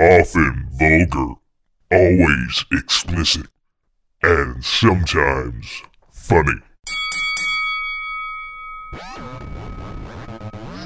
[0.00, 1.34] often vulgar,
[1.92, 3.46] always explicit,
[4.22, 6.54] and sometimes funny.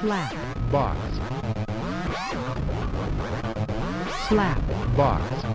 [0.01, 0.35] slap,
[0.69, 0.99] box,
[4.27, 4.61] slap,
[4.97, 5.45] box,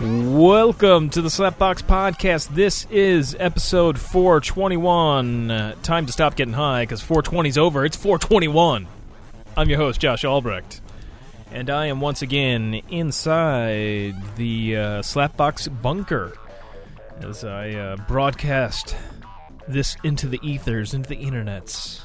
[0.00, 2.54] Welcome to the Slapbox Podcast.
[2.54, 5.50] This is episode 421.
[5.50, 7.84] Uh, time to stop getting high because 420's over.
[7.84, 8.86] It's 421.
[9.56, 10.80] I'm your host, Josh Albrecht.
[11.50, 16.32] And I am once again inside the uh, Slapbox bunker
[17.20, 18.96] as I uh, broadcast
[19.68, 22.00] this into the ethers, into the internets.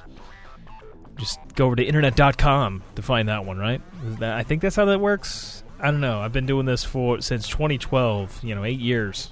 [1.17, 3.81] Just go over to internet.com to find that one, right?
[4.19, 5.63] That, I think that's how that works.
[5.79, 6.21] I don't know.
[6.21, 8.43] I've been doing this for since 2012.
[8.43, 9.31] You know, eight years,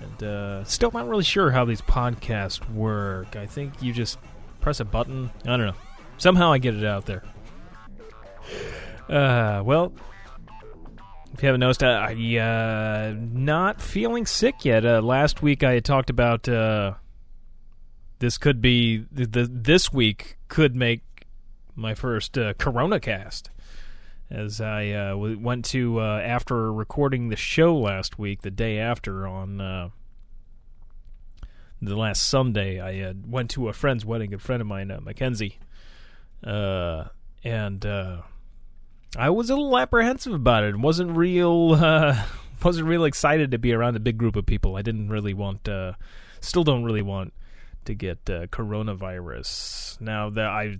[0.00, 3.36] and uh, still not really sure how these podcasts work.
[3.36, 4.18] I think you just
[4.60, 5.30] press a button.
[5.44, 5.74] I don't know.
[6.16, 7.22] Somehow I get it out there.
[9.08, 9.92] Uh, well,
[11.32, 14.84] if you haven't noticed, I uh, not feeling sick yet.
[14.84, 16.94] Uh, last week I had talked about uh,
[18.18, 21.02] this could be the, the this week could make
[21.74, 23.50] my first uh, Corona cast
[24.30, 28.78] as I uh, w- went to uh, after recording the show last week, the day
[28.78, 29.88] after on uh,
[31.80, 35.00] the last Sunday, I uh, went to a friend's wedding, a friend of mine, uh,
[35.00, 35.58] Mackenzie,
[36.44, 37.04] uh,
[37.42, 38.22] and uh,
[39.18, 40.78] I was a little apprehensive about it.
[40.78, 42.22] wasn't real, uh,
[42.62, 44.76] wasn't real excited to be around a big group of people.
[44.76, 45.94] I didn't really want, uh,
[46.40, 47.32] still don't really want
[47.86, 50.00] to get uh, coronavirus.
[50.00, 50.76] Now that I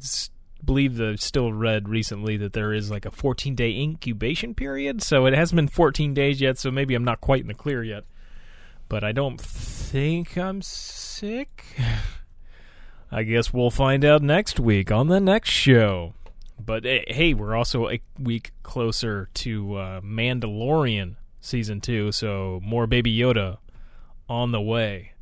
[0.65, 5.27] believe the still read recently that there is like a 14 day incubation period, so
[5.27, 6.59] it hasn't been 14 days yet.
[6.59, 8.05] So maybe I'm not quite in the clear yet.
[8.89, 11.65] But I don't think I'm sick.
[13.11, 16.15] I guess we'll find out next week on the next show.
[16.65, 22.87] But eh, hey, we're also a week closer to uh, Mandalorian season two, so more
[22.87, 23.59] Baby Yoda
[24.29, 25.13] on the way.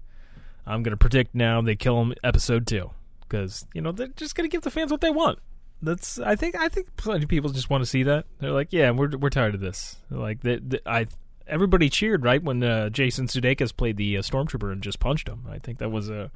[0.67, 2.91] I'm gonna predict now they kill him episode two
[3.21, 5.39] because you know they're just gonna give the fans what they want.
[5.83, 8.27] That's I think I think plenty of people just want to see that.
[8.41, 9.97] They're like, yeah, we're we're tired of this.
[10.11, 11.07] Like they, I
[11.47, 15.45] everybody cheered right when uh, Jason Sudeikis played the uh, stormtrooper and just punched him.
[15.49, 16.31] I think that was a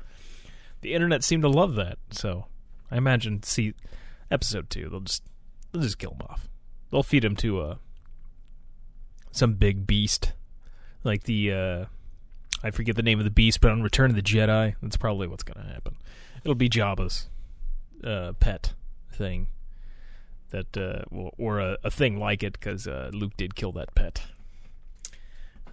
[0.82, 1.98] the internet seemed to love that.
[2.10, 2.46] So
[2.90, 3.74] I imagine see
[4.30, 5.22] episode two they'll just
[5.72, 6.48] they'll just kill him off.
[6.90, 7.74] They'll feed him to uh
[9.32, 10.32] some big beast
[11.04, 11.84] like the uh
[12.62, 15.26] I forget the name of the beast, but on Return of the Jedi, that's probably
[15.26, 15.96] what's going to happen.
[16.44, 17.28] It'll be Jabba's
[18.04, 18.74] uh, pet
[19.12, 19.46] thing
[20.50, 21.04] that, uh,
[21.38, 24.22] or a, a thing like it, because uh, Luke did kill that pet.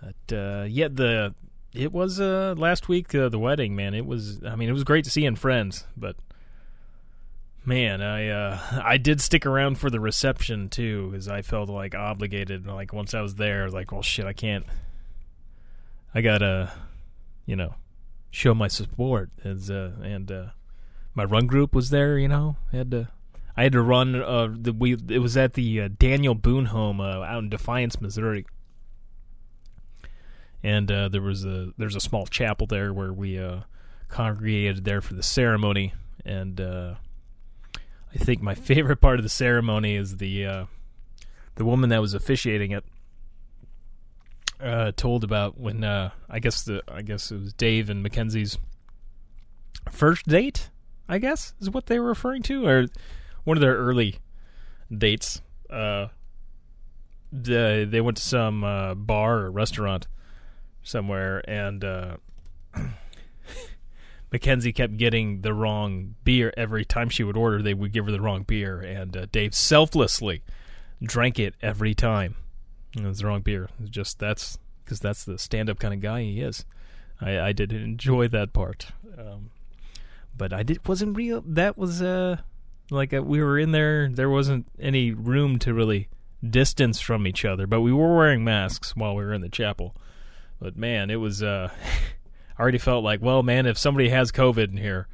[0.02, 1.36] But uh, yeah, the
[1.74, 3.94] it was uh, last week uh, the wedding, man.
[3.94, 6.16] It was, I mean, it was great to see in friends, but
[7.68, 11.94] man, I uh, I did stick around for the reception too, because I felt like
[11.94, 12.66] obligated.
[12.66, 14.66] Like once I was there, like, well, shit, I can't.
[16.16, 16.72] I gotta,
[17.46, 17.76] you know,
[18.32, 20.46] show my support as uh, and uh,
[21.14, 22.18] my run group was there.
[22.18, 23.10] You know, I had to.
[23.56, 24.16] I had to run.
[24.16, 28.00] Uh, the we it was at the uh, Daniel Boone home uh, out in Defiance,
[28.00, 28.46] Missouri,
[30.64, 33.62] and uh, there was a there's a small chapel there where we uh,
[34.08, 36.96] congregated there for the ceremony, and uh,
[38.14, 40.66] I think my favorite part of the ceremony is the uh,
[41.56, 42.84] the woman that was officiating it
[44.60, 48.58] uh, told about when uh, I guess the I guess it was Dave and Mackenzie's
[49.92, 50.70] first date.
[51.10, 52.88] I guess is what they were referring to, or
[53.44, 54.18] one of their early
[54.96, 55.42] dates.
[55.70, 56.08] Uh,
[57.32, 60.08] the, they went to some uh, bar or restaurant
[60.84, 62.18] somewhere, and uh,
[64.32, 67.62] Mackenzie kept getting the wrong beer every time she would order.
[67.62, 70.44] They would give her the wrong beer, and uh, Dave selflessly
[71.02, 72.36] drank it every time.
[72.96, 73.70] It was the wrong beer.
[73.90, 76.66] Just that's because that's the stand-up kind of guy he is.
[77.22, 79.52] I, I did enjoy that part, um,
[80.36, 81.42] but I did wasn't real.
[81.46, 82.38] That was uh
[82.92, 84.10] like uh, we were in there.
[84.10, 86.10] There wasn't any room to really
[86.48, 89.96] distance from each other, but we were wearing masks while we were in the chapel.
[90.60, 91.42] But man, it was.
[91.42, 91.70] uh
[92.58, 95.08] I already felt like, well, man, if somebody has COVID in here,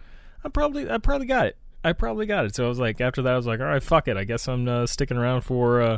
[0.44, 1.58] I probably I probably got it.
[1.84, 2.56] I probably got it.
[2.56, 4.16] So I was like, after that, I was like, all right, fuck it.
[4.16, 5.82] I guess I'm uh, sticking around for.
[5.82, 5.98] uh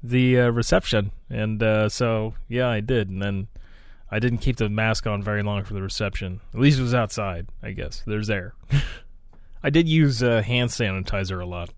[0.00, 3.08] the uh, reception, and uh, so yeah, I did.
[3.10, 3.48] And then
[4.12, 6.40] I didn't keep the mask on very long for the reception.
[6.54, 7.48] At least it was outside.
[7.64, 8.54] I guess there's air.
[9.60, 11.70] I did use uh, hand sanitizer a lot,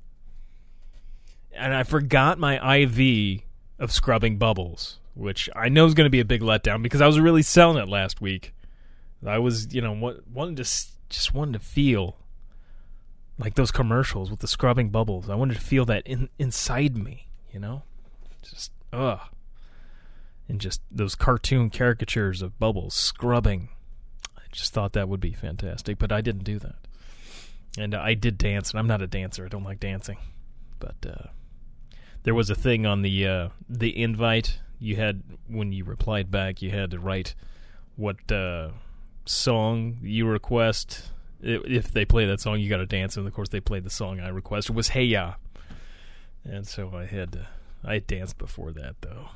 [1.53, 3.41] and I forgot my IV
[3.79, 7.07] of scrubbing bubbles, which I know is going to be a big letdown because I
[7.07, 8.55] was really selling it last week.
[9.25, 10.63] I was, you know, what wanted to
[11.11, 12.17] just wanted to feel
[13.39, 15.29] like those commercials with the scrubbing bubbles.
[15.29, 17.83] I wanted to feel that in, inside me, you know.
[18.43, 19.21] Just ugh.
[20.49, 23.69] And just those cartoon caricatures of Bubbles scrubbing.
[24.39, 26.77] I just thought that would be fantastic, but I didn't do that.
[27.79, 29.45] And I did dance, and I'm not a dancer.
[29.45, 30.17] I don't like dancing.
[30.81, 31.29] But uh,
[32.23, 36.63] there was a thing on the uh, the invite you had when you replied back.
[36.63, 37.35] You had to write
[37.97, 38.71] what uh,
[39.27, 41.11] song you request.
[41.43, 43.17] If they play that song, you got to dance.
[43.17, 45.35] And of course, they played the song I requested was "Hey Ya,"
[46.45, 47.47] and so I had to.
[47.85, 49.29] I danced before that though.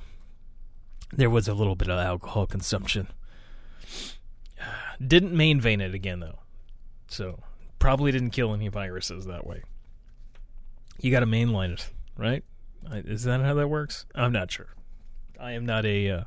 [1.12, 3.08] There was a little bit of alcohol consumption.
[5.05, 6.40] Didn't main vein it again though,
[7.08, 7.40] so
[7.79, 9.62] probably didn't kill any viruses that way.
[11.00, 12.44] You got to mainline it, right?
[12.93, 14.06] Is that how that works?
[14.14, 14.69] I'm not sure.
[15.41, 16.25] I am not a uh,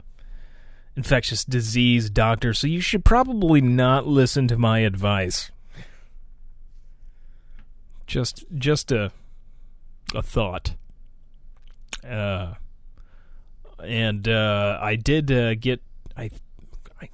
[0.96, 5.52] infectious disease doctor, so you should probably not listen to my advice.
[8.06, 9.12] Just, just a,
[10.14, 10.76] a thought.
[12.08, 12.54] Uh,
[13.84, 15.82] and uh, I did uh, get
[16.16, 16.32] I,
[17.02, 17.10] I,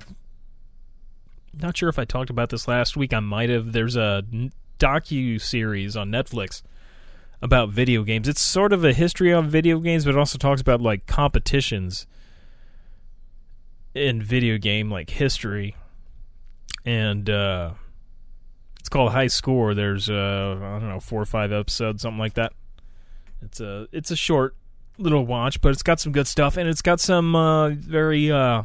[1.54, 3.14] not sure if I talked about this last week.
[3.14, 3.74] I might have.
[3.74, 4.24] There's a
[4.80, 6.62] docu series on Netflix
[7.44, 8.30] about video games.
[8.30, 12.08] It's sort of a history on video games, but it also talks about like competitions
[13.94, 15.76] in video game like history.
[16.86, 17.74] And uh
[18.80, 19.74] it's called High Score.
[19.74, 22.54] There's uh I don't know, four or five episodes, something like that.
[23.42, 24.56] It's a it's a short
[24.98, 28.64] little watch, but it's got some good stuff and it's got some uh very uh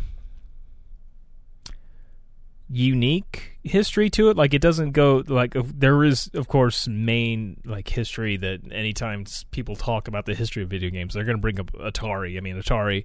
[2.70, 4.36] unique history to it.
[4.36, 9.76] Like it doesn't go like there is, of course, main like history that anytime people
[9.76, 12.36] talk about the history of video games, they're going to bring up Atari.
[12.36, 13.04] I mean, Atari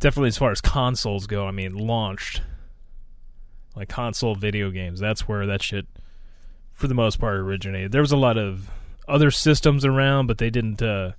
[0.00, 1.46] definitely as far as consoles go.
[1.46, 2.42] I mean, launched
[3.74, 5.00] like console video games.
[5.00, 5.86] That's where that shit,
[6.72, 7.92] for the most part, originated.
[7.92, 8.70] There was a lot of
[9.06, 11.12] other systems around, but they didn't uh,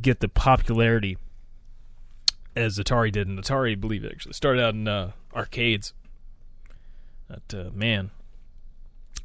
[0.00, 1.16] get the popularity
[2.56, 3.28] as Atari did.
[3.28, 5.92] And Atari, I believe, it actually started out in uh, arcades.
[7.30, 8.10] But uh, man,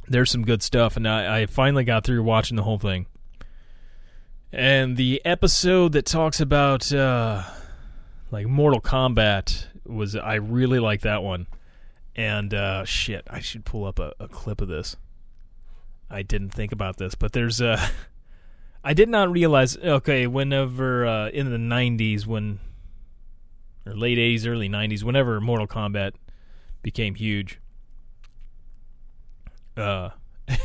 [0.07, 3.07] there's some good stuff, and I, I finally got through watching the whole thing.
[4.51, 7.41] And the episode that talks about uh,
[8.29, 11.47] like Mortal Kombat was I really like that one.
[12.15, 14.95] And uh, shit, I should pull up a, a clip of this.
[16.07, 17.89] I didn't think about this, but there's uh,
[18.83, 19.77] I did not realize.
[19.77, 22.59] Okay, whenever uh, in the '90s, when
[23.83, 26.11] or late '80s, early '90s, whenever Mortal Kombat
[26.83, 27.59] became huge,
[29.77, 30.09] uh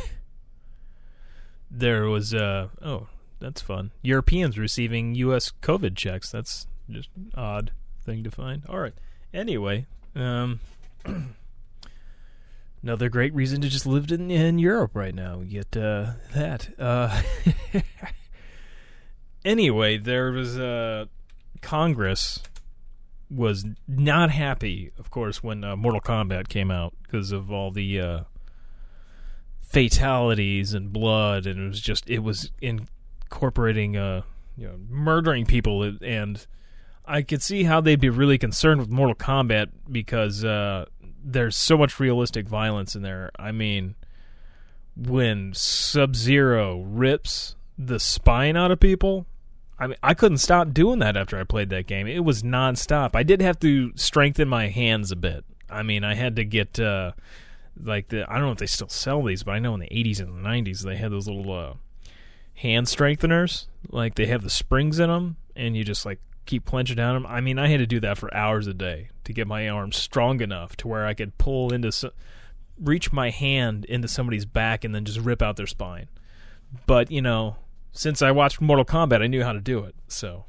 [1.71, 3.07] there was uh oh
[3.39, 3.91] that's fun.
[4.01, 6.31] Europeans receiving us covid checks.
[6.31, 7.71] That's just odd
[8.03, 8.63] thing to find.
[8.67, 8.93] All right.
[9.33, 9.85] Anyway
[10.15, 10.59] um
[12.83, 15.37] another great reason to just live in, in europe right now.
[15.37, 17.21] We get uh that uh
[19.45, 21.05] anyway there was uh
[21.61, 22.41] congress
[23.29, 27.99] was not happy of course when uh, mortal kombat came out because of all the
[27.99, 28.19] uh
[29.71, 34.21] fatalities and blood and it was just it was incorporating uh
[34.57, 36.45] you know murdering people and
[37.05, 40.85] I could see how they'd be really concerned with Mortal Kombat because uh
[41.23, 43.31] there's so much realistic violence in there.
[43.39, 43.95] I mean
[44.97, 49.25] when Sub-Zero rips the spine out of people
[49.79, 52.05] I mean, I couldn't stop doing that after I played that game.
[52.05, 53.15] It was nonstop.
[53.15, 55.43] I did have to strengthen my hands a bit.
[55.71, 57.13] I mean, I had to get uh,
[57.79, 59.87] like the I don't know if they still sell these, but I know in the
[59.87, 61.73] 80s and the 90s they had those little uh,
[62.55, 63.67] hand strengtheners.
[63.89, 67.25] Like they have the springs in them, and you just like keep clenching down them.
[67.25, 69.97] I mean, I had to do that for hours a day to get my arms
[69.97, 72.11] strong enough to where I could pull into,
[72.79, 76.07] reach my hand into somebody's back and then just rip out their spine.
[76.85, 77.57] But you know,
[77.91, 79.95] since I watched Mortal Kombat, I knew how to do it.
[80.07, 80.45] So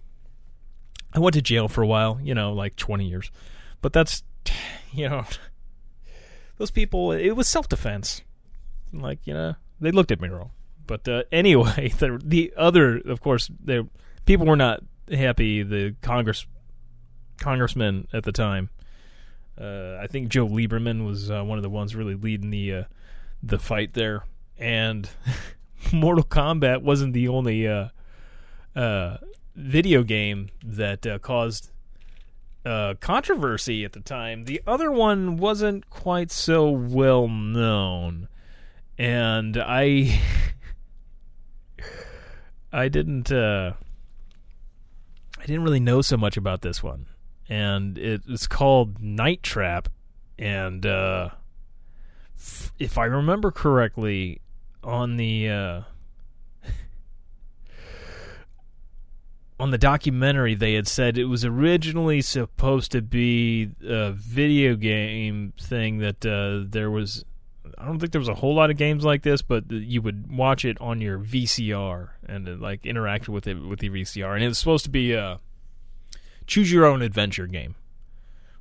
[1.12, 2.20] I went to jail for a while.
[2.22, 3.30] You know, like 20 years.
[3.80, 4.22] But that's
[4.92, 5.24] you know
[6.62, 8.22] those people it was self-defense.
[8.92, 10.52] Like you know they looked at me wrong.
[10.86, 13.50] But uh, anyway the the other of course
[14.26, 15.64] people were not happy.
[15.64, 16.46] The congress
[17.40, 18.70] congressman at the time
[19.60, 22.84] uh, i think joe lieberman was uh, one of the ones really leading the uh,
[23.42, 24.24] the fight there.
[24.58, 25.08] And
[25.92, 27.88] mortal kombat wasn't the only uh,
[28.76, 29.16] uh,
[29.56, 31.70] video game that caused
[32.64, 34.44] uh, controversy at the time.
[34.44, 38.28] The other one wasn't quite so well known,
[38.98, 40.20] and I
[42.72, 43.72] I didn't uh,
[45.38, 47.06] I didn't really know so much about this one,
[47.48, 49.88] and it, it's called Night Trap,
[50.38, 51.30] and uh,
[52.36, 54.40] f- if I remember correctly,
[54.84, 55.84] on the
[59.62, 65.52] on the documentary they had said it was originally supposed to be a video game
[65.56, 67.24] thing that uh, there was
[67.78, 70.36] I don't think there was a whole lot of games like this, but you would
[70.36, 74.42] watch it on your VCR and uh, like interact with it with the VCR, and
[74.42, 75.38] it was supposed to be a
[76.48, 77.76] choose your own adventure game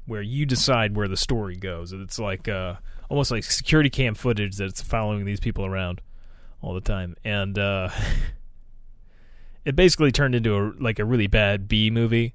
[0.06, 1.94] where you decide where the story goes.
[1.94, 2.76] It's like uh,
[3.10, 6.00] almost like security cam footage that's following these people around
[6.62, 7.90] all the time, and uh,
[9.66, 12.34] it basically turned into a like a really bad B movie.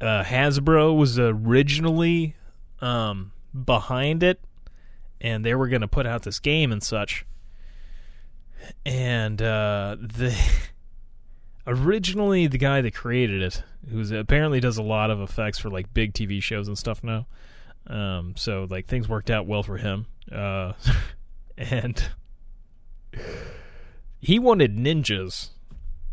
[0.00, 2.36] Uh, Hasbro was originally
[2.80, 3.32] um,
[3.64, 4.40] behind it,
[5.20, 7.24] and they were going to put out this game and such.
[8.84, 10.36] And uh, the
[11.66, 15.92] originally the guy that created it, who apparently does a lot of effects for like
[15.94, 17.26] big TV shows and stuff now.
[17.86, 20.06] Um, so like things worked out well for him.
[20.30, 20.72] Uh,
[21.58, 22.10] and
[24.20, 25.50] he wanted ninjas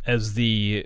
[0.06, 0.86] as the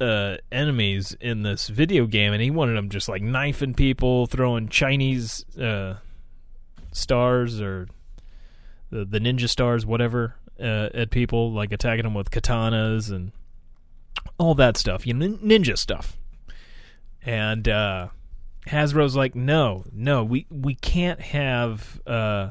[0.00, 4.68] uh, enemies in this video game, and he wanted them just like knifing people, throwing
[4.68, 5.96] Chinese uh,
[6.92, 7.88] stars or
[8.90, 13.32] the, the ninja stars, whatever, uh, at people, like attacking them with katanas and
[14.38, 16.16] all that stuff, you know, ninja stuff.
[17.22, 18.08] And uh,
[18.66, 22.50] Hasbro's like, no, no, we we can't have uh,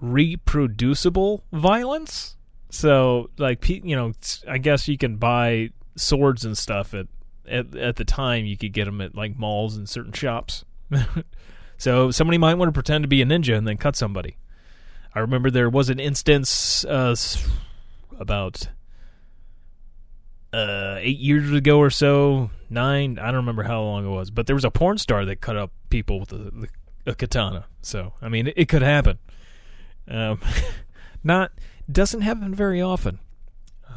[0.00, 2.33] reproducible violence.
[2.74, 4.12] So, like, you know,
[4.48, 7.06] I guess you can buy swords and stuff at
[7.46, 8.46] at at the time.
[8.46, 10.64] You could get them at like malls and certain shops.
[11.78, 14.38] so somebody might want to pretend to be a ninja and then cut somebody.
[15.14, 17.14] I remember there was an instance uh,
[18.18, 18.66] about
[20.52, 23.20] uh, eight years ago or so, nine.
[23.20, 25.56] I don't remember how long it was, but there was a porn star that cut
[25.56, 26.68] up people with a,
[27.06, 27.66] a katana.
[27.82, 29.20] So I mean, it, it could happen.
[30.08, 30.40] Um,
[31.22, 31.52] not
[31.90, 33.18] doesn't happen very often.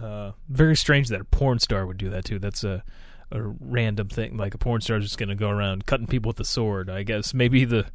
[0.02, 2.40] Uh, very strange that a porn star would do that too.
[2.40, 2.84] That's a
[3.32, 4.38] a random thing.
[4.38, 6.90] Like a porn star is just going to go around cutting people with a sword.
[6.90, 7.88] I guess maybe the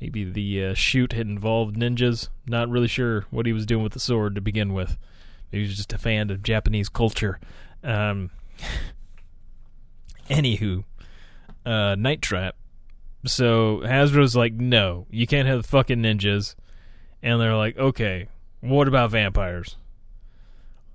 [0.00, 2.28] maybe the uh, shoot had involved ninjas.
[2.46, 4.96] Not really sure what he was doing with the sword to begin with.
[5.50, 7.40] Maybe he was just a fan of Japanese culture.
[7.82, 8.30] Um,
[10.28, 10.84] anywho,
[11.64, 12.54] uh, Night Trap.
[13.26, 16.54] So Hasbro's like, no, you can't have fucking ninjas.
[17.22, 18.28] And they're like, okay,
[18.60, 19.76] what about vampires?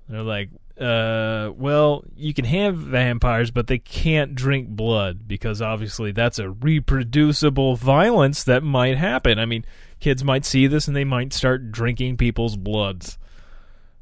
[0.09, 6.11] They're like, uh, well, you can have vampires, but they can't drink blood because obviously
[6.11, 9.39] that's a reproducible violence that might happen.
[9.39, 9.65] I mean,
[9.99, 13.17] kids might see this and they might start drinking people's bloods.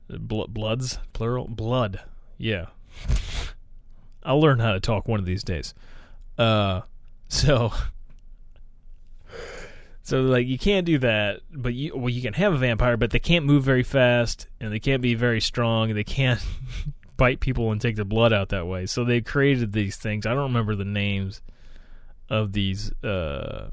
[0.10, 2.01] Bl- bloods, plural, blood.
[2.38, 2.68] Yeah,
[4.24, 5.74] I'll learn how to talk one of these days.
[6.38, 6.82] Uh,
[7.27, 7.72] so
[10.03, 13.12] so like you can't do that, but you well you can have a vampire, but
[13.12, 16.43] they can't move very fast and they can't be very strong and they can't
[17.17, 18.86] bite people and take their blood out that way.
[18.86, 20.25] So they created these things.
[20.25, 21.41] I don't remember the names
[22.29, 23.70] of these uh,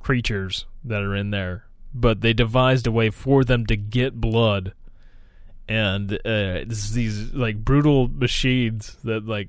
[0.00, 4.74] creatures that are in there, but they devised a way for them to get blood.
[5.68, 9.48] And uh, these like brutal machines that like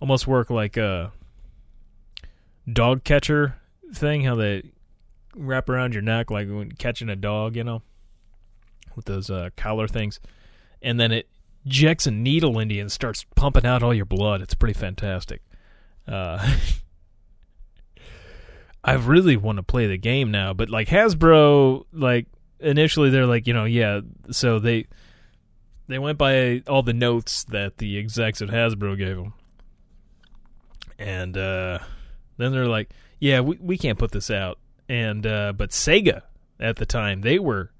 [0.00, 1.12] almost work like a
[2.72, 3.56] dog catcher
[3.94, 4.70] thing how they
[5.36, 7.82] wrap around your neck like when catching a dog, you know,
[8.96, 10.20] with those uh, collar things,
[10.82, 11.28] and then it
[11.64, 14.42] injects a needle into you and starts pumping out all your blood.
[14.42, 15.42] It's pretty fantastic.
[16.06, 16.56] Uh,
[18.84, 22.26] I really want to play the game now, but like Hasbro, like
[22.60, 24.86] initially they're like, you know, yeah, so they
[25.88, 29.32] they went by all the notes that the execs at Hasbro gave them,
[30.98, 31.78] and uh,
[32.36, 32.90] then they're like,
[33.24, 34.58] yeah, we we can't put this out.
[34.86, 36.20] And uh, but Sega
[36.60, 37.70] at the time they were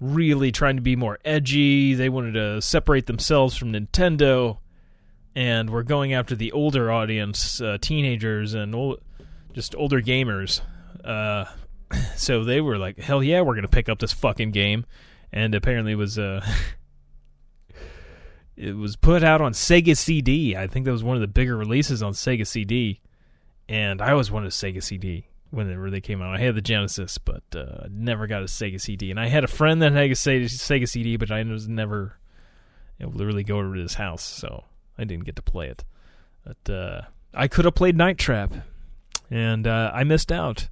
[0.00, 1.92] really trying to be more edgy.
[1.92, 4.60] They wanted to separate themselves from Nintendo,
[5.36, 9.02] and were going after the older audience, uh, teenagers and old,
[9.52, 10.62] just older gamers.
[11.04, 11.44] Uh,
[12.16, 14.86] so they were like, "Hell yeah, we're gonna pick up this fucking game,"
[15.30, 16.42] and apparently it was uh,
[18.56, 20.56] it was put out on Sega CD.
[20.56, 23.02] I think that was one of the bigger releases on Sega CD
[23.72, 26.34] and I always wanted a Sega CD whenever they came out.
[26.34, 29.10] I had the Genesis, but uh, never got a Sega CD.
[29.10, 32.18] And I had a friend that had a Sega CD, but I was never
[33.00, 34.64] able to really go over to his house, so
[34.98, 35.84] I didn't get to play it.
[36.44, 37.02] But uh,
[37.32, 38.52] I could have played Night Trap,
[39.30, 40.68] and uh, I missed out.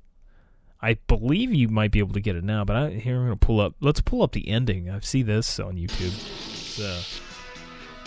[0.82, 3.38] I believe you might be able to get it now, but I, here I'm going
[3.38, 3.76] to pull up.
[3.80, 4.90] Let's pull up the ending.
[4.90, 6.12] I see this on YouTube.
[6.12, 7.00] So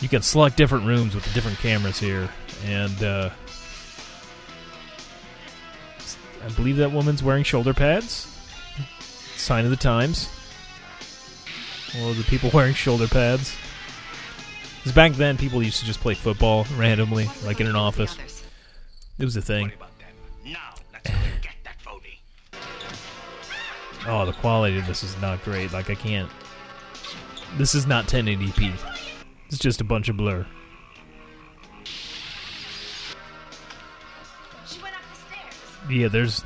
[0.01, 2.29] you can select different rooms with the different cameras here,
[2.65, 3.03] and
[6.43, 8.27] I believe that woman's wearing shoulder pads.
[9.35, 10.29] Sign of the times.
[11.99, 13.55] All the people wearing shoulder pads.
[14.77, 18.17] Because back then, people used to just play football randomly, like in an office.
[19.17, 19.71] It was a thing.
[24.05, 25.71] Oh, the quality of this is not great.
[25.71, 26.29] Like, I can't.
[27.57, 28.73] This is not 1080p.
[29.47, 30.45] It's just a bunch of blur.
[35.89, 36.43] Yeah, there's.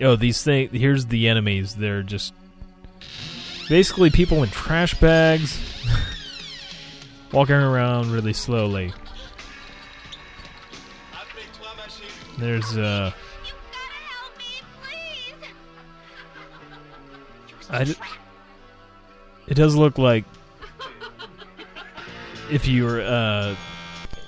[0.00, 0.70] Oh, these things.
[0.72, 1.74] Here's the enemies.
[1.74, 2.34] They're just
[3.68, 5.58] basically people in trash bags,
[7.32, 8.92] walking around really slowly.
[12.38, 13.12] There's uh.
[17.70, 17.84] I.
[17.84, 17.94] d-
[19.46, 20.24] It does look like
[22.50, 23.54] if you were uh,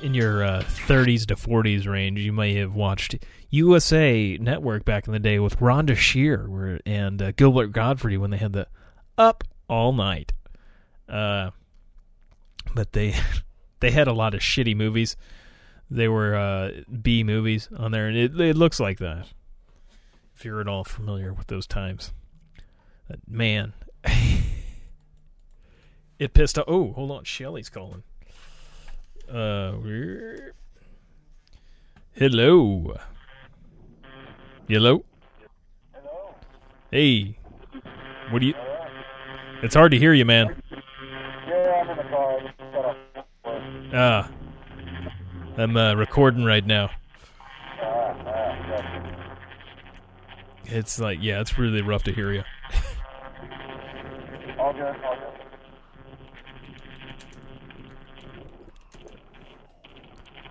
[0.02, 3.16] in your uh, 30s to 40s range, you may have watched
[3.50, 8.36] USA Network back in the day with Rhonda Shear and uh, Gilbert Gottfried when they
[8.36, 8.68] had the
[9.16, 10.32] Up All Night.
[11.08, 11.50] Uh,
[12.74, 13.14] but they
[13.80, 15.16] they had a lot of shitty movies.
[15.90, 19.26] They were uh, B movies on there, and it, it looks like that.
[20.34, 22.12] If you're at all familiar with those times,
[23.26, 23.72] man,
[26.18, 26.66] it pissed off.
[26.68, 28.02] Oh, hold on, Shelly's calling.
[29.28, 29.72] Uh,
[32.14, 32.94] hello,
[34.68, 35.04] hello,
[35.92, 36.34] hello.
[36.92, 37.36] Hey,
[38.30, 38.54] what do you?
[39.64, 40.54] It's hard to hear you, man.
[41.48, 42.36] Yeah, I'm in the car.
[42.36, 42.96] I just got off
[43.44, 43.64] work.
[43.92, 44.30] Ah,
[45.56, 46.90] I'm uh, recording right now.
[47.82, 49.38] Ah, ah.
[50.66, 52.44] It's like, yeah, it's really rough to hear you.
[54.60, 55.15] All good, all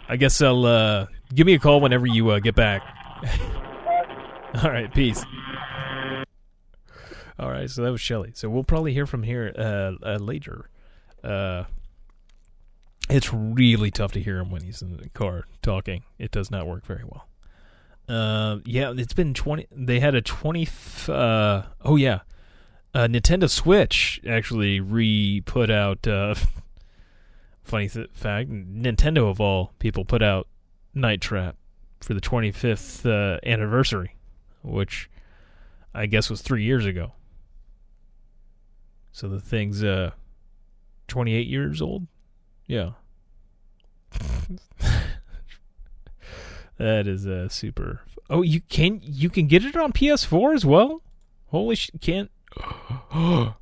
[0.07, 2.83] I guess I'll uh, give me a call whenever you uh, get back.
[4.63, 5.23] All right, peace.
[7.37, 8.31] All right, so that was Shelly.
[8.33, 10.69] So we'll probably hear from here uh, uh, later.
[11.23, 11.65] Uh,
[13.09, 16.03] it's really tough to hear him when he's in the car talking.
[16.17, 17.27] It does not work very well.
[18.07, 19.67] Uh, yeah, it's been twenty.
[19.71, 20.67] They had a twenty.
[21.07, 22.19] Uh, oh yeah,
[22.93, 26.07] uh, Nintendo Switch actually re put out.
[26.07, 26.35] Uh,
[27.65, 30.47] funny th- fact: Nintendo of all people put out
[30.93, 31.55] Night Trap
[31.99, 34.15] for the 25th uh, anniversary,
[34.63, 35.09] which
[35.93, 37.13] I guess was three years ago.
[39.11, 40.11] So the thing's uh,
[41.07, 42.07] 28 years old.
[42.67, 42.91] Yeah.
[46.77, 48.01] that is uh, super.
[48.29, 51.01] Oh, you can you can get it on PS4 as well.
[51.47, 51.91] Holy sh!
[52.01, 52.31] Can't.
[53.11, 53.53] I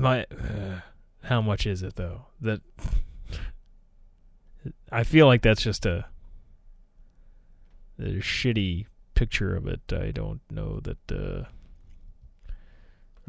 [0.00, 0.26] might.
[0.32, 0.80] Uh,
[1.28, 2.22] how much is it though?
[2.40, 2.62] That
[4.90, 6.06] I feel like that's just a,
[7.98, 9.82] a shitty picture of it.
[9.92, 11.44] I don't know that uh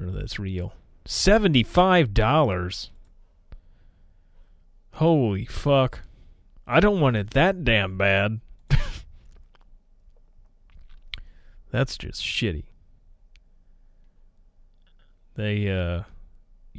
[0.01, 0.73] or that's real.
[1.03, 2.89] Seventy five dollars.
[4.93, 5.99] Holy fuck.
[6.65, 8.39] I don't want it that damn bad.
[11.69, 12.63] that's just shitty.
[15.35, 16.03] They uh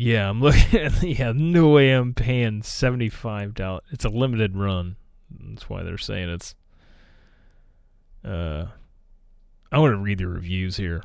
[0.00, 3.82] yeah, I'm looking at yeah, no way I'm paying seventy five dollars.
[3.90, 4.96] It's a limited run.
[5.30, 6.54] That's why they're saying it's
[8.24, 8.64] uh
[9.70, 11.02] I want to read the reviews here.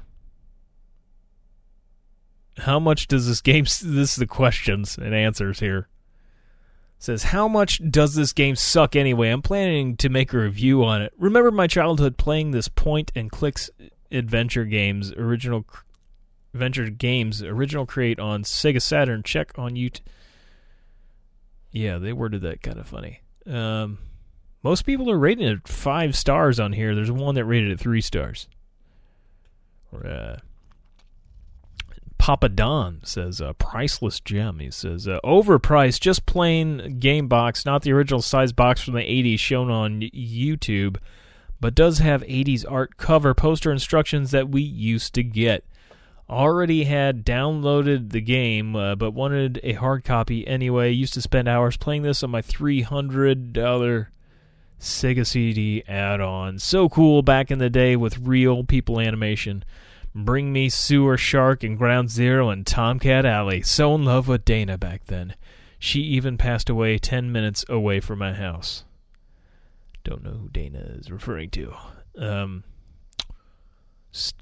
[2.59, 5.89] How much does this game this is the questions and answers here.
[6.97, 9.29] Says how much does this game suck anyway?
[9.29, 11.11] I'm planning to make a review on it.
[11.17, 13.69] Remember my childhood playing this point and clicks
[14.09, 15.65] adventure games original
[16.55, 19.23] Adventure Games original create on Sega Saturn.
[19.23, 19.99] Check on YouTube.
[21.71, 23.19] Yeah, they worded that kind of funny.
[23.45, 23.97] Um,
[24.63, 26.95] most people are rating it five stars on here.
[26.95, 28.47] There's one that rated it three stars.
[29.91, 30.37] Or, uh,
[32.17, 34.59] Papa Don says uh, priceless gem.
[34.59, 39.01] He says uh, overpriced, just plain game box, not the original size box from the
[39.01, 40.95] 80s shown on YouTube,
[41.59, 45.65] but does have 80s art cover poster instructions that we used to get
[46.29, 50.91] already had downloaded the game, uh, but wanted a hard copy anyway.
[50.91, 54.07] Used to spend hours playing this on my $300
[54.79, 56.59] Sega CD add on.
[56.59, 59.63] So cool back in the day with real people animation.
[60.13, 63.61] Bring me Sewer Shark and Ground Zero and Tomcat Alley.
[63.61, 65.35] So in love with Dana back then.
[65.77, 68.85] She even passed away 10 minutes away from my house.
[70.03, 71.73] Don't know who Dana is referring to.
[72.17, 72.63] Um,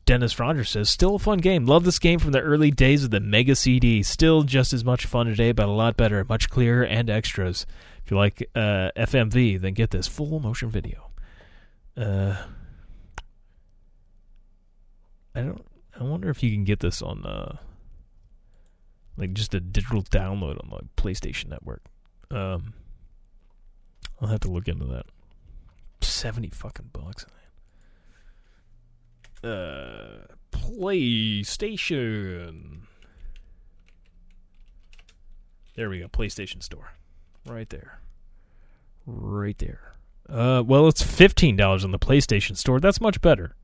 [0.05, 1.65] Dennis Rogers says, still a fun game.
[1.65, 4.03] Love this game from the early days of the Mega CD.
[4.03, 7.65] Still just as much fun today, but a lot better, much clearer, and extras.
[8.03, 11.09] If you like uh, FMV, then get this full motion video.
[11.97, 12.35] Uh,
[15.33, 15.65] I don't.
[15.99, 17.25] I wonder if you can get this on.
[17.25, 17.57] Uh,
[19.17, 21.83] like just a digital download on the PlayStation Network.
[22.31, 22.73] Um,
[24.19, 25.05] I'll have to look into that.
[26.01, 27.25] Seventy fucking bucks.
[29.43, 32.03] Uh, PlayStation.
[35.75, 36.07] There we go.
[36.07, 36.93] PlayStation Store,
[37.45, 37.99] right there,
[39.05, 39.93] right there.
[40.29, 42.79] Uh, well, it's fifteen dollars on the PlayStation Store.
[42.79, 43.55] That's much better.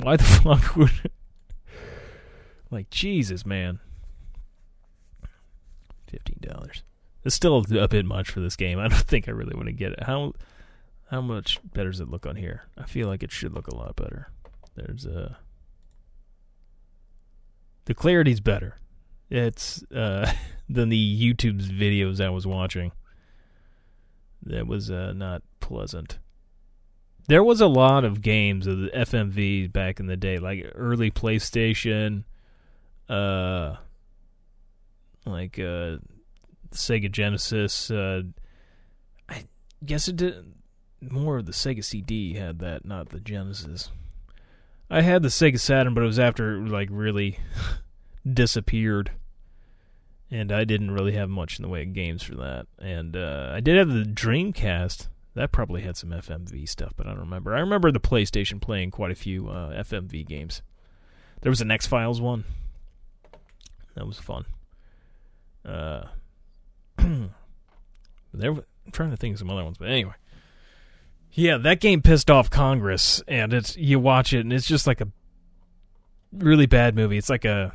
[0.00, 1.10] Why the fuck would?
[2.70, 3.78] like Jesus, man.
[6.06, 6.82] Fifteen dollars.
[7.24, 8.78] It's still a bit much for this game.
[8.78, 10.02] I don't think I really want to get it.
[10.04, 10.32] How
[11.10, 12.62] how much better does it look on here?
[12.76, 14.30] I feel like it should look a lot better.
[14.74, 15.38] There's a
[17.84, 18.78] the clarity's better.
[19.30, 20.32] It's uh
[20.68, 22.92] than the YouTube's videos I was watching.
[24.44, 26.18] That was uh, not pleasant.
[27.28, 31.10] There was a lot of games of the FMV back in the day, like early
[31.10, 32.24] PlayStation,
[33.08, 33.76] uh,
[35.24, 35.98] like uh,
[36.72, 37.90] Sega Genesis.
[37.90, 38.22] Uh,
[39.28, 39.44] I
[39.84, 40.52] guess it did
[41.00, 43.90] more of the Sega CD had that, not the Genesis.
[44.92, 47.38] I had the Sega Saturn, but it was after it like really
[48.30, 49.10] disappeared,
[50.30, 52.66] and I didn't really have much in the way of games for that.
[52.78, 55.08] And uh, I did have the Dreamcast.
[55.34, 57.56] That probably had some FMV stuff, but I don't remember.
[57.56, 60.60] I remember the PlayStation playing quite a few uh, FMV games.
[61.40, 62.44] There was an X Files one.
[63.94, 64.44] That was fun.
[65.64, 66.04] Uh,
[66.98, 70.12] there, I'm trying to think of some other ones, but anyway.
[71.34, 75.00] Yeah, that game pissed off Congress, and it's you watch it, and it's just like
[75.00, 75.08] a
[76.32, 77.16] really bad movie.
[77.16, 77.72] It's like a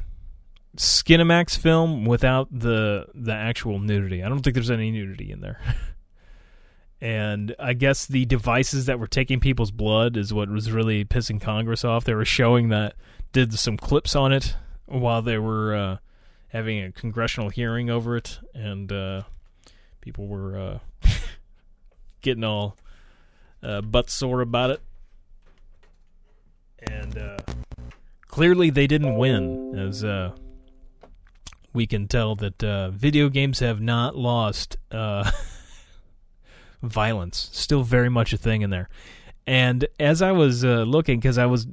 [0.76, 4.24] Skinamax film without the the actual nudity.
[4.24, 5.60] I don't think there's any nudity in there.
[7.02, 11.42] and I guess the devices that were taking people's blood is what was really pissing
[11.42, 12.06] Congress off.
[12.06, 12.94] They were showing that
[13.32, 15.98] did some clips on it while they were uh,
[16.50, 19.24] having a congressional hearing over it, and uh,
[20.02, 20.80] people were uh,
[22.22, 22.78] getting all
[23.68, 24.82] uh, butt sore about it.
[26.90, 27.38] And uh,
[28.28, 30.32] clearly, they didn't win, as uh,
[31.74, 35.30] we can tell that uh, video games have not lost uh,
[36.82, 37.50] violence.
[37.52, 38.90] Still very much a thing in there.
[39.46, 41.68] And as I was uh, looking, because I was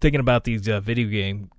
[0.00, 1.50] thinking about these video game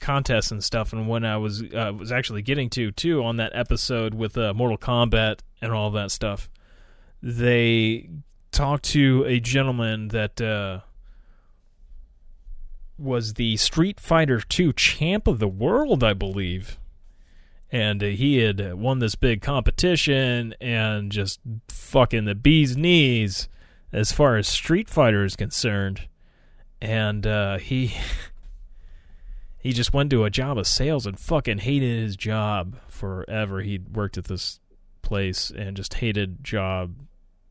[0.00, 3.52] contests and stuff, and when I was uh, was actually getting to too on that
[3.54, 6.48] episode with uh, Mortal Kombat and all that stuff,
[7.22, 8.08] they
[8.52, 10.80] talked to a gentleman that uh,
[12.98, 16.78] was the Street Fighter II champ of the world, I believe.
[17.70, 23.48] And uh, he had won this big competition and just fucking the bee's knees
[23.92, 26.08] as far as Street Fighter is concerned.
[26.80, 27.94] And uh, he
[29.58, 33.60] he just went to a job of sales and fucking hated his job forever.
[33.60, 34.60] He'd worked at this
[35.02, 36.94] place and just hated job,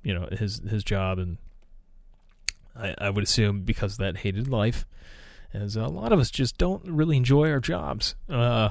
[0.08, 1.38] you know, his his job and
[2.74, 4.86] I, I would assume because of that hated life
[5.54, 8.16] as a lot of us just don't really enjoy our jobs.
[8.30, 8.70] Uh,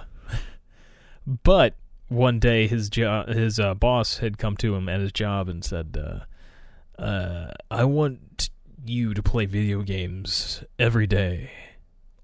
[1.45, 1.75] but
[2.09, 5.63] one day his jo- his uh, boss had come to him at his job and
[5.63, 8.49] said, uh, uh, "I want
[8.87, 11.51] you to play video games every day,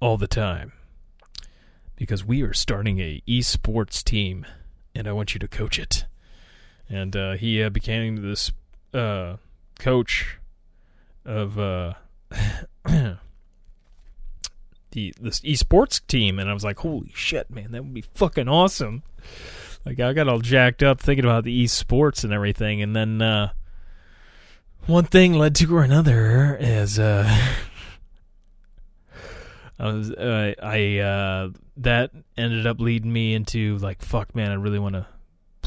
[0.01, 0.73] all the time,
[1.97, 4.47] because we are starting a esports team,
[4.95, 6.07] and I want you to coach it."
[6.89, 8.53] And uh, he uh, became this
[8.95, 9.37] uh,
[9.79, 10.39] coach
[11.25, 11.95] of uh,
[14.93, 18.49] the this esports team, and I was like, "Holy shit, man, that would be fucking
[18.49, 19.03] awesome!"
[19.85, 23.53] Like I got all jacked up thinking about the esports and everything, and then uh,
[24.87, 26.57] one thing led to another.
[26.61, 27.29] As uh,
[29.79, 34.55] I was, uh, I uh, that ended up leading me into like, "Fuck, man, I
[34.55, 35.07] really want to."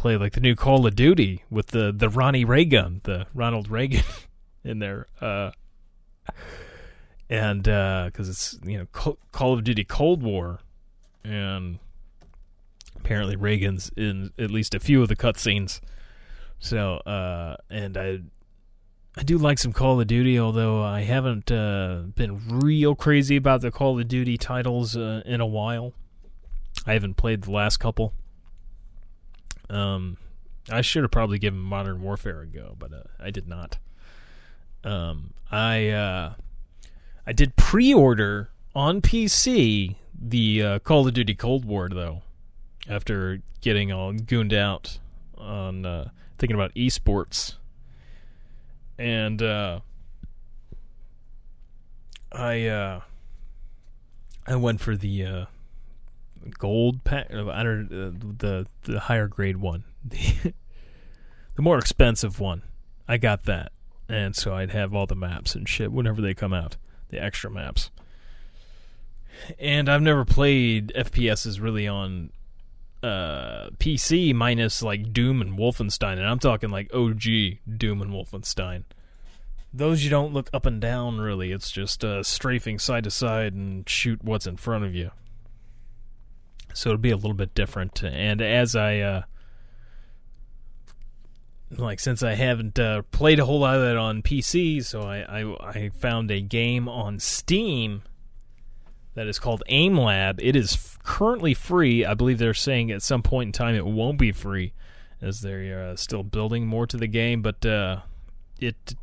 [0.06, 3.72] Play like the new Call of Duty with the the Ronnie Ray gun, the Ronald
[3.72, 4.04] Reagan
[4.64, 5.08] in there.
[5.20, 5.50] Uh,
[7.28, 10.60] and because uh, it's you know Call of Duty Cold War,
[11.24, 11.80] and
[12.96, 15.82] apparently Reagan's in at least a few of the cutscenes.
[16.60, 18.20] So uh, and I
[19.18, 23.62] I do like some Call of Duty, although I haven't uh, been real crazy about
[23.62, 25.94] the Call of Duty titles uh, in a while.
[26.86, 28.14] I haven't played the last couple.
[29.70, 30.18] Um,
[30.70, 33.78] I should have probably given Modern Warfare a go, but uh, I did not.
[34.84, 36.34] Um, I uh,
[37.26, 42.22] I did pre-order on PC the uh, Call of Duty Cold War though,
[42.90, 45.00] after getting all gooned out
[45.38, 47.56] on uh, thinking about esports,
[48.98, 49.80] and uh,
[52.32, 53.02] I uh,
[54.48, 55.48] I went for the
[56.52, 57.28] gold pack.
[57.32, 60.54] I don't uh, the the higher grade one, the
[61.56, 62.64] the more expensive one.
[63.08, 63.72] I got that,
[64.10, 66.78] and so I'd have all the maps and shit whenever they come out,
[67.10, 67.92] the extra maps.
[69.60, 72.32] And I've never played FPSs really on
[73.04, 77.24] uh, PC minus like Doom and Wolfenstein, and I'm talking like OG
[77.78, 78.84] Doom and Wolfenstein.
[79.74, 81.52] Those you don't look up and down really.
[81.52, 85.12] It's just uh, strafing side to side and shoot what's in front of you.
[86.76, 88.04] So it'll be a little bit different.
[88.04, 89.22] And as I uh,
[91.72, 95.42] like, since I haven't uh, played a whole lot of that on PC, so I,
[95.42, 98.04] I I found a game on Steam
[99.16, 100.40] that is called Aim Lab.
[100.42, 102.06] It is f- currently free.
[102.06, 104.74] I believe they're saying at some point in time it won't be free,
[105.22, 107.42] as they're uh, still building more to the game.
[107.42, 108.02] But uh,
[108.60, 108.96] it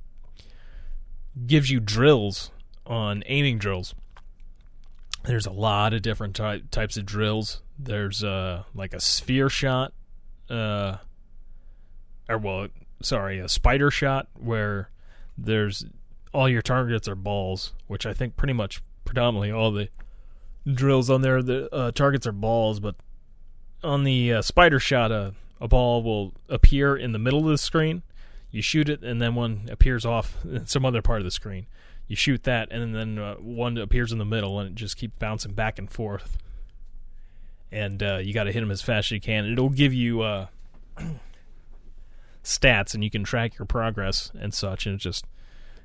[1.46, 2.50] gives you drills
[2.86, 3.94] on aiming drills.
[5.24, 7.62] There's a lot of different ty- types of drills.
[7.78, 9.92] There's uh, like a sphere shot,
[10.50, 10.96] uh,
[12.28, 12.68] or well,
[13.02, 14.90] sorry, a spider shot where
[15.38, 15.84] there's
[16.32, 19.88] all your targets are balls, which I think pretty much predominantly all the
[20.72, 22.94] drills on there the uh, targets are balls, but
[23.82, 27.58] on the uh, spider shot, uh, a ball will appear in the middle of the
[27.58, 28.02] screen.
[28.50, 31.66] You shoot it, and then one appears off in some other part of the screen.
[32.12, 35.14] You shoot that, and then uh, one appears in the middle, and it just keeps
[35.18, 36.36] bouncing back and forth.
[37.70, 39.50] And uh, you got to hit them as fast as you can.
[39.50, 40.48] It'll give you uh,
[42.44, 44.84] stats, and you can track your progress and such.
[44.84, 45.24] And it just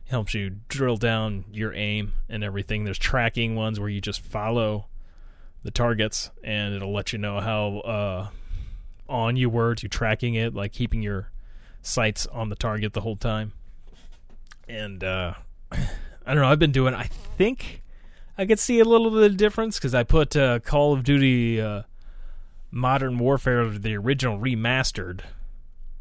[0.09, 2.83] helps you drill down your aim and everything.
[2.83, 4.87] There's tracking ones where you just follow
[5.63, 8.27] the targets, and it'll let you know how uh,
[9.07, 11.31] on you were to tracking it, like keeping your
[11.81, 13.53] sights on the target the whole time.
[14.67, 15.35] And uh,
[16.27, 16.49] I don't know.
[16.49, 16.93] I've been doing.
[16.93, 17.81] I think
[18.37, 21.61] I could see a little bit of difference because I put uh, Call of Duty
[21.61, 21.83] uh,
[22.69, 25.21] Modern Warfare, the original remastered,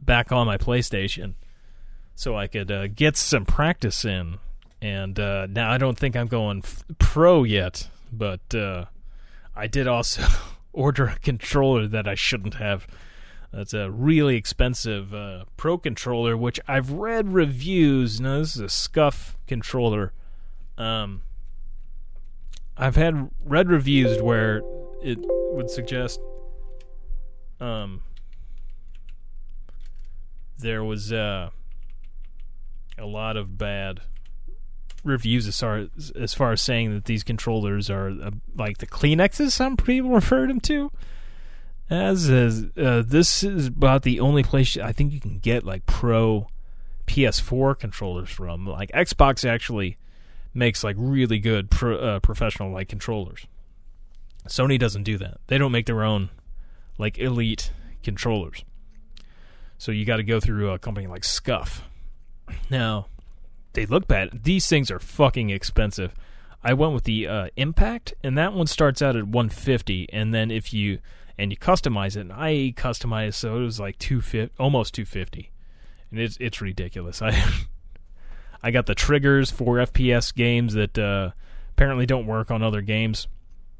[0.00, 1.34] back on my PlayStation,
[2.16, 4.38] so I could uh, get some practice in.
[4.82, 8.86] And uh, now I don't think I'm going f- pro yet, but uh,
[9.54, 10.22] I did also
[10.72, 12.88] order a controller that I shouldn't have.
[13.52, 18.20] That's a really expensive uh, Pro controller, which I've read reviews.
[18.20, 20.12] No, this is a Scuff controller.
[20.78, 21.22] Um,
[22.76, 24.62] I've had read reviews where
[25.02, 25.18] it
[25.52, 26.20] would suggest
[27.60, 28.02] um,
[30.58, 31.50] there was uh,
[32.98, 34.00] a lot of bad
[35.04, 38.86] reviews as far as, as far as saying that these controllers are uh, like the
[38.86, 40.90] Kleenexes some people refer them to.
[41.88, 46.48] As uh, this is about the only place I think you can get like pro
[47.06, 48.66] PS4 controllers from.
[48.66, 49.96] Like Xbox actually
[50.54, 53.46] makes like really good pro, uh, professional like controllers.
[54.48, 55.38] Sony doesn't do that.
[55.48, 56.30] They don't make their own
[56.98, 58.64] like elite controllers.
[59.78, 61.84] So you got to go through a company like Scuff.
[62.70, 63.06] Now,
[63.74, 64.44] they look bad.
[64.44, 66.14] These things are fucking expensive.
[66.62, 70.50] I went with the uh, Impact, and that one starts out at 150, and then
[70.50, 70.98] if you
[71.38, 75.50] and you customize it, and I customized so it was like 250, almost 250,
[76.16, 77.20] and it's it's ridiculous.
[77.22, 77.42] I
[78.62, 81.30] I got the triggers for FPS games that uh,
[81.72, 83.28] apparently don't work on other games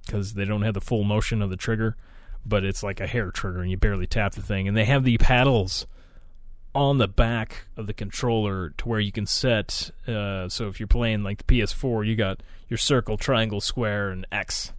[0.04, 1.96] because they don't have the full motion of the trigger,
[2.44, 5.02] but it's like a hair trigger, and you barely tap the thing, and they have
[5.02, 5.86] the paddles
[6.74, 9.90] on the back of the controller to where you can set.
[10.06, 14.26] Uh, so if you're playing like the PS4, you got your circle, triangle, square, and
[14.30, 14.74] X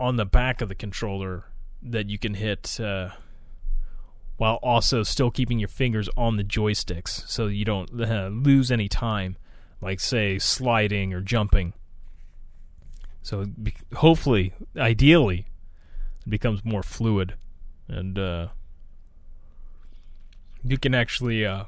[0.00, 1.44] on the back of the controller
[1.82, 3.10] that you can hit uh,
[4.40, 8.88] while also still keeping your fingers on the joysticks so you don't uh, lose any
[8.88, 9.36] time,
[9.82, 11.74] like say sliding or jumping.
[13.20, 13.44] So
[13.96, 15.44] hopefully, ideally,
[16.26, 17.34] it becomes more fluid
[17.86, 18.18] and.
[18.18, 18.48] Uh,
[20.64, 21.64] you can actually uh,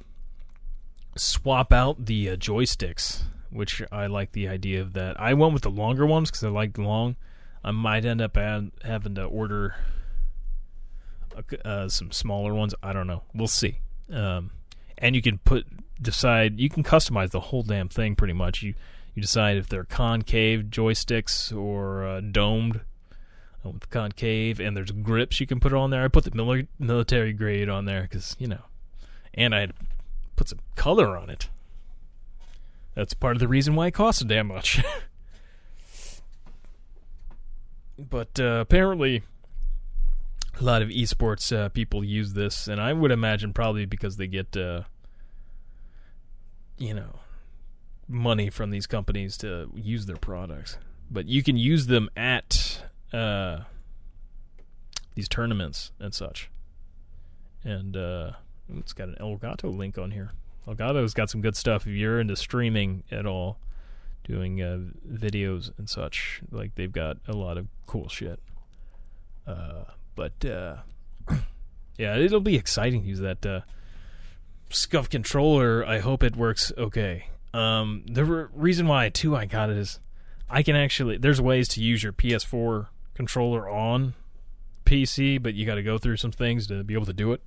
[1.15, 5.21] swap out the uh, joysticks, which I like the idea of that.
[5.21, 7.17] I went with the longer ones because I like long.
[7.65, 9.77] I might end up ad- having to order
[11.65, 12.75] uh, some smaller ones.
[12.83, 13.23] I don't know.
[13.35, 13.79] We'll see.
[14.13, 14.51] Um,
[14.99, 15.67] and you can put
[16.01, 18.63] decide you can customize the whole damn thing pretty much.
[18.63, 18.75] You
[19.15, 22.81] you decide if they're concave joysticks or uh, domed
[23.65, 26.05] uh, with concave, and there's grips you can put on there.
[26.05, 28.63] I put the mili- military grade on there because you know
[29.35, 29.69] and I
[30.37, 31.49] put some color on it.
[32.95, 34.83] That's part of the reason why it costs so damn much.
[37.99, 39.23] but uh, apparently,
[40.61, 44.27] a lot of esports uh, people use this, and I would imagine probably because they
[44.27, 44.83] get, uh,
[46.79, 47.21] you know,
[48.09, 50.77] money from these companies to use their products.
[51.11, 53.61] But you can use them at uh,
[55.15, 56.51] these tournaments and such.
[57.65, 58.33] And uh,
[58.77, 60.33] it's got an Elgato link on here.
[60.67, 61.87] Elgato's got some good stuff.
[61.87, 63.59] If you're into streaming at all,
[64.25, 64.79] doing uh,
[65.11, 68.41] videos and such, like they've got a lot of cool shit.
[70.15, 70.77] But uh,
[71.99, 73.61] yeah, it'll be exciting to use that uh,
[74.71, 75.85] SCUF controller.
[75.87, 77.27] I hope it works okay.
[77.55, 80.01] Um, the re- reason why too I got it is
[80.49, 84.15] I can actually there's ways to use your PS4 controller on
[84.85, 87.43] PC, but you got to go through some things to be able to do it.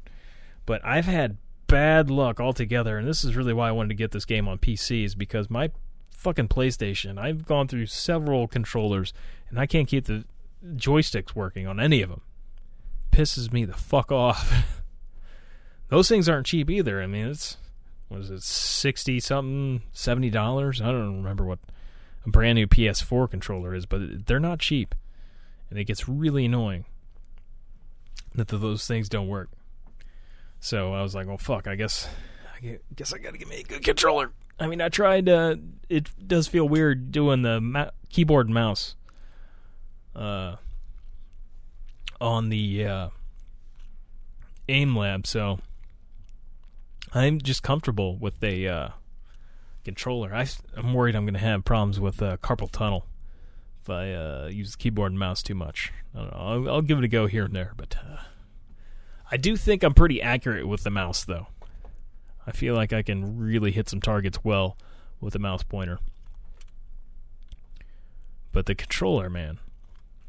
[0.65, 4.11] But I've had bad luck altogether, and this is really why I wanted to get
[4.11, 5.71] this game on PC is because my
[6.11, 9.13] fucking PlayStation, I've gone through several controllers,
[9.49, 10.25] and I can't keep the
[10.75, 12.21] joysticks working on any of them.
[13.11, 14.53] Pisses me the fuck off.
[15.89, 17.01] Those things aren't cheap either.
[17.01, 17.57] I mean, it's
[18.07, 20.81] what is it, sixty something, seventy dollars?
[20.81, 21.59] I don't remember what
[22.25, 24.95] a brand new PS4 controller is, but they're not cheap,
[25.69, 26.85] and it gets really annoying
[28.33, 29.49] that those things don't work.
[30.59, 31.67] So I was like, well, fuck.
[31.67, 32.07] I guess,
[32.55, 34.31] I guess I got to get me a good controller.
[34.59, 35.29] I mean, I tried.
[35.29, 35.57] Uh,
[35.89, 38.95] it does feel weird doing the ma- keyboard and mouse
[40.15, 40.55] uh,
[42.25, 43.09] on the uh,
[44.67, 45.59] aim lab, so
[47.13, 48.89] I'm just comfortable with a uh,
[49.83, 50.33] controller.
[50.33, 53.05] I, am worried I'm going to have problems with uh, carpal tunnel
[53.83, 55.93] if I uh, use the keyboard and mouse too much.
[56.15, 56.37] I don't know.
[56.37, 58.23] I'll, I'll give it a go here and there, but uh,
[59.31, 61.47] I do think I'm pretty accurate with the mouse, though.
[62.47, 64.77] I feel like I can really hit some targets well
[65.21, 65.99] with the mouse pointer.
[68.51, 69.59] But the controller, man,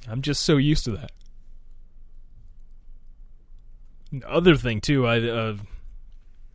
[0.07, 1.13] I'm just so used to that.
[4.27, 5.57] Other thing too, I uh,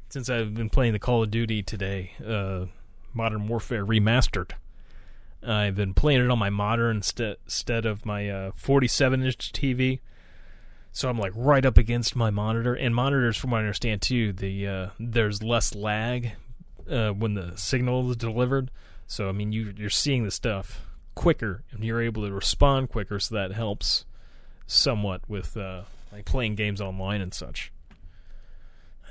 [0.09, 2.65] since I've been playing the Call of Duty today, uh,
[3.13, 4.51] Modern Warfare Remastered.
[5.43, 9.99] I've been playing it on my modern instead instead of my uh, 47 inch TV.
[10.93, 14.33] So I'm like right up against my monitor, and monitors, from what I understand too,
[14.33, 16.33] the uh, there's less lag
[16.89, 18.71] uh, when the signal is delivered.
[19.07, 20.85] So I mean, you you're seeing the stuff
[21.15, 24.05] quicker, and you're able to respond quicker, so that helps
[24.67, 25.57] somewhat with
[26.11, 27.71] like playing games online and such.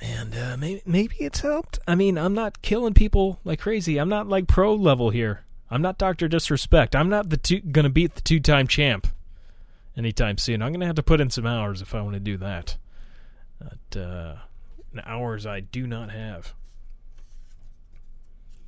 [0.02, 1.78] And uh, maybe maybe it's helped.
[1.86, 3.98] I mean, I'm not killing people like crazy.
[3.98, 5.44] I'm not like pro level here.
[5.70, 6.96] I'm not Doctor Disrespect.
[6.96, 9.06] I'm not the gonna beat the two time champ
[9.96, 10.62] anytime soon.
[10.62, 12.76] I'm gonna have to put in some hours if I want to do that.
[13.58, 14.36] But uh,
[15.04, 16.54] hours I do not have.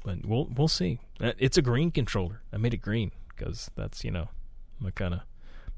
[0.04, 0.98] But we'll we'll see.
[1.20, 2.42] Uh, It's a green controller.
[2.52, 4.28] I made it green because that's you know
[4.78, 5.20] my kind of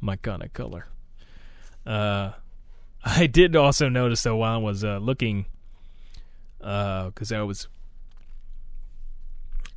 [0.00, 0.88] my kind of color.
[1.86, 2.32] Uh,
[3.18, 5.46] I did also notice though while I was uh, looking,
[6.58, 7.68] because I was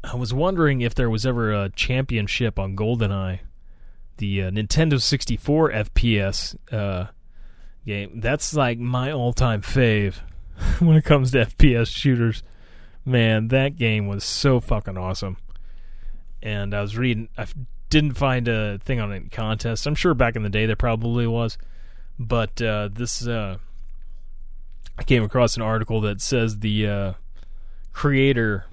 [0.04, 3.40] I was wondering if there was ever a championship on GoldenEye,
[4.18, 7.08] the uh, Nintendo 64 FPS uh,
[7.86, 8.22] game.
[8.22, 10.16] That's like my all-time fave
[10.80, 12.42] when it comes to FPS shooters.
[13.04, 15.38] Man, that game was so fucking awesome.
[16.42, 17.48] And I was reading, I
[17.90, 19.88] didn't find a thing on any contest.
[19.88, 21.58] I'm sure back in the day there probably was,
[22.20, 23.58] but uh, this uh,
[24.98, 27.14] I came across an article that says the uh,
[27.94, 28.66] creator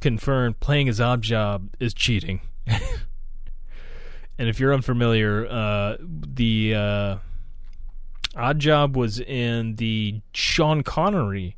[0.00, 2.40] confirmed playing his odd job is cheating.
[2.66, 7.16] and if you're unfamiliar, uh, the uh,
[8.34, 11.56] odd job was in the Sean Connery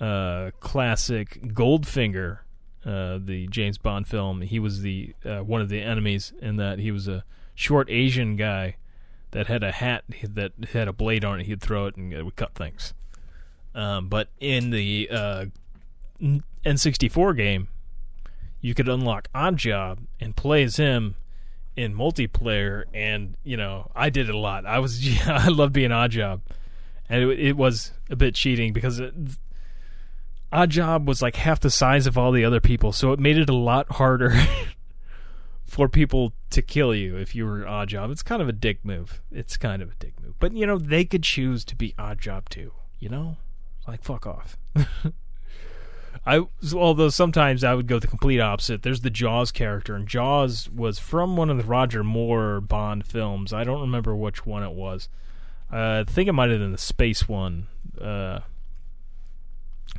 [0.00, 2.38] uh, classic Goldfinger,
[2.84, 4.40] uh, the James Bond film.
[4.40, 6.80] He was the uh, one of the enemies in that.
[6.80, 8.76] He was a short Asian guy
[9.32, 11.46] that had a hat that had a blade on it.
[11.46, 12.94] He'd throw it and it would cut things.
[13.74, 15.44] Um, but in the uh,
[16.64, 17.68] N64 game,
[18.60, 21.16] you could unlock Odd Job and play as him
[21.76, 22.84] in multiplayer.
[22.94, 24.66] And you know, I did it a lot.
[24.66, 26.42] I was I love being Odd Job,
[27.08, 29.14] and it, it was a bit cheating because it,
[30.52, 33.38] Odd Job was like half the size of all the other people, so it made
[33.38, 34.34] it a lot harder
[35.72, 38.10] for people to kill you if you were Odd Job.
[38.10, 39.22] It's kind of a dick move.
[39.30, 42.20] It's kind of a dick move, but you know they could choose to be Odd
[42.20, 42.72] Job too.
[42.98, 43.38] You know,
[43.88, 44.58] like fuck off.
[46.26, 46.44] I
[46.74, 48.82] although sometimes I would go the complete opposite.
[48.82, 53.54] There's the Jaws character, and Jaws was from one of the Roger Moore Bond films.
[53.54, 55.08] I don't remember which one it was.
[55.72, 57.68] Uh, I think it might have been the space one,
[57.98, 58.40] uh,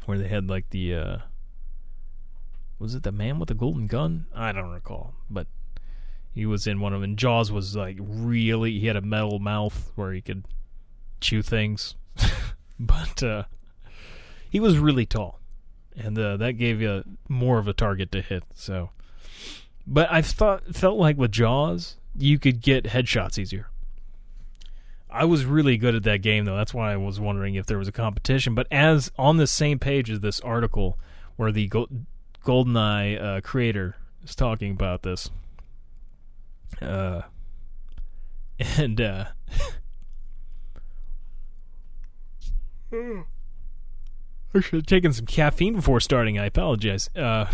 [0.05, 1.17] where they had like the uh,
[2.77, 4.27] was it the man with the golden gun?
[4.35, 5.47] I don't recall, but
[6.33, 7.15] he was in one of them.
[7.15, 10.45] Jaws was like really he had a metal mouth where he could
[11.21, 11.95] chew things,
[12.79, 13.43] but uh,
[14.49, 15.39] he was really tall
[15.95, 18.43] and uh, that gave you more of a target to hit.
[18.53, 18.89] So,
[19.85, 23.67] but I thought felt like with Jaws, you could get headshots easier.
[25.09, 26.57] I was really good at that game though.
[26.57, 28.55] That's why I was wondering if there was a competition.
[28.55, 30.97] But as on the same page as this article
[31.35, 31.89] where the Go-
[32.43, 35.29] GoldenEye uh, creator is talking about this,
[36.81, 37.21] uh,
[38.77, 39.25] and uh,
[42.91, 43.23] I
[44.59, 46.37] should have taken some caffeine before starting.
[46.37, 47.09] I apologize.
[47.15, 47.45] Uh,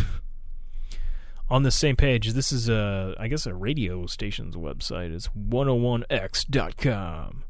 [1.50, 5.14] on the same page, this is a, I guess, a radio station's website.
[5.14, 7.44] It's 101x.com.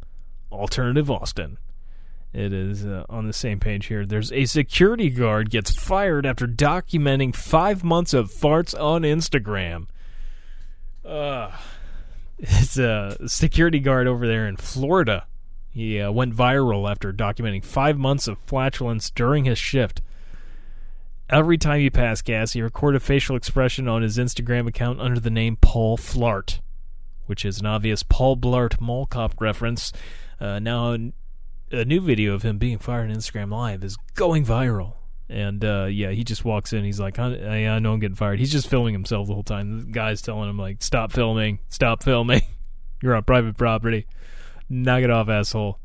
[0.51, 1.57] Alternative Austin.
[2.31, 4.05] It is uh, on the same page here.
[4.05, 9.87] There's a security guard gets fired after documenting five months of farts on Instagram.
[11.05, 11.51] Uh,
[12.37, 15.25] it's a security guard over there in Florida.
[15.71, 20.01] He uh, went viral after documenting five months of flatulence during his shift.
[21.29, 25.19] Every time he passed gas, he recorded a facial expression on his Instagram account under
[25.19, 26.59] the name Paul Flart,
[27.27, 29.93] which is an obvious Paul Blart Mall Cop reference.
[30.39, 30.97] Uh, now,
[31.71, 34.93] a new video of him being fired on Instagram Live is going viral.
[35.29, 36.83] And uh, yeah, he just walks in.
[36.83, 38.39] He's like, I, I know I'm getting fired.
[38.39, 39.79] He's just filming himself the whole time.
[39.79, 41.59] The guy's telling him like, "Stop filming!
[41.69, 42.41] Stop filming!
[43.01, 44.07] You're on private property.
[44.69, 45.79] Knock it off, asshole."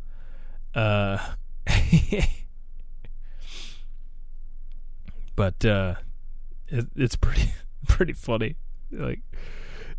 [0.75, 1.19] Uh,
[5.37, 5.95] but uh,
[6.69, 7.53] it, it's pretty
[7.89, 8.57] pretty funny.
[8.91, 9.21] Like,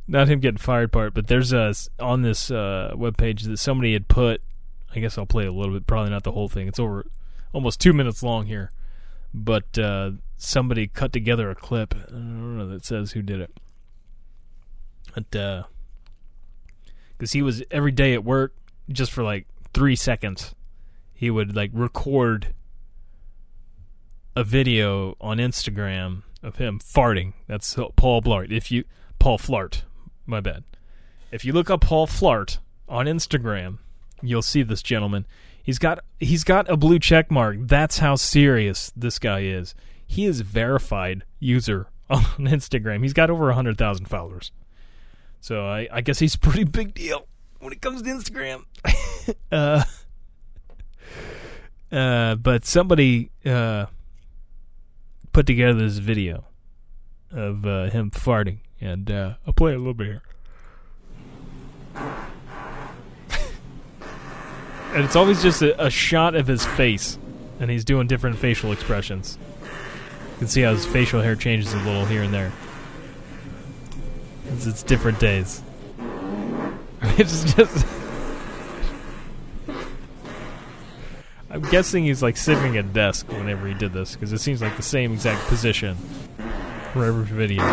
[0.08, 3.94] not him getting fired part, but there's a on this uh, web page that somebody
[3.94, 4.42] had put.
[4.96, 5.88] I guess I'll play a little bit.
[5.88, 6.68] Probably not the whole thing.
[6.68, 7.06] It's over
[7.54, 8.72] almost two minutes long here,
[9.36, 11.94] but uh, somebody cut together a clip.
[11.94, 13.52] I don't know that says who did it,
[15.14, 15.30] but
[17.18, 18.56] because he was every day at work,
[18.90, 20.56] just for like three seconds,
[21.14, 22.54] he would like record
[24.36, 27.34] a video on Instagram of him farting.
[27.48, 28.52] That's Paul Blart.
[28.52, 28.86] If you
[29.20, 29.84] Paul Flart,
[30.26, 30.64] my bad.
[31.32, 33.80] If you look up Paul Flart on Instagram,
[34.22, 35.26] you'll see this gentleman.
[35.66, 37.58] He's got he's got a blue check mark.
[37.60, 39.74] That's how serious this guy is.
[40.06, 43.02] He is verified user on Instagram.
[43.02, 44.52] He's got over hundred thousand followers.
[45.42, 47.28] So I, I guess he's a pretty big deal
[47.60, 48.66] when it comes to Instagram.
[49.52, 49.84] uh,
[51.92, 53.88] uh, but somebody uh,
[55.34, 56.46] put together this video
[57.32, 60.22] of uh, him farting, and uh, I'll play it a little bit
[61.96, 62.22] here.
[64.96, 67.20] And it's always just a, a shot of his face,
[67.60, 69.38] and he's doing different facial expressions.
[69.62, 72.54] You can see how his facial hair changes a little here and there.
[74.54, 75.62] It's, it's different days.
[77.18, 77.86] It's just.
[81.52, 84.60] I'm guessing he's like sitting at a desk whenever he did this because it seems
[84.62, 85.96] like the same exact position
[86.94, 87.64] for every video.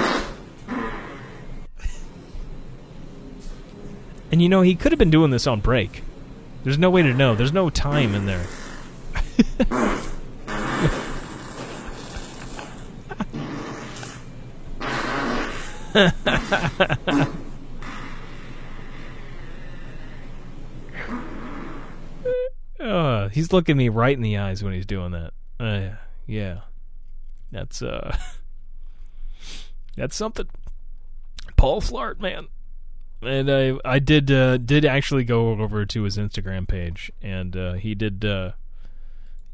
[4.30, 6.02] And you know, he could have been doing this on break.
[6.64, 7.34] There's no way to know.
[7.34, 8.46] There's no time in there.
[22.80, 25.32] Uh, he's looking me right in the eyes when he's doing that.
[25.60, 25.96] Uh,
[26.26, 26.62] yeah,
[27.52, 28.16] that's uh,
[29.96, 30.48] that's something.
[31.56, 32.48] Paul Flart, man,
[33.22, 37.72] and I I did uh, did actually go over to his Instagram page, and uh,
[37.74, 38.52] he did uh,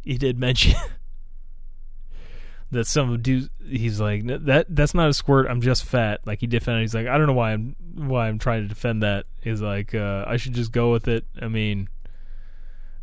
[0.02, 0.74] he did mention
[2.70, 5.46] that some dude he's like that that's not a squirt.
[5.48, 6.20] I'm just fat.
[6.26, 6.82] Like he defended.
[6.82, 9.26] He's like I don't know why I'm why I'm trying to defend that.
[9.40, 11.24] He's like uh, I should just go with it.
[11.40, 11.88] I mean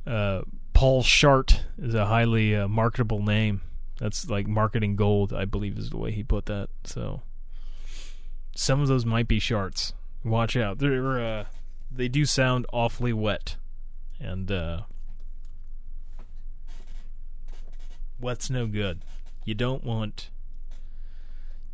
[0.05, 0.41] uh,
[0.74, 3.61] Paul Shart is a highly uh, marketable name.
[3.99, 6.70] That's like marketing gold, I believe, is the way he put that.
[6.84, 7.22] So
[8.55, 9.93] some of those might be sharts.
[10.26, 10.80] Watch out.
[10.80, 11.46] They're uh,
[11.92, 13.58] they do sound awfully wet,
[14.20, 14.82] and uh,
[18.20, 19.02] wet's no good.
[19.46, 20.32] You don't want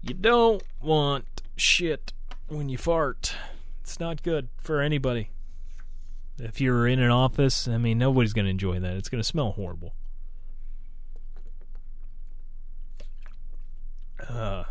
[0.02, 2.12] you don't want shit
[2.50, 3.36] when you fart.
[3.80, 5.30] It's not good for anybody.
[6.38, 8.98] If you're in an office, I mean, nobody's going to enjoy that.
[8.98, 9.94] It's going to smell horrible.
[14.28, 14.64] Uh,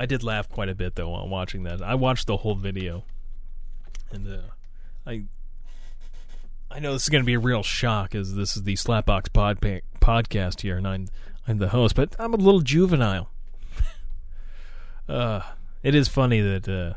[0.00, 1.82] I did laugh quite a bit though while watching that.
[1.82, 3.04] I watched the whole video,
[4.10, 4.40] and uh,
[5.06, 5.24] I
[6.70, 9.28] I know this is going to be a real shock, as this is the Slapbox
[9.28, 11.08] podpa- podcast here, and I'm
[11.46, 13.28] I'm the host, but I'm a little juvenile.
[15.08, 15.42] uh,
[15.82, 16.94] it is funny that uh,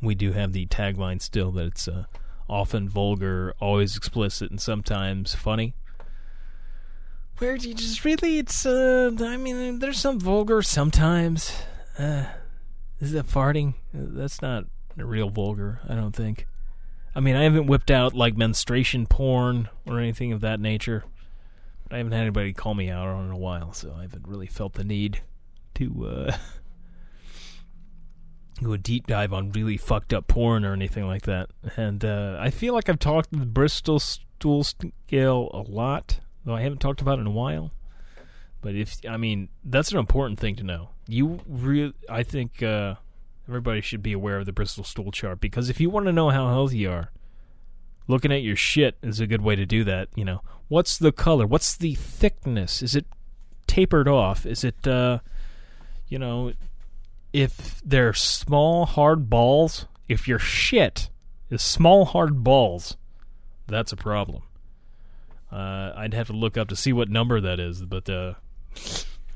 [0.00, 2.04] we do have the tagline still that it's uh,
[2.48, 5.74] often vulgar, always explicit, and sometimes funny.
[7.38, 11.62] Where do you just really, it's, uh, I mean, there's some vulgar sometimes.
[11.96, 12.24] Uh,
[13.00, 13.74] is that farting?
[13.92, 14.64] That's not
[14.96, 16.46] real vulgar, I don't think.
[17.14, 21.04] I mean, I haven't whipped out like menstruation porn or anything of that nature.
[21.84, 24.02] But I haven't had anybody call me out on it in a while, so I
[24.02, 25.22] haven't really felt the need
[25.74, 26.36] to uh,
[28.60, 31.50] do a deep dive on really fucked up porn or anything like that.
[31.76, 36.62] And uh, I feel like I've talked the Bristol stool scale a lot, though I
[36.62, 37.72] haven't talked about it in a while.
[38.60, 40.90] But if I mean, that's an important thing to know.
[41.06, 42.96] You really, I think uh,
[43.48, 46.30] everybody should be aware of the Bristol stool chart because if you want to know
[46.30, 47.12] how healthy you are,
[48.08, 50.08] looking at your shit is a good way to do that.
[50.16, 51.46] You know, what's the color?
[51.46, 52.82] What's the thickness?
[52.82, 53.06] Is it
[53.66, 54.44] tapered off?
[54.44, 55.20] Is it, uh,
[56.08, 56.52] you know,
[57.32, 59.86] if they're small hard balls?
[60.08, 61.10] If your shit
[61.50, 62.96] is small hard balls,
[63.66, 64.42] that's a problem.
[65.50, 68.34] Uh, I'd have to look up to see what number that is, but uh,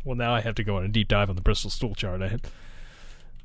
[0.05, 2.23] well, now I have to go on a deep dive on the Bristol stool chart.
[2.23, 2.39] I,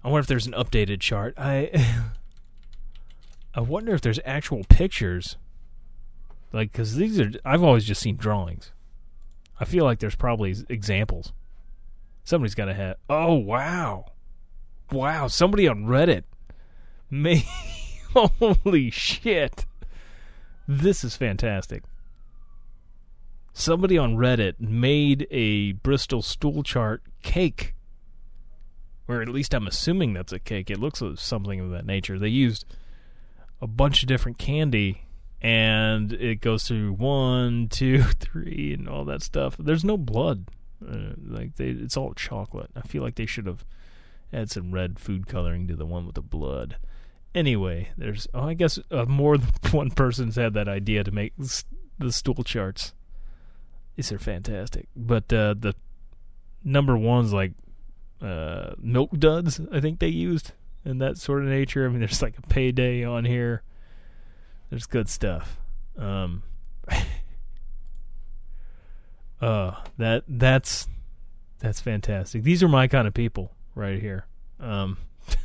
[0.04, 1.34] I wonder if there's an updated chart.
[1.38, 1.86] I
[3.58, 5.36] I wonder if there's actual pictures.
[6.54, 8.72] Like, because these are, I've always just seen drawings.
[9.60, 11.34] I feel like there's probably examples.
[12.24, 12.98] Somebody's got to have.
[13.10, 14.12] Oh, wow.
[14.92, 15.28] Wow.
[15.28, 16.24] Somebody on Reddit.
[17.10, 17.46] May.
[18.14, 19.66] Holy shit.
[20.68, 21.84] This is fantastic.
[23.60, 27.74] Somebody on Reddit made a Bristol stool chart cake.
[29.08, 30.70] Or at least I'm assuming that's a cake.
[30.70, 32.20] It looks like something of that nature.
[32.20, 32.66] They used
[33.60, 35.08] a bunch of different candy
[35.42, 39.56] and it goes through one, two, three, and all that stuff.
[39.58, 40.46] There's no blood.
[40.88, 42.70] Uh, like they, it's all chocolate.
[42.76, 43.66] I feel like they should have
[44.32, 46.78] add some red food coloring to the one with the blood.
[47.34, 51.34] Anyway, there's oh, I guess uh, more than one person's had that idea to make
[51.98, 52.94] the stool charts.
[53.98, 55.74] These are fantastic, but uh, the
[56.64, 57.54] number one's like
[58.22, 59.60] uh, milk duds.
[59.72, 60.52] I think they used
[60.86, 61.86] and that sort of nature.
[61.86, 63.64] I mean, there's like a payday on here.
[64.70, 65.58] There's good stuff.
[65.98, 66.44] Um,
[69.42, 70.88] uh, that that's
[71.60, 72.44] that's fantastic.
[72.44, 74.28] These are my kind of people right here.
[74.60, 74.98] Um,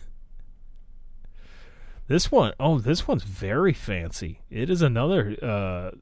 [2.07, 4.41] this one, oh, this one's very fancy.
[4.51, 5.97] It is another uh,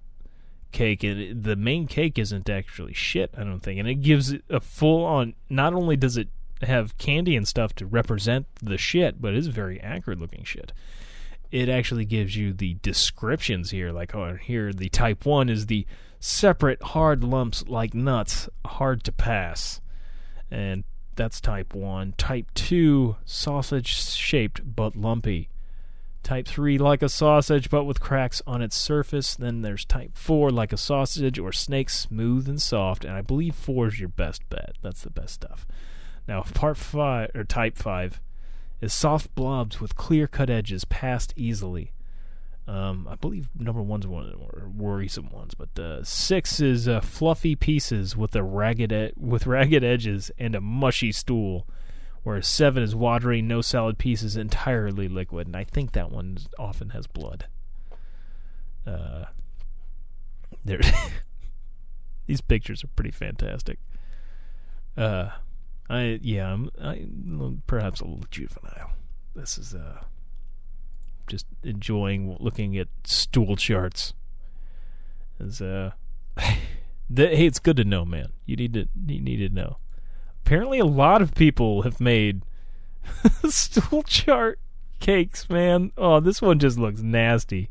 [0.73, 1.05] cake.
[1.05, 4.61] It, the main cake isn't actually shit, I don't think, and it gives it a
[4.61, 5.35] full on.
[5.49, 6.29] Not only does it
[6.63, 10.73] have candy and stuff to represent the shit, but it's very accurate looking shit.
[11.51, 15.87] It actually gives you the descriptions here, like oh, here the type one is the
[16.21, 19.81] separate hard lumps like nuts, hard to pass,
[20.51, 20.85] and
[21.17, 22.15] that's type one.
[22.17, 25.49] Type two, sausage shaped but lumpy.
[26.23, 29.35] Type 3, like a sausage but with cracks on its surface.
[29.35, 33.05] Then there's Type 4, like a sausage or snake, smooth and soft.
[33.05, 34.77] And I believe 4 is your best bet.
[34.83, 35.67] That's the best stuff.
[36.29, 38.21] Now, part 5, or Type 5,
[38.81, 41.93] is soft blobs with clear cut edges passed easily.
[42.67, 47.01] Um, I believe number one's one of the worrisome ones, but uh, six is uh,
[47.01, 51.67] fluffy pieces with a ragged e- with ragged edges and a mushy stool
[52.23, 56.91] whereas seven is watery, no solid pieces, entirely liquid, and I think that one often
[56.91, 57.47] has blood.
[58.87, 59.25] Uh,
[60.65, 60.81] there,
[62.27, 63.79] these pictures are pretty fantastic.
[64.97, 65.31] Uh,
[65.89, 68.93] I yeah, I'm, I'm perhaps a little juvenile.
[69.35, 70.03] This is uh,
[71.27, 74.15] just enjoying looking at stool charts.
[75.39, 75.93] As uh,
[77.11, 78.33] the, hey, it's good to know, man.
[78.45, 79.79] You need to you need to know
[80.45, 82.43] apparently a lot of people have made
[83.49, 84.59] stool chart
[85.01, 85.93] cakes, man.
[85.97, 87.71] Oh, this one just looks nasty.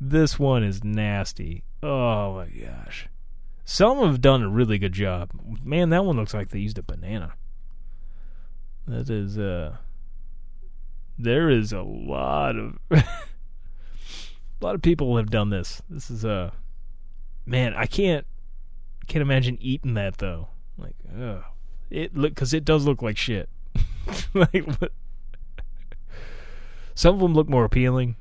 [0.00, 1.62] This one is nasty.
[1.82, 3.08] Oh my gosh.
[3.64, 5.30] Some have done a really good job.
[5.62, 7.34] Man, that one looks like they used a banana.
[8.86, 9.76] That is uh
[11.18, 13.04] there is a lot of a
[14.60, 15.82] lot of people have done this.
[15.88, 16.50] This is uh
[17.46, 18.26] man, I can't
[19.06, 20.48] can't imagine eating that though.
[20.80, 21.44] Like, ugh.
[21.90, 23.48] It look because it does look like shit.
[24.34, 24.64] like,
[26.94, 28.16] some of them look more appealing,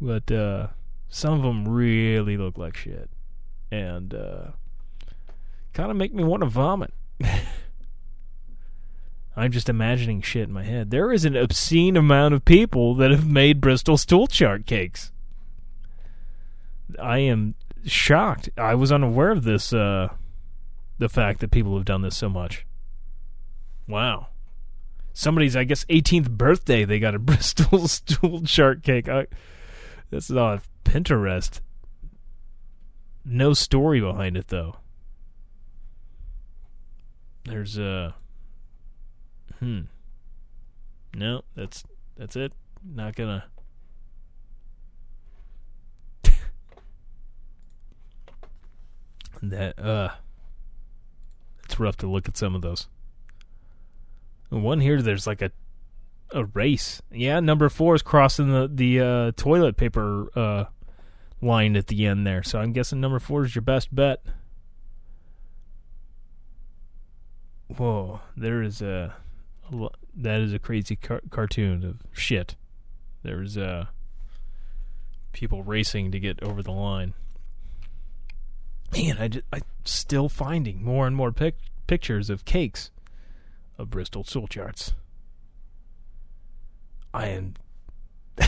[0.00, 0.68] but uh,
[1.08, 3.08] some of them really look like shit,
[3.70, 4.50] and uh,
[5.72, 6.92] kind of make me want to vomit.
[9.36, 10.90] I'm just imagining shit in my head.
[10.90, 15.10] There is an obscene amount of people that have made Bristol stool chart cakes.
[17.00, 17.54] I am
[17.84, 18.48] shocked.
[18.56, 19.72] I was unaware of this.
[19.72, 20.10] Uh,
[20.98, 22.66] the fact that people have done this so much.
[23.88, 24.28] Wow.
[25.12, 29.08] Somebody's, I guess, 18th birthday, they got a Bristol stool chart cake.
[29.08, 29.26] I,
[30.10, 31.60] this is on Pinterest.
[33.24, 34.76] No story behind it, though.
[37.44, 37.86] There's a.
[37.86, 38.12] Uh,
[39.60, 39.80] hmm.
[41.14, 41.84] No, that's
[42.16, 42.52] that's it.
[42.82, 43.44] Not gonna.
[49.42, 50.10] that uh
[51.74, 52.86] it's rough to look at some of those.
[54.50, 55.50] One here, there's like a
[56.30, 57.02] a race.
[57.10, 60.64] Yeah, number four is crossing the the uh, toilet paper uh,
[61.42, 62.44] line at the end there.
[62.44, 64.22] So I'm guessing number four is your best bet.
[67.76, 69.16] Whoa, there is a,
[69.72, 72.54] a that is a crazy car- cartoon of shit.
[73.24, 73.86] There's uh
[75.32, 77.14] people racing to get over the line.
[78.94, 82.90] Man, I just, I'm still finding more and more pic- pictures of cakes
[83.76, 84.92] of Bristol stool charts.
[87.12, 87.54] I am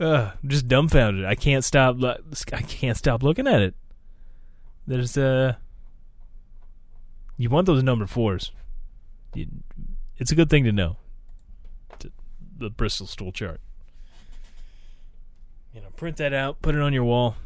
[0.00, 1.24] uh, just dumbfounded.
[1.24, 1.96] I can't stop.
[2.02, 3.74] I can't stop looking at it.
[4.86, 5.54] There's uh,
[7.36, 8.52] you want those number fours.
[9.34, 9.46] You,
[10.16, 10.96] it's a good thing to know.
[12.58, 13.60] The Bristol stool chart.
[15.72, 17.36] You know, print that out, put it on your wall,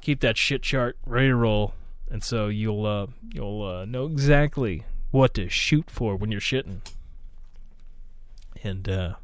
[0.00, 1.74] keep that shit chart ready to roll,
[2.10, 6.80] and so you'll uh, you'll uh, know exactly what to shoot for when you're shitting.
[8.62, 9.14] And uh,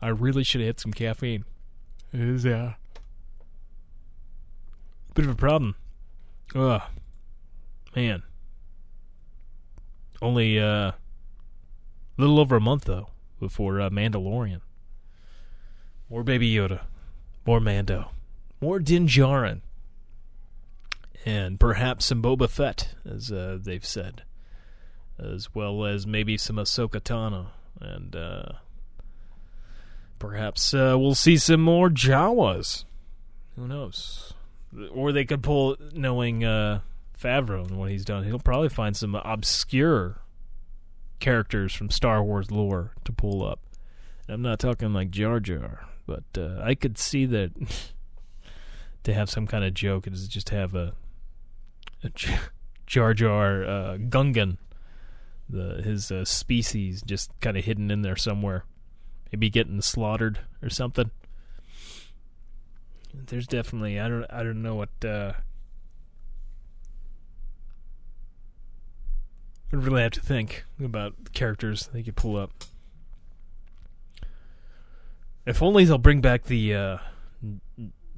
[0.00, 1.44] I really should have hit some caffeine.
[2.12, 2.76] It is a
[5.14, 5.76] bit of a problem.
[6.54, 6.82] Ugh,
[7.96, 8.22] man.
[10.20, 10.94] Only uh, a
[12.18, 13.08] little over a month though
[13.40, 14.60] before uh, Mandalorian.
[16.12, 16.82] More Baby Yoda,
[17.46, 18.10] more Mando,
[18.60, 19.62] more Din Djarin,
[21.24, 24.22] and perhaps some Boba Fett, as uh, they've said,
[25.18, 27.46] as well as maybe some Ahsoka Tano,
[27.80, 28.52] and uh,
[30.18, 32.84] perhaps uh, we'll see some more Jawas.
[33.56, 34.34] Who knows?
[34.92, 36.80] Or they could pull, knowing uh,
[37.18, 40.20] Favreau and what he's done, he'll probably find some obscure
[41.20, 43.60] characters from Star Wars lore to pull up.
[44.28, 47.52] I'm not talking like Jar Jar, but uh, I could see that
[49.04, 50.94] to have some kind of joke is just have a,
[52.02, 52.38] a J-
[52.86, 54.58] Jar Jar uh, Gungan,
[55.48, 58.64] the his uh, species just kind of hidden in there somewhere,
[59.32, 61.10] maybe getting slaughtered or something.
[63.14, 65.04] There's definitely I don't I don't know what.
[65.04, 65.32] Uh,
[69.72, 72.52] I really have to think about characters they could pull up.
[75.44, 76.98] If only they'll bring back the uh,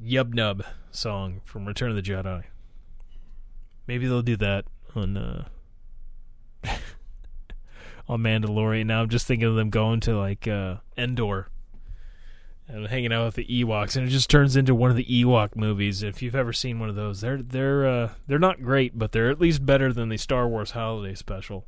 [0.03, 2.45] Yub Nub song from Return of the Jedi.
[3.87, 5.45] Maybe they'll do that on uh,
[8.09, 8.87] on Mandalorian.
[8.87, 11.49] Now I'm just thinking of them going to like uh, Endor
[12.67, 15.55] and hanging out with the Ewoks, and it just turns into one of the Ewok
[15.55, 16.03] movies.
[16.03, 19.31] If you've ever seen one of those, they're they're uh, they're not great, but they're
[19.31, 21.67] at least better than the Star Wars Holiday Special.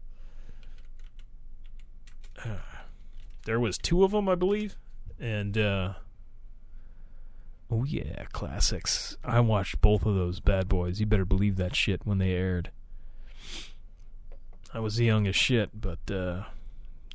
[3.44, 4.76] there was two of them, I believe,
[5.19, 5.95] and uh,
[7.71, 9.17] oh yeah, classics.
[9.25, 11.01] I watched both of those bad boys.
[11.01, 12.71] You better believe that shit when they aired.
[14.75, 16.45] I was young as shit, but uh,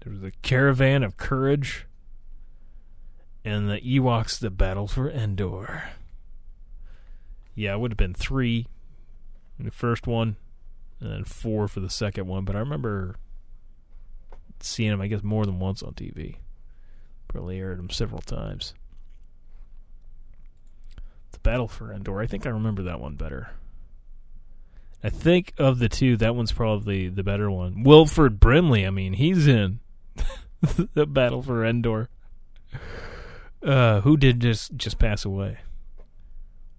[0.03, 1.85] there was a Caravan of Courage
[3.43, 5.89] and the Ewoks the Battle for Endor.
[7.53, 8.67] Yeah, it would have been three
[9.59, 10.37] in the first one,
[10.99, 12.45] and then four for the second one.
[12.45, 13.15] But I remember
[14.59, 16.37] seeing them, I guess, more than once on TV.
[17.31, 18.73] Probably aired them several times.
[21.31, 22.19] The Battle for Endor.
[22.19, 23.51] I think I remember that one better.
[25.03, 27.83] I think of the two, that one's probably the better one.
[27.83, 29.79] Wilford Brimley, I mean, he's in
[30.93, 32.09] the Battle for Endor
[33.63, 35.59] uh, who did just just pass away.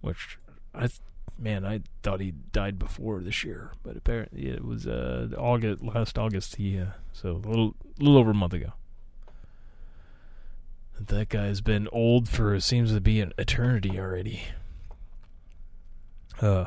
[0.00, 0.38] Which
[0.74, 0.88] I,
[1.38, 6.18] man, I thought he died before this year, but apparently it was uh August last
[6.18, 6.56] August.
[6.56, 8.72] He uh, so a little little over a month ago.
[11.08, 14.42] That guy's been old for seems to be an eternity already.
[16.40, 16.66] Uh,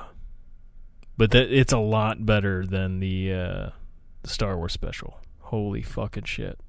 [1.18, 3.70] but that it's a lot better than the uh,
[4.22, 5.20] the Star Wars special.
[5.40, 6.60] Holy fucking shit!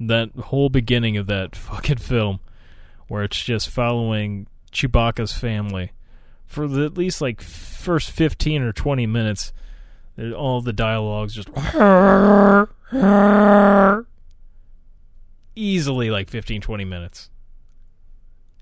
[0.00, 2.40] That whole beginning of that fucking film
[3.08, 5.92] where it's just following Chewbacca's family
[6.46, 9.52] for the, at least like first 15 or 20 minutes
[10.36, 11.48] all the dialogues just
[15.54, 17.30] easily like 15 20 minutes.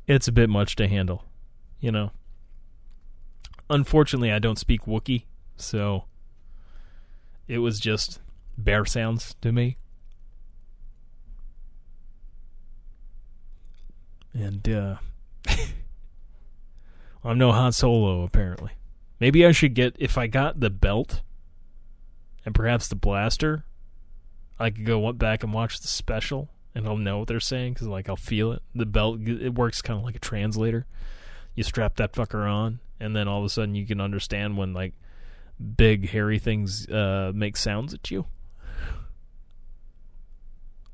[0.07, 1.25] It's a bit much to handle
[1.81, 2.13] you know?
[3.69, 5.25] Unfortunately I don't speak Wookiee
[5.57, 6.05] so
[7.49, 8.21] it was just
[8.57, 9.77] bear sounds to me.
[14.33, 14.97] And uh
[17.25, 18.73] I'm no Han Solo apparently.
[19.19, 21.23] Maybe I should get if I got the belt
[22.45, 23.65] and perhaps the blaster,
[24.59, 27.89] I could go back and watch the special and I'll know what they're saying cuz
[27.89, 28.63] like I'll feel it.
[28.75, 30.87] The belt it works kind of like a translator.
[31.55, 34.73] You strap that fucker on, and then all of a sudden you can understand when
[34.73, 34.95] like
[35.77, 38.27] big hairy things uh, make sounds at you.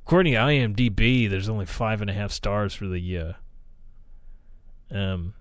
[0.07, 3.33] According to IMDb, there's only five and a half stars for the uh,
[4.91, 5.35] um,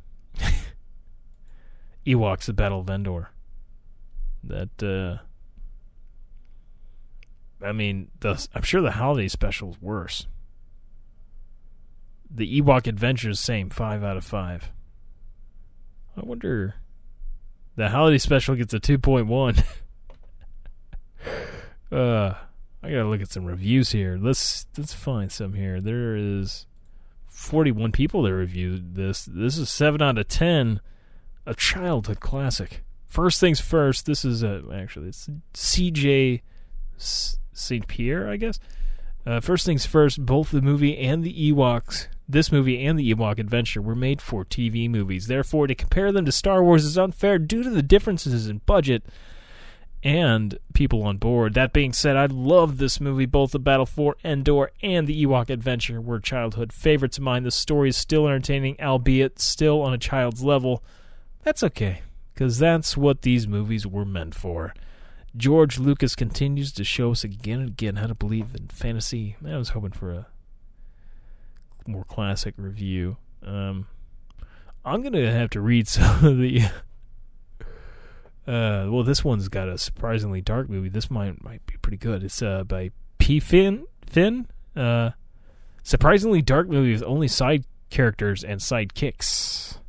[2.06, 3.30] Ewoks: The Battle of Endor.
[4.44, 5.25] That uh,
[7.66, 10.28] I mean, the I'm sure the holiday special is worse.
[12.30, 14.72] The Ewok Adventures, same five out of five.
[16.18, 16.76] I wonder.
[17.76, 19.56] The holiday special gets a two point one.
[21.92, 22.34] uh,
[22.84, 24.18] I gotta look at some reviews here.
[24.22, 25.82] Let's let's find some here.
[25.82, 26.68] There is
[27.26, 29.26] forty one people that reviewed this.
[29.26, 30.82] This is seven out of ten.
[31.46, 32.84] A childhood classic.
[33.08, 34.06] First things first.
[34.06, 36.42] This is a actually it's C.J.
[37.56, 37.88] St.
[37.88, 38.60] Pierre, I guess.
[39.26, 40.26] Uh, first things first.
[40.26, 44.44] Both the movie and the Ewoks this movie and the Ewok Adventure were made for
[44.44, 45.28] TV movies.
[45.28, 49.04] Therefore, to compare them to Star Wars is unfair due to the differences in budget
[50.04, 51.54] and people on board.
[51.54, 53.26] That being said, I love this movie.
[53.26, 57.44] Both the Battle for Endor and the Ewok Adventure were childhood favorites of mine.
[57.44, 60.84] The story is still entertaining, albeit still on a child's level.
[61.44, 62.02] That's okay,
[62.34, 64.74] because that's what these movies were meant for.
[65.38, 69.36] George Lucas continues to show us again and again how to believe in fantasy.
[69.46, 70.28] I was hoping for a
[71.88, 73.18] more classic review.
[73.44, 73.88] Um,
[74.84, 76.62] I'm gonna have to read some of the.
[78.48, 80.90] Uh, well, this one's got a surprisingly dark movie.
[80.90, 82.24] This might might be pretty good.
[82.24, 84.48] It's uh by P Finn Finn.
[84.76, 85.12] Uh,
[85.84, 89.80] surprisingly dark movie with only side characters and sidekicks.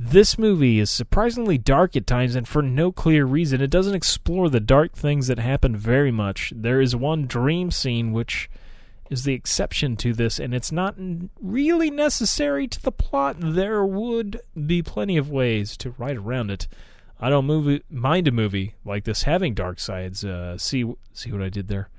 [0.00, 3.60] This movie is surprisingly dark at times and for no clear reason.
[3.60, 6.52] It doesn't explore the dark things that happen very much.
[6.56, 8.50] There is one dream scene which
[9.10, 10.96] is the exception to this, and it's not
[11.40, 13.36] really necessary to the plot.
[13.38, 16.66] There would be plenty of ways to write around it.
[17.20, 20.24] I don't movie, mind a movie like this having dark sides.
[20.24, 21.90] Uh, see, see what I did there.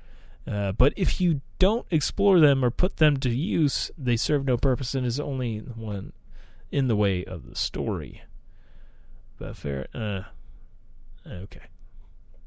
[0.46, 4.56] Uh, but if you don't explore them or put them to use, they serve no
[4.56, 6.12] purpose and is only one
[6.74, 8.22] in the way of the story.
[9.38, 10.22] But fair, uh,
[11.26, 11.62] okay.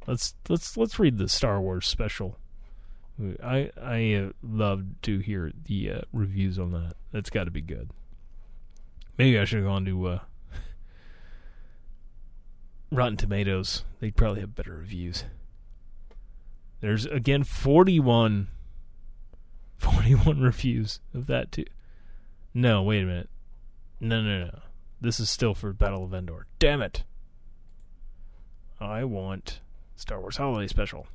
[0.05, 2.38] Let's let's let's read the Star Wars special
[3.43, 6.93] I I uh, love to hear the uh, reviews on that.
[7.11, 7.89] That's got to be good.
[9.17, 10.19] Maybe I should have gone to uh,
[12.91, 13.84] Rotten Tomatoes.
[13.99, 15.23] They'd probably have better reviews.
[16.80, 18.49] There's again 41
[19.78, 21.65] 41 reviews of that too.
[22.53, 23.30] No, wait a minute.
[23.99, 24.59] No, no, no.
[25.01, 26.47] This is still for Battle of Endor.
[26.59, 27.03] Damn it.
[28.79, 29.59] I want
[29.95, 31.07] Star Wars Holiday Special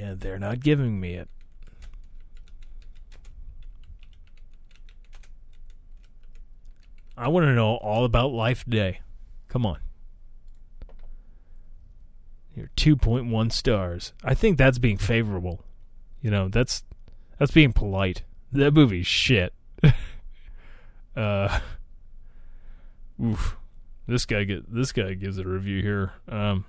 [0.00, 1.28] and they're not giving me it.
[7.16, 9.00] I want to know all about Life Day.
[9.48, 9.78] Come on.
[12.56, 14.12] You're 2.1 stars.
[14.24, 15.64] I think that's being favorable.
[16.20, 16.82] You know, that's
[17.38, 18.22] that's being polite.
[18.52, 19.52] That movie's shit.
[21.16, 21.60] uh
[23.22, 23.56] oof.
[24.06, 26.12] This guy get this guy gives a review here.
[26.28, 26.64] Um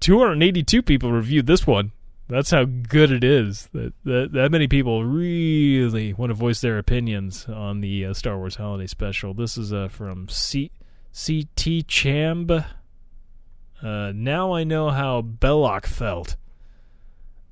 [0.00, 1.92] 282 people reviewed this one.
[2.28, 3.68] That's how good it is.
[3.72, 8.36] That that, that many people really want to voice their opinions on the uh, Star
[8.36, 9.32] Wars Holiday Special.
[9.32, 10.72] This is uh, from C
[11.12, 12.50] C T Chamb.
[12.50, 16.36] Uh, now I know how Belloq felt.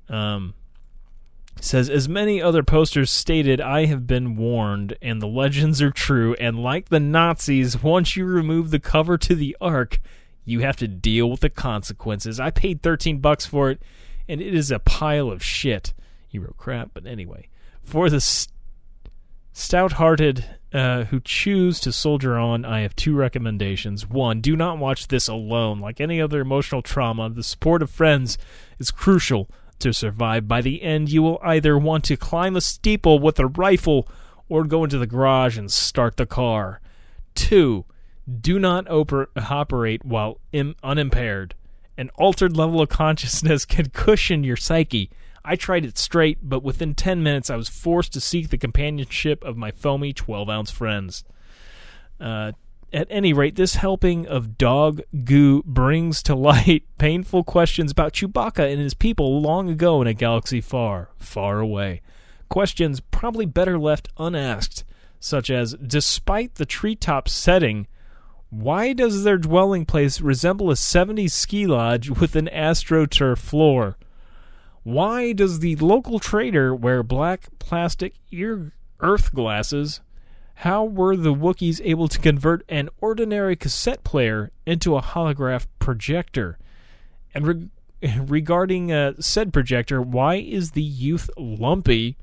[0.09, 0.53] Um,
[1.59, 6.35] says as many other posters stated, I have been warned, and the legends are true.
[6.39, 9.99] And like the Nazis, once you remove the cover to the Ark,
[10.43, 12.39] you have to deal with the consequences.
[12.39, 13.81] I paid thirteen bucks for it
[14.27, 15.93] and it is a pile of shit.
[16.27, 17.49] He wrote crap, but anyway.
[17.83, 18.51] For the st-
[19.53, 24.07] stout hearted uh, who choose to soldier on, I have two recommendations.
[24.07, 25.79] One, do not watch this alone.
[25.79, 28.37] Like any other emotional trauma, the support of friends
[28.79, 29.49] is crucial
[29.79, 30.47] to survive.
[30.47, 34.07] By the end, you will either want to climb a steeple with a rifle
[34.49, 36.81] or go into the garage and start the car.
[37.33, 37.85] Two,
[38.41, 41.55] do not oper- operate while Im- unimpaired.
[41.97, 45.09] An altered level of consciousness can cushion your psyche.
[45.43, 49.43] I tried it straight, but within 10 minutes I was forced to seek the companionship
[49.43, 51.23] of my foamy 12 ounce friends.
[52.19, 52.53] Uh,
[52.93, 58.71] at any rate, this helping of dog goo brings to light painful questions about Chewbacca
[58.71, 62.01] and his people long ago in a galaxy far, far away.
[62.49, 64.83] Questions probably better left unasked,
[65.19, 67.87] such as Despite the treetop setting,
[68.49, 73.97] why does their dwelling place resemble a 70s ski lodge with an astroturf floor?
[74.83, 80.01] Why does the local trader wear black plastic ear earth glasses
[80.59, 86.57] How were the Wookiees able to convert an ordinary cassette player into a holograph projector?
[87.33, 87.69] And re-
[88.19, 92.17] regarding uh, said projector, why is the youth Lumpy,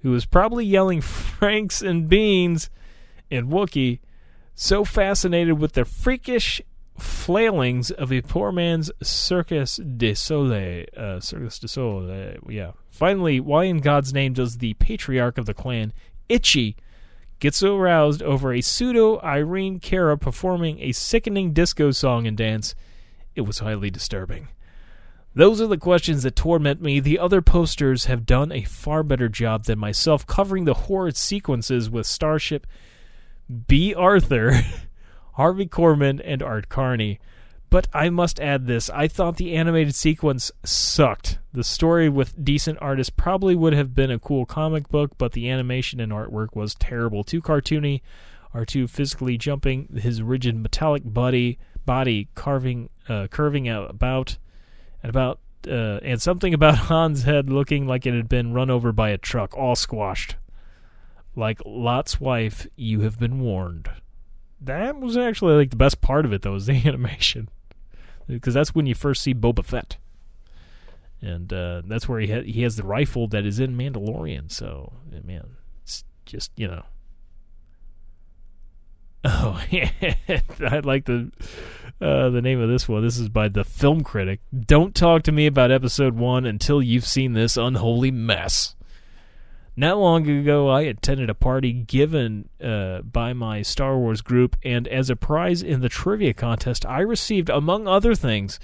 [0.00, 2.70] who is probably yelling Franks and Beans
[3.30, 4.00] in Wookiee,
[4.54, 6.62] so fascinated with the freakish
[6.98, 10.86] flailings of a poor man's Circus de Soleil?
[10.96, 12.72] Uh, Circus de Soleil, yeah.
[12.88, 15.92] Finally, why in God's name does the patriarch of the clan,
[16.28, 16.76] Itchy,
[17.44, 22.74] get so aroused over a pseudo Irene Cara performing a sickening disco song and dance?
[23.34, 24.48] It was highly disturbing.
[25.34, 27.00] Those are the questions that torment me.
[27.00, 31.90] The other posters have done a far better job than myself covering the horrid sequences
[31.90, 32.66] with Starship
[33.68, 34.62] Bea Arthur,
[35.34, 37.20] Harvey Korman, and Art Carney.
[37.74, 41.40] But I must add this I thought the animated sequence sucked.
[41.52, 45.50] The story with decent artists probably would have been a cool comic book, but the
[45.50, 47.24] animation and artwork was terrible.
[47.24, 48.00] Too cartoony,
[48.54, 54.38] or too physically jumping, his rigid metallic body, body carving, uh, curving out about
[55.02, 58.92] and about uh, and something about Han's head looking like it had been run over
[58.92, 60.36] by a truck, all squashed.
[61.34, 63.90] Like Lot's wife, you have been warned.
[64.60, 67.48] That was actually like the best part of it, though, was the animation,
[68.26, 69.96] because that's when you first see Boba Fett,
[71.20, 74.50] and uh, that's where he ha- he has the rifle that is in Mandalorian.
[74.50, 74.92] So,
[75.24, 76.84] man, it's just you know.
[79.26, 79.88] Oh, yeah.
[80.60, 81.30] I like the
[81.98, 83.02] uh, the name of this one.
[83.02, 84.40] This is by the Film Critic.
[84.54, 88.73] Don't talk to me about episode one until you've seen this unholy mess.
[89.76, 94.86] Not long ago, I attended a party given uh, by my Star Wars group, and
[94.86, 98.60] as a prize in the trivia contest, I received, among other things,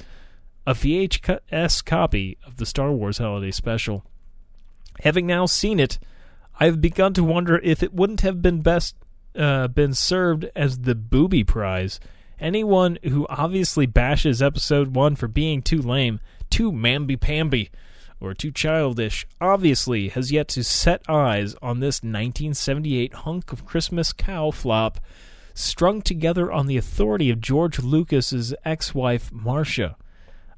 [0.67, 4.05] a VHS copy of the Star Wars Holiday Special.
[5.03, 5.99] Having now seen it,
[6.61, 8.95] I've begun to wonder if it wouldn't have been best
[9.37, 12.01] uh, been served as the booby prize.
[12.39, 17.71] Anyone who obviously bashes episode one for being too lame, too mamby-pamby,
[18.21, 24.13] or too childish, obviously has yet to set eyes on this 1978 hunk of Christmas
[24.13, 25.01] cow flop
[25.55, 29.97] strung together on the authority of George Lucas's ex-wife Marcia.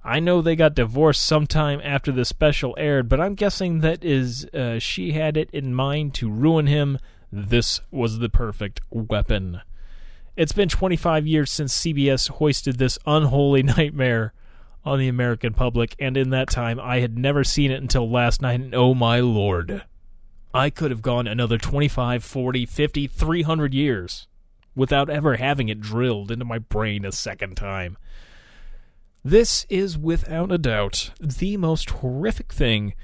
[0.05, 4.45] I know they got divorced sometime after the special aired, but I'm guessing that is
[4.47, 6.99] uh, she had it in mind to ruin him.
[7.31, 9.61] This was the perfect weapon.
[10.37, 14.33] It's been 25 years since CBS hoisted this unholy nightmare
[14.85, 18.43] on the American public, and in that time I had never seen it until last
[18.43, 19.85] night, and oh my lord.
[20.55, 24.26] I could have gone another 25, 40, 50, 300 years
[24.74, 27.97] without ever having it drilled into my brain a second time.
[29.24, 32.95] This is without a doubt the most horrific thing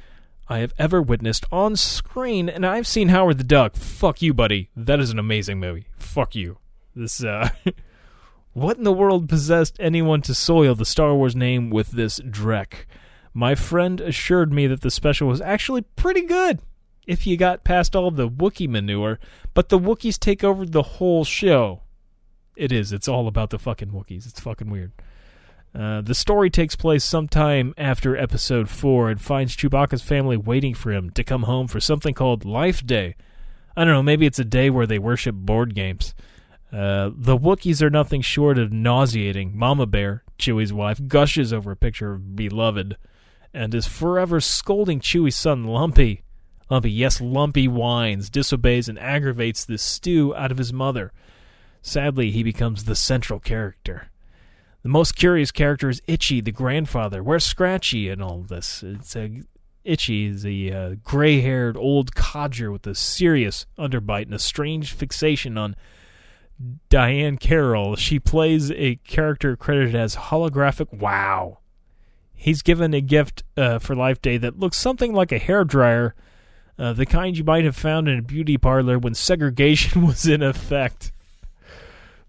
[0.49, 3.77] I have ever witnessed on screen, and I've seen Howard the Duck.
[3.77, 4.71] Fuck you, buddy.
[4.75, 5.87] That is an amazing movie.
[5.99, 6.59] Fuck you.
[6.95, 7.51] This, uh.
[8.59, 12.87] what in the world possessed anyone to soil the Star Wars name with this dreck?
[13.33, 16.61] My friend assured me that the special was actually pretty good
[17.07, 19.19] if you got past all the Wookiee manure,
[19.55, 21.83] but the Wookiees take over the whole show.
[22.57, 22.93] It is.
[22.93, 24.27] It's all about the fucking Wookiees.
[24.27, 24.93] It's fucking weird.
[25.75, 30.91] Uh, the story takes place sometime after episode 4 and finds Chewbacca's family waiting for
[30.91, 33.15] him to come home for something called Life Day.
[33.77, 36.15] I don't know, maybe it's a day where they worship board games.
[36.73, 39.57] Uh, the Wookiees are nothing short of nauseating.
[39.57, 42.97] Mama Bear, Chewie's wife, gushes over a picture of Beloved
[43.55, 46.23] and is forever scolding Chewie's son Lumpy.
[46.71, 51.13] Lumpy, yes, Lumpy whines, disobeys, and aggravates the stew out of his mother.
[51.81, 54.11] Sadly, he becomes the central character.
[54.83, 57.23] The most curious character is Itchy, the grandfather.
[57.23, 58.83] Where's Scratchy in all this?
[58.83, 59.43] It's a,
[59.85, 65.57] Itchy is a uh, gray-haired old codger with a serious underbite and a strange fixation
[65.57, 65.75] on
[66.91, 67.97] Diahann Carroll.
[67.97, 70.93] She plays a character credited as holographic.
[70.93, 71.59] Wow.
[72.35, 76.15] He's given a gift uh, for Life Day that looks something like a hair dryer,
[76.79, 80.43] uh, the kind you might have found in a beauty parlor when segregation was in
[80.43, 81.13] effect.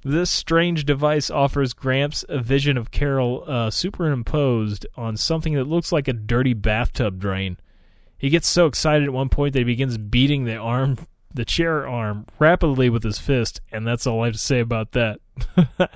[0.04, 5.92] This strange device offers Gramps a vision of Carroll uh, superimposed on something that looks
[5.92, 7.58] like a dirty bathtub drain.
[8.18, 10.98] He gets so excited at one point that he begins beating the arm,
[11.34, 14.92] the chair arm, rapidly with his fist, and that's all I have to say about
[14.94, 15.20] that.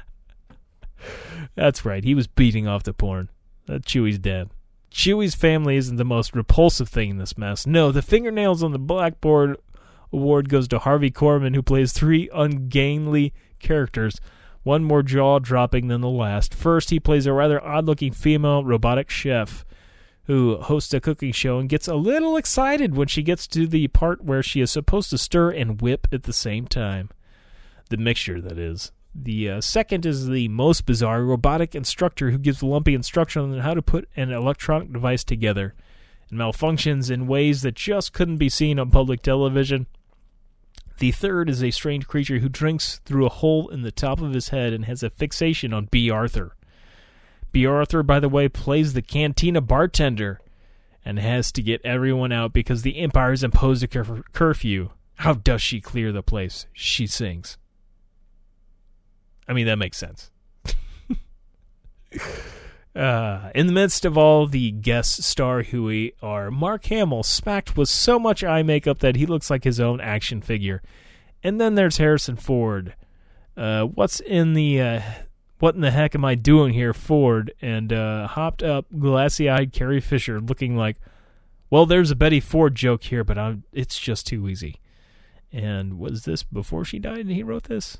[1.55, 3.29] that's right, he was beating off the porn.
[3.65, 4.49] That Chewie's dead.
[4.91, 7.65] Chewie's family isn't the most repulsive thing in this mess.
[7.65, 9.57] No, the fingernails on the blackboard
[10.11, 14.19] award goes to Harvey Korman, who plays three ungainly characters,
[14.61, 16.53] one more jaw dropping than the last.
[16.53, 19.65] First, he plays a rather odd looking female robotic chef
[20.25, 23.87] who hosts a cooking show and gets a little excited when she gets to the
[23.89, 27.09] part where she is supposed to stir and whip at the same time.
[27.89, 28.91] The mixture, that is.
[29.13, 33.73] The uh, second is the most bizarre robotic instructor who gives lumpy instruction on how
[33.73, 35.75] to put an electronic device together
[36.29, 39.87] and malfunctions in ways that just couldn't be seen on public television.
[40.99, 44.33] The third is a strange creature who drinks through a hole in the top of
[44.33, 46.55] his head and has a fixation on Bea Arthur.
[47.53, 50.41] Bea Arthur, by the way, plays the cantina bartender
[51.05, 54.89] and has to get everyone out because the Empire has imposed a cur- curfew.
[55.17, 56.65] How does she clear the place?
[56.73, 57.57] She sings.
[59.47, 60.31] I mean, that makes sense.
[62.95, 67.89] uh, in the midst of all the guest star Huey are Mark Hamill, smacked with
[67.89, 70.81] so much eye makeup that he looks like his own action figure.
[71.43, 72.95] And then there's Harrison Ford.
[73.55, 75.01] Uh, what's in the uh,
[75.63, 77.53] what in the heck am I doing here, Ford?
[77.61, 80.97] And uh, hopped up, glassy eyed Carrie Fisher looking like,
[81.69, 84.81] well, there's a Betty Ford joke here, but I'm, it's just too easy.
[85.53, 87.99] And was this before she died and he wrote this?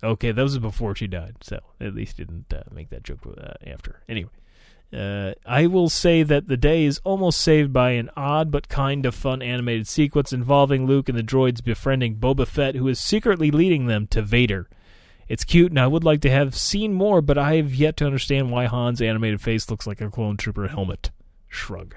[0.00, 3.54] Okay, that was before she died, so at least didn't uh, make that joke uh,
[3.66, 4.04] after.
[4.08, 4.30] Anyway,
[4.96, 9.04] uh, I will say that the day is almost saved by an odd but kind
[9.06, 13.50] of fun animated sequence involving Luke and the droids befriending Boba Fett, who is secretly
[13.50, 14.68] leading them to Vader.
[15.32, 18.04] It's cute, and I would like to have seen more, but I have yet to
[18.04, 21.10] understand why Han's animated face looks like a clone trooper helmet.
[21.48, 21.96] Shrug.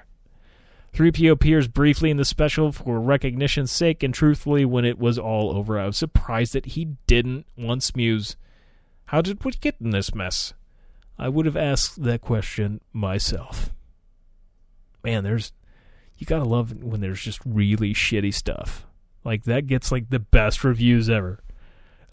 [0.94, 5.54] 3PO appears briefly in the special for recognition's sake, and truthfully, when it was all
[5.54, 8.36] over, I was surprised that he didn't once muse,
[9.04, 10.54] How did we get in this mess?
[11.18, 13.68] I would have asked that question myself.
[15.04, 15.52] Man, there's.
[16.16, 18.86] You gotta love when there's just really shitty stuff.
[19.24, 21.42] Like, that gets, like, the best reviews ever.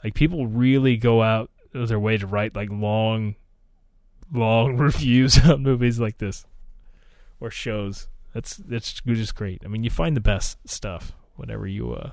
[0.03, 3.35] Like, people really go out of their way to write, like, long,
[4.31, 6.45] long reviews on movies like this.
[7.39, 8.07] Or shows.
[8.33, 9.61] That's that's just great.
[9.63, 12.11] I mean, you find the best stuff whenever you uh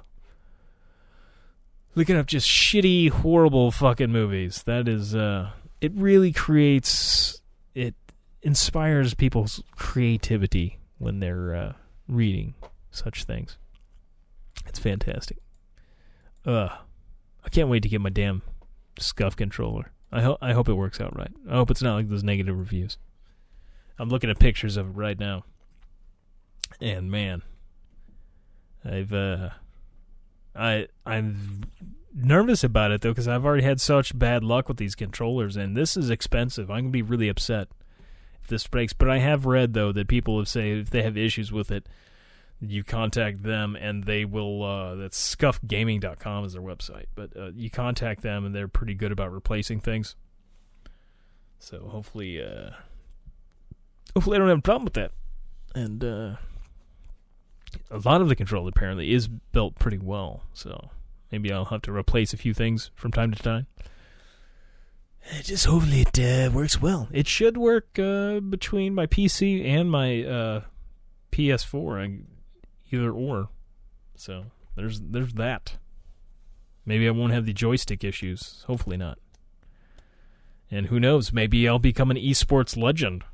[1.94, 4.62] looking up just shitty, horrible fucking movies.
[4.64, 7.40] That is uh it really creates
[7.74, 7.94] it
[8.42, 11.72] inspires people's creativity when they're uh
[12.06, 12.54] reading
[12.90, 13.56] such things.
[14.66, 15.38] It's fantastic.
[16.44, 16.68] Uh
[17.44, 18.42] I can't wait to get my damn
[18.98, 19.92] SCUF controller.
[20.12, 21.30] I hope I hope it works out right.
[21.48, 22.98] I hope it's not like those negative reviews.
[23.98, 25.44] I'm looking at pictures of it right now.
[26.80, 27.42] And man,
[28.84, 29.50] I've uh,
[30.54, 31.62] I I'm
[32.14, 35.76] nervous about it though because I've already had such bad luck with these controllers, and
[35.76, 36.70] this is expensive.
[36.70, 37.68] I'm gonna be really upset
[38.42, 38.92] if this breaks.
[38.92, 41.86] But I have read though that people have say if they have issues with it,
[42.60, 44.62] you contact them and they will.
[44.62, 49.12] Uh, that's scufgaming.com is their website, but uh, you contact them and they're pretty good
[49.12, 50.16] about replacing things.
[51.58, 52.70] So hopefully, uh,
[54.14, 55.12] hopefully I don't have a problem with that.
[55.74, 56.36] And uh,
[57.90, 60.90] a lot of the control apparently is built pretty well, so
[61.30, 63.66] maybe I'll have to replace a few things from time to time.
[65.42, 67.08] Just hopefully it uh, works well.
[67.12, 70.60] It should work uh, between my PC and my uh,
[71.30, 72.04] PS4,
[72.92, 73.48] either or.
[74.16, 75.76] So there's there's that.
[76.84, 78.64] Maybe I won't have the joystick issues.
[78.66, 79.18] Hopefully not.
[80.70, 81.32] And who knows?
[81.32, 83.24] Maybe I'll become an esports legend.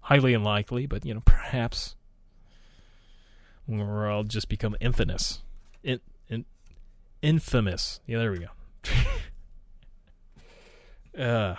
[0.00, 1.96] Highly unlikely, but you know, perhaps
[3.68, 5.42] or I'll just become infamous.
[5.82, 6.44] In, in,
[7.22, 8.00] infamous.
[8.06, 8.46] Yeah, there we
[11.14, 11.22] go.
[11.22, 11.54] uh,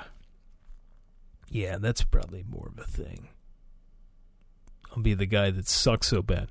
[1.50, 3.30] yeah, that's probably more of a thing.
[4.96, 6.48] I'll be the guy that sucks so bad.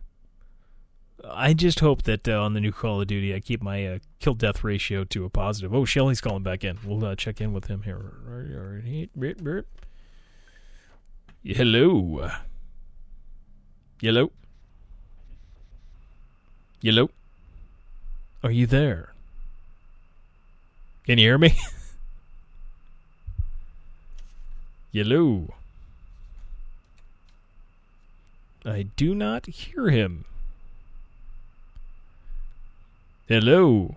[1.27, 3.99] I just hope that uh, on the new Call of Duty, I keep my uh,
[4.21, 5.75] kill death ratio to a positive.
[5.75, 6.79] Oh, Shelly's calling back in.
[6.85, 8.13] We'll uh, check in with him here.
[11.43, 12.29] Hello.
[14.03, 14.31] Hello.
[16.83, 17.09] Hello?
[18.43, 19.15] Are you there?
[21.07, 21.59] Can you hear me?
[24.93, 25.55] Hello?
[28.65, 30.25] I do not hear him.
[33.29, 33.97] Hello?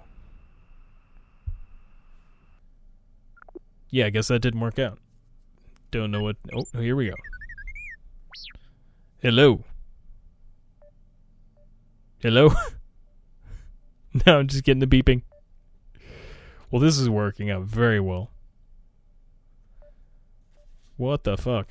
[3.89, 4.99] Yeah, I guess that didn't work out.
[5.91, 6.35] Don't know what.
[6.53, 7.15] Oh, here we go.
[9.21, 9.63] Hello?
[12.21, 12.51] Hello?
[14.25, 15.21] now I'm just getting the beeping.
[16.69, 18.31] Well, this is working out very well.
[20.97, 21.67] What the fuck?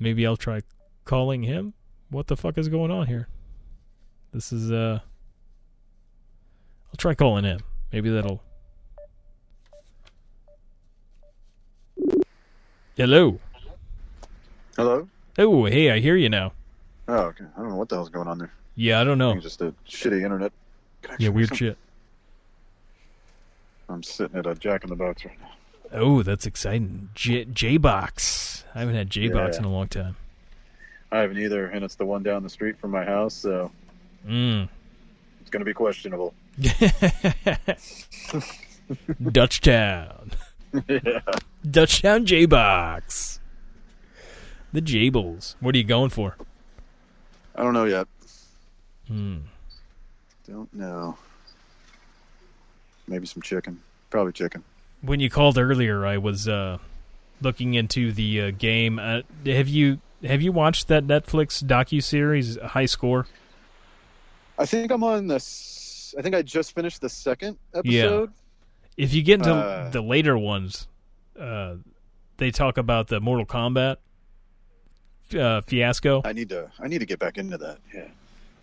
[0.00, 0.62] Maybe I'll try
[1.04, 1.74] calling him?
[2.08, 3.28] What the fuck is going on here?
[4.32, 5.00] This is, uh.
[6.88, 7.60] I'll try calling him.
[7.92, 8.42] Maybe that'll.
[12.96, 13.38] Hello.
[14.76, 15.08] Hello?
[15.38, 16.52] Oh, hey, I hear you now.
[17.06, 17.44] Oh, okay.
[17.56, 18.52] I don't know what the hell's going on there.
[18.76, 19.32] Yeah, I don't know.
[19.32, 20.52] it's just a shitty internet.
[21.02, 21.76] connection Yeah, weird shit.
[23.88, 25.50] I'm sitting at a Jack in the Box right now.
[25.92, 27.08] Oh, that's exciting.
[27.14, 28.64] J J box.
[28.74, 29.60] I haven't had J box Yeah.
[29.60, 30.16] in a long time.
[31.12, 33.70] I haven't either, and it's the one down the street from my house, so
[34.26, 34.68] Mm.
[35.40, 36.34] it's going to be questionable.
[39.32, 40.30] Dutch Town.
[40.88, 41.20] yeah.
[41.70, 43.40] Dutch Town J box.
[44.72, 45.56] The Jables.
[45.60, 46.36] What are you going for?
[47.56, 48.06] I don't know yet.
[49.08, 49.38] Hmm.
[50.48, 51.16] Don't know.
[53.08, 53.80] Maybe some chicken.
[54.10, 54.62] Probably chicken.
[55.02, 56.78] When you called earlier, I was uh,
[57.40, 58.98] looking into the uh, game.
[58.98, 63.26] Uh, have you have you watched that Netflix docu series High Score?
[64.58, 66.14] I think I'm on this.
[66.18, 68.30] I think I just finished the second episode.
[68.96, 69.88] If you get into Uh.
[69.90, 70.86] the later ones,
[71.38, 71.76] uh,
[72.36, 73.96] they talk about the Mortal Kombat
[75.38, 76.20] uh, fiasco.
[76.24, 76.70] I need to.
[76.78, 77.78] I need to get back into that.
[77.94, 78.08] Yeah.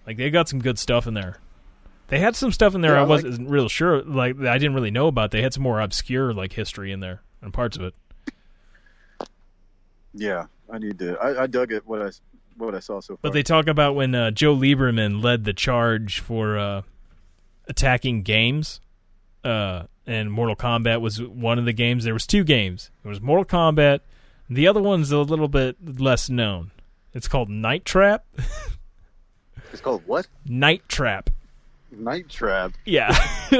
[0.06, 1.40] Like they got some good stuff in there.
[2.08, 4.02] They had some stuff in there Yeah, I wasn't real sure.
[4.02, 5.32] Like I didn't really know about.
[5.32, 7.94] They had some more obscure like history in there and parts of it.
[10.14, 10.46] Yeah.
[10.72, 11.18] I need to.
[11.18, 11.86] I, I dug it.
[11.86, 12.10] What I
[12.58, 13.20] what I saw so far.
[13.22, 16.82] But they talk about when uh, Joe Lieberman led the charge for uh,
[17.68, 18.82] attacking games,
[19.44, 22.04] uh, and Mortal Kombat was one of the games.
[22.04, 22.92] There was two games.
[23.04, 24.02] It was Mortal Kombat.
[24.50, 26.72] The other one's a little bit less known.
[27.14, 28.26] It's called Night Trap.
[29.72, 30.28] it's called what?
[30.46, 31.30] Night Trap.
[31.92, 32.74] Night Trap.
[32.86, 33.16] Yeah.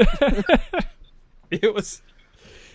[1.50, 2.02] it was.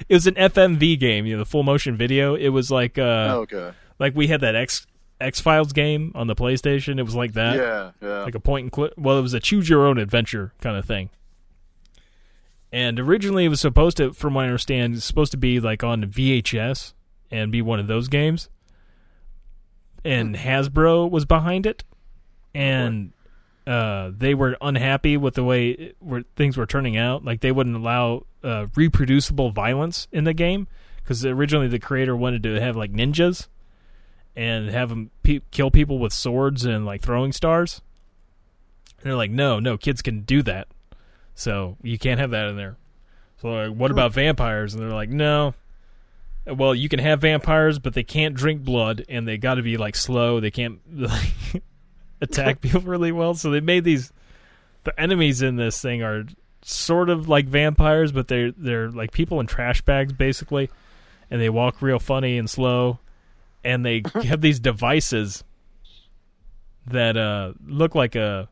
[0.09, 2.35] It was an FMV game, you know, the full motion video.
[2.35, 3.01] It was like, uh,
[3.31, 3.71] oh, okay.
[3.99, 4.85] like we had that X
[5.21, 6.99] X Files game on the PlayStation.
[6.99, 7.55] It was like that.
[7.55, 7.91] yeah.
[8.01, 8.23] Yeah.
[8.23, 8.93] like a point and click.
[8.97, 11.09] Well, it was a choose your own adventure kind of thing.
[12.71, 15.83] And originally, it was supposed to, from what I understand, it's supposed to be like
[15.83, 16.93] on VHS
[17.29, 18.49] and be one of those games.
[20.03, 21.83] And Hasbro was behind it,
[22.53, 23.13] and
[23.65, 27.23] uh, they were unhappy with the way it, where things were turning out.
[27.23, 32.43] Like they wouldn't allow uh, reproducible violence in the game because originally the creator wanted
[32.43, 33.47] to have like ninjas
[34.35, 37.81] and have them pe- kill people with swords and like throwing stars.
[38.97, 40.67] And they're like, no, no, kids can do that,
[41.35, 42.77] so you can't have that in there.
[43.41, 44.73] So like, what about vampires?
[44.73, 45.53] And they're like, no.
[46.45, 49.77] Well, you can have vampires, but they can't drink blood, and they got to be
[49.77, 50.41] like slow.
[50.41, 51.63] They can't like
[52.23, 53.33] attack people really well.
[53.33, 54.11] So they made these.
[54.83, 56.25] The enemies in this thing are
[56.61, 60.69] sort of like vampires, but they're they're like people in trash bags basically,
[61.29, 62.99] and they walk real funny and slow,
[63.63, 65.43] and they have these devices
[66.87, 68.49] that uh look like a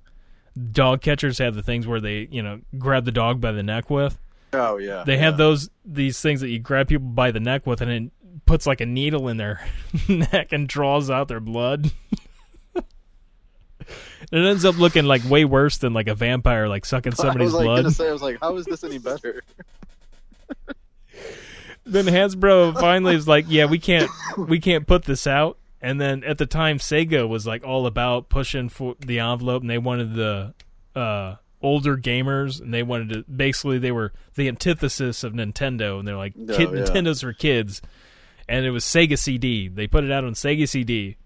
[0.71, 3.89] dog catchers have the things where they you know grab the dog by the neck
[3.89, 4.17] with.
[4.53, 5.03] oh yeah.
[5.05, 5.37] They have yeah.
[5.37, 8.11] those these things that you grab people by the neck with, and it
[8.45, 9.65] puts like a needle in their
[10.07, 11.91] neck and draws out their blood.
[14.31, 17.47] it ends up looking like way worse than like a vampire like sucking I somebody's
[17.47, 17.93] was like blood.
[17.93, 18.09] say.
[18.09, 19.43] I was like, how is this any better?
[21.85, 25.57] then Hasbro finally is like, yeah, we can't we can't put this out.
[25.81, 29.69] And then at the time, Sega was like all about pushing for the envelope, and
[29.69, 30.53] they wanted the
[30.95, 36.07] uh, older gamers, and they wanted to basically they were the antithesis of Nintendo, and
[36.07, 36.83] they're like, Oh, kid, yeah.
[36.83, 37.81] Nintendo's for kids,
[38.47, 39.67] and it was Sega CD.
[39.69, 41.17] They put it out on Sega CD,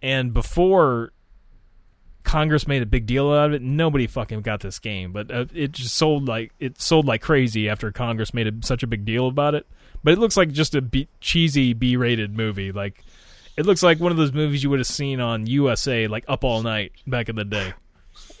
[0.00, 1.12] and before
[2.34, 3.62] Congress made a big deal out of it.
[3.62, 7.68] Nobody fucking got this game, but uh, it just sold like it sold like crazy
[7.68, 9.68] after Congress made a, such a big deal about it.
[10.02, 12.72] But it looks like just a B- cheesy B-rated movie.
[12.72, 13.04] Like
[13.56, 16.42] it looks like one of those movies you would have seen on USA, like Up
[16.42, 17.72] All Night back in the day.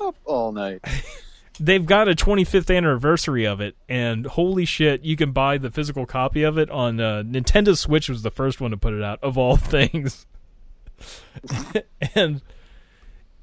[0.00, 0.84] Up all night.
[1.60, 6.04] They've got a 25th anniversary of it, and holy shit, you can buy the physical
[6.04, 8.08] copy of it on uh, Nintendo Switch.
[8.08, 10.26] Was the first one to put it out of all things,
[12.16, 12.42] and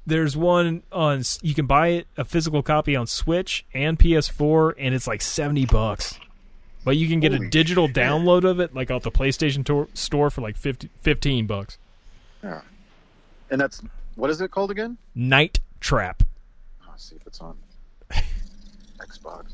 [0.06, 1.22] there's one on.
[1.42, 5.66] You can buy it a physical copy on Switch and PS4, and it's like 70
[5.66, 6.18] bucks.
[6.84, 7.96] But you can get a digital shit.
[7.96, 11.78] download of it, like off the PlayStation tor- store, for like 50, 15 bucks.
[12.42, 12.62] Yeah.
[13.50, 13.80] And that's
[14.16, 14.98] what is it called again?
[15.14, 16.24] Night Trap.
[16.82, 17.56] Oh, let's see if it's on
[18.98, 19.52] Xbox.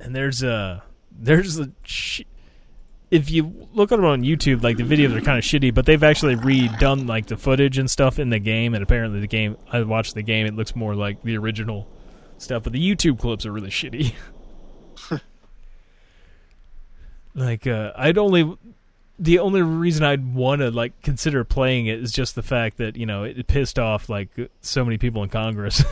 [0.00, 1.70] and there's a there's a
[3.12, 5.84] if you look at it on YouTube, like the videos are kind of shitty, but
[5.84, 9.58] they've actually redone like the footage and stuff in the game, and apparently the game
[9.70, 11.86] I watched the game, it looks more like the original
[12.38, 14.14] stuff, but the YouTube clips are really shitty.
[17.34, 18.56] like uh, I'd only
[19.18, 22.96] the only reason I'd want to like consider playing it is just the fact that
[22.96, 24.30] you know it pissed off like
[24.62, 25.84] so many people in Congress.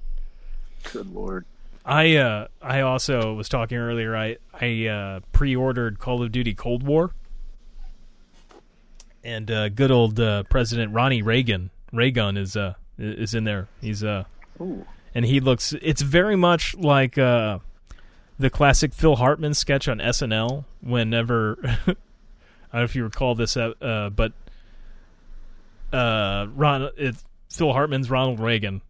[0.90, 1.44] Good lord.
[1.84, 4.16] I uh I also was talking earlier.
[4.16, 7.12] I I uh, pre-ordered Call of Duty Cold War,
[9.24, 13.68] and uh, good old uh, President Ronnie Reagan Reagan is uh is in there.
[13.80, 14.24] He's uh
[14.60, 14.84] Ooh.
[15.14, 15.74] and he looks.
[15.82, 17.58] It's very much like uh,
[18.38, 20.64] the classic Phil Hartman sketch on SNL.
[20.82, 21.96] Whenever I don't
[22.72, 24.32] know if you recall this, uh, uh, but
[25.92, 27.16] uh, Ron, it,
[27.50, 28.80] Phil Hartman's Ronald Reagan,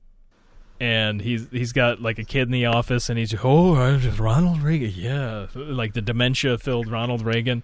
[0.81, 4.19] and he's he's got like a kid in the office, and he's oh, I'm just
[4.19, 7.63] Ronald Reagan, yeah, like the dementia filled Ronald Reagan,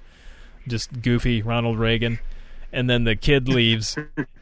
[0.69, 2.19] just goofy Ronald Reagan,
[2.73, 3.97] and then the kid leaves,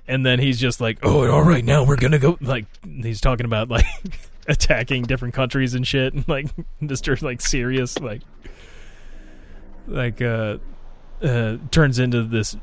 [0.09, 3.47] and then he's just like, oh, all right, now we're gonna go, like he's talking
[3.47, 3.87] about like
[4.49, 6.47] attacking different countries and shit, and like
[6.81, 8.23] Mister like serious, like
[9.87, 10.59] like uh,
[11.23, 12.57] uh turns into this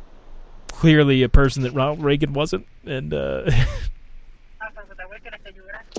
[0.68, 3.50] clearly a person that Ronald Reagan wasn't, and uh.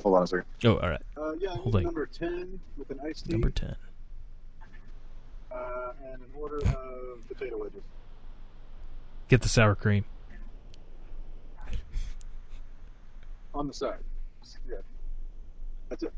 [0.02, 0.44] Hold on a second.
[0.64, 1.02] Oh, all right.
[1.16, 1.82] Uh, yeah, Hold on.
[1.84, 3.74] number 10 with an iced tea Number 10.
[5.52, 7.82] Uh, and an order of potato wedges.
[9.28, 10.04] Get the sour cream.
[13.54, 13.98] On the side.
[14.68, 14.76] Yeah.
[15.90, 16.12] That's it.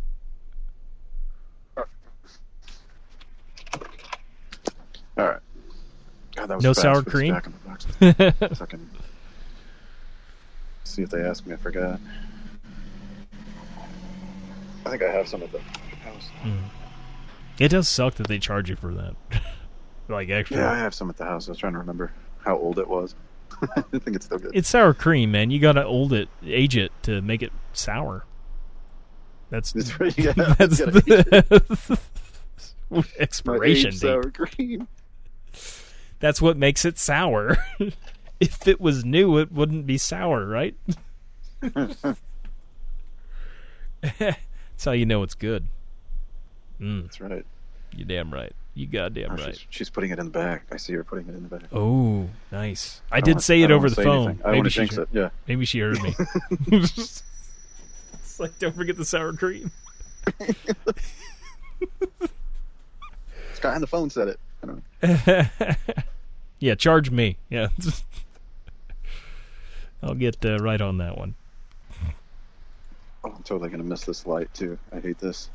[1.76, 1.84] All
[5.16, 5.38] right.
[6.36, 7.34] God, that was No fast sour cream?
[7.34, 8.58] back in the box.
[8.58, 8.88] Second.
[10.84, 11.54] See if they ask me.
[11.54, 12.00] I forgot.
[14.85, 15.61] I think I have some at the
[16.05, 16.28] house.
[17.59, 19.15] it does suck that they charge you for that.
[20.09, 20.59] like extra.
[20.59, 21.48] Yeah, I have some at the house.
[21.48, 22.12] I was trying to remember
[22.44, 23.15] how old it was.
[23.77, 24.51] I think it's still good.
[24.55, 25.51] It's sour cream, man.
[25.51, 28.24] You gotta old it, age it to make it sour.
[29.51, 30.35] That's It's pretty good.
[30.35, 31.98] that's age the
[33.19, 33.98] expiration date.
[33.98, 34.89] sour cream.
[36.20, 37.56] That's what makes it sour.
[38.40, 40.74] if it was new, it wouldn't be sour, right?
[44.74, 45.66] That's how you know it's good.
[46.80, 47.44] Mm, That's right.
[47.96, 48.52] you damn right.
[48.74, 49.55] You goddamn Oh, right.
[49.56, 50.66] she's, she's putting it in the back.
[50.72, 51.62] I see her putting it in the back.
[51.72, 53.01] Oh, nice.
[53.12, 54.30] I, don't did say it over the phone.
[54.30, 54.44] anything.
[54.44, 55.09] I Maybe want to she jinx should- it.
[55.12, 55.28] Yeah.
[55.46, 56.14] Maybe she heard me.
[56.72, 57.22] it's
[58.38, 59.70] like, don't forget the sour cream.
[63.51, 64.40] This guy on the phone said it.
[64.62, 65.44] I don't know.
[66.59, 67.36] yeah, charge me.
[67.48, 67.68] Yeah.
[70.02, 71.34] I'll get uh, right on that one.
[73.24, 74.78] Oh, I'm totally gonna miss this light too.
[74.92, 75.51] I hate this.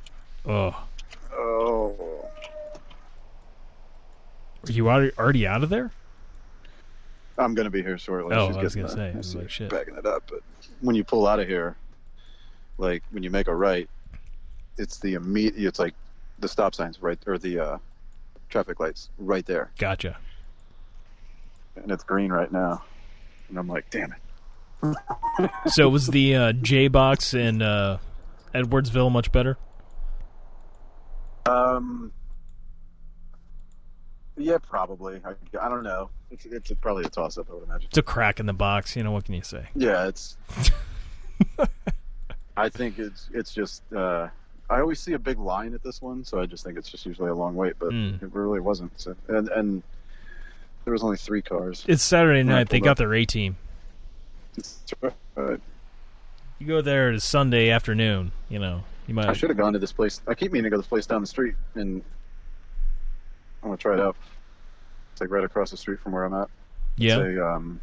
[0.46, 0.76] Oh,
[1.32, 2.26] Oh.
[4.68, 5.92] are you already out of there?
[7.38, 8.36] I'm gonna be here shortly.
[8.36, 9.70] Oh, She's I was getting gonna say, I like, shit.
[9.70, 10.24] backing it up.
[10.30, 10.42] But
[10.82, 11.76] when you pull out of here,
[12.78, 13.90] like when you make a right,
[14.78, 15.68] it's the immediate.
[15.68, 15.94] It's like
[16.40, 17.78] the stop signs right, or the uh,
[18.50, 20.18] traffic lights right there, Gotcha.
[21.76, 22.84] and it's green right now.
[23.50, 24.20] And I'm like, damn it.
[25.68, 27.98] So was the uh, J box in uh,
[28.54, 29.58] Edwardsville much better?
[31.46, 32.12] Um.
[34.38, 35.22] Yeah, probably.
[35.26, 35.32] I,
[35.62, 36.10] I don't know.
[36.32, 37.48] It's, it's probably a toss up.
[37.50, 37.88] I would imagine.
[37.90, 38.96] It's a crack in the box.
[38.96, 39.68] You know what can you say?
[39.76, 40.38] Yeah, it's.
[42.58, 43.82] I think it's it's just.
[43.94, 44.28] Uh,
[44.70, 47.06] I always see a big line at this one, so I just think it's just
[47.06, 48.22] usually a long wait, but Mm.
[48.22, 48.92] it really wasn't.
[49.00, 49.84] So, and and
[50.86, 51.84] there was only three cars.
[51.88, 52.70] It's Saturday night.
[52.70, 52.98] They got up.
[52.98, 53.58] their A team.
[56.60, 58.32] You go there Sunday afternoon.
[58.50, 59.30] You know you might.
[59.30, 60.22] I should have gone to this place.
[60.28, 62.04] I keep meaning to go to this place down the street, and
[63.64, 64.16] I want to try it out.
[65.14, 66.50] It's like right across the street from where I'm at.
[66.98, 67.20] yeah.
[67.20, 67.80] It's a, um,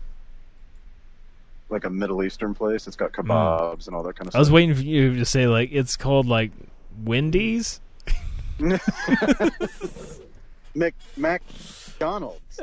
[1.69, 2.87] like a Middle Eastern place.
[2.87, 4.37] It's got kebabs and all that kind of Hmm.
[4.37, 6.53] I was waiting for you to say like it's called like
[7.05, 7.81] Wendy's.
[10.75, 12.59] Mc McDonald's.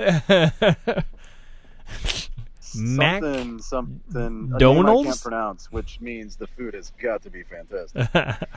[2.76, 4.44] Mac Something, something.
[4.50, 5.08] name I Donald's?
[5.08, 8.08] can't pronounce, which means the food has got to be fantastic.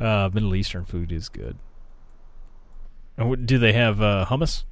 [0.00, 1.56] uh, Middle Eastern food is good.
[3.44, 4.64] Do they have uh, hummus?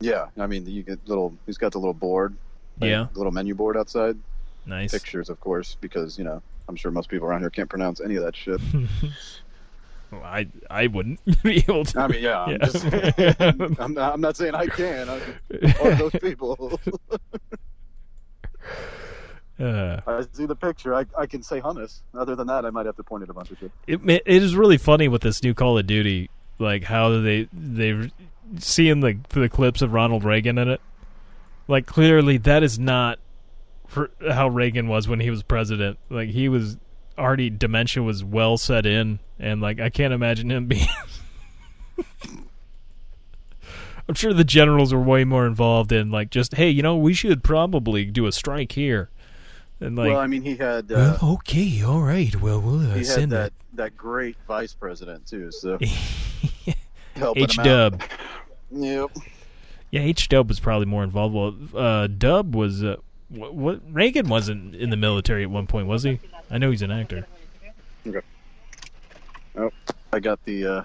[0.00, 1.34] yeah, I mean, you get little.
[1.46, 2.34] He's got the little board.
[2.80, 3.06] like, Yeah.
[3.12, 4.16] the little menu board outside.
[4.66, 4.90] Nice.
[4.92, 8.16] Pictures, of course, because you know I'm sure most people around here can't pronounce any
[8.16, 8.60] of that shit.
[10.10, 12.00] Well, I I wouldn't be able to.
[12.00, 12.58] I mean, yeah, I'm, Yeah.
[12.58, 13.40] Just,
[13.80, 15.08] I'm, not, I'm not saying I can.
[15.08, 15.20] I'm
[15.98, 16.80] those people.
[19.60, 20.94] Uh, I see the picture.
[20.94, 22.00] I, I can say hummus.
[22.14, 23.72] Other than that, I might have to point at a bunch of shit.
[23.86, 28.10] it it is really funny with this new Call of Duty, like how they they
[28.58, 30.80] seeing the the clips of Ronald Reagan in it.
[31.66, 33.18] Like clearly, that is not
[33.88, 35.98] for how Reagan was when he was president.
[36.08, 36.76] Like he was
[37.18, 40.86] already dementia was well set in, and like I can't imagine him being.
[44.08, 47.12] I'm sure the generals were way more involved in like just hey, you know, we
[47.12, 49.10] should probably do a strike here,
[49.80, 52.94] and like well, I mean, he had uh, well, okay, all right, well we'll uh,
[52.94, 55.50] he had send that, that great vice president too.
[55.50, 56.76] So it.
[57.20, 57.56] H.
[57.56, 58.02] Dub.
[58.70, 59.10] Yep.
[59.90, 61.34] Yeah, H Dub was probably more involved.
[61.34, 62.96] Well, uh, Dub was uh,
[63.28, 63.80] what, what?
[63.90, 66.18] Reagan wasn't in the military at one point, was he?
[66.50, 67.26] I know he's an actor.
[68.06, 68.20] Okay.
[69.56, 69.70] Oh,
[70.12, 70.82] I got the uh,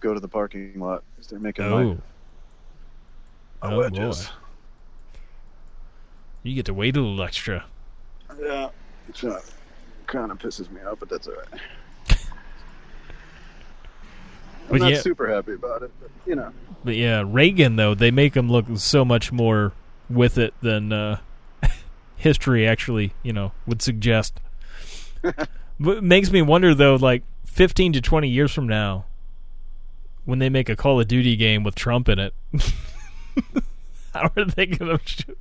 [0.00, 1.02] go to the parking lot.
[1.28, 1.98] They're making Oh.
[3.62, 4.26] Oh, wedges.
[4.26, 4.32] boy.
[6.44, 7.64] You get to wait a little extra.
[8.40, 8.68] Yeah,
[9.08, 9.40] it's uh,
[10.06, 11.60] kind of pisses me off, but that's all right.
[14.70, 16.52] I'm not yeah- super happy about it, but you know.
[16.84, 19.72] But yeah, Reagan though they make him look so much more
[20.08, 21.18] with it than uh,
[22.16, 24.40] history actually, you know, would suggest.
[25.80, 29.04] but makes me wonder though, like fifteen to twenty years from now,
[30.24, 32.34] when they make a Call of Duty game with Trump in it,
[34.14, 35.34] how are they gonna show,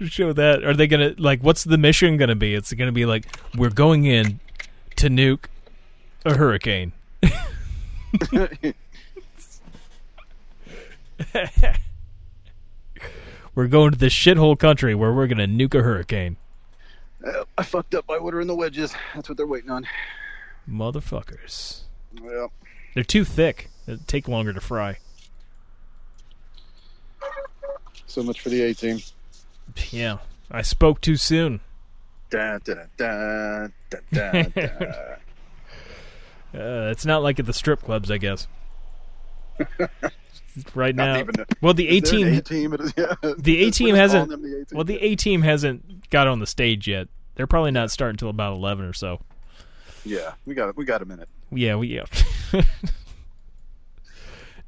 [0.00, 0.64] show that?
[0.64, 1.40] Are they gonna like?
[1.40, 2.54] What's the mission gonna be?
[2.54, 4.40] It's gonna be like we're going in
[4.96, 5.46] to nuke
[6.24, 6.92] a hurricane.
[13.58, 16.36] We're going to this shithole country where we're gonna nuke a hurricane.
[17.26, 18.94] Uh, I fucked up by ordering the wedges.
[19.16, 19.84] That's what they're waiting on.
[20.70, 21.80] Motherfuckers.
[22.22, 22.52] Well,
[22.94, 23.68] They're too thick.
[23.86, 24.98] They take longer to fry.
[28.06, 29.00] so much for the A team.
[29.90, 30.18] Yeah.
[30.52, 31.58] I spoke too soon.
[32.30, 34.92] Da, da, da, da, da, da, da.
[36.54, 38.46] Uh, it's not like at the strip clubs, I guess.
[40.74, 41.18] right Not now.
[41.20, 42.38] even well, the A Is there an team.
[42.38, 42.72] A-team?
[42.74, 43.14] It is- yeah.
[43.38, 44.28] The A team hasn't.
[44.30, 44.66] the A-team.
[44.72, 47.08] Well, the A team hasn't got on the stage yet.
[47.34, 49.20] They're probably not starting until about eleven or so.
[50.04, 51.28] yeah, we got we got a minute.
[51.52, 52.04] Yeah, we yeah.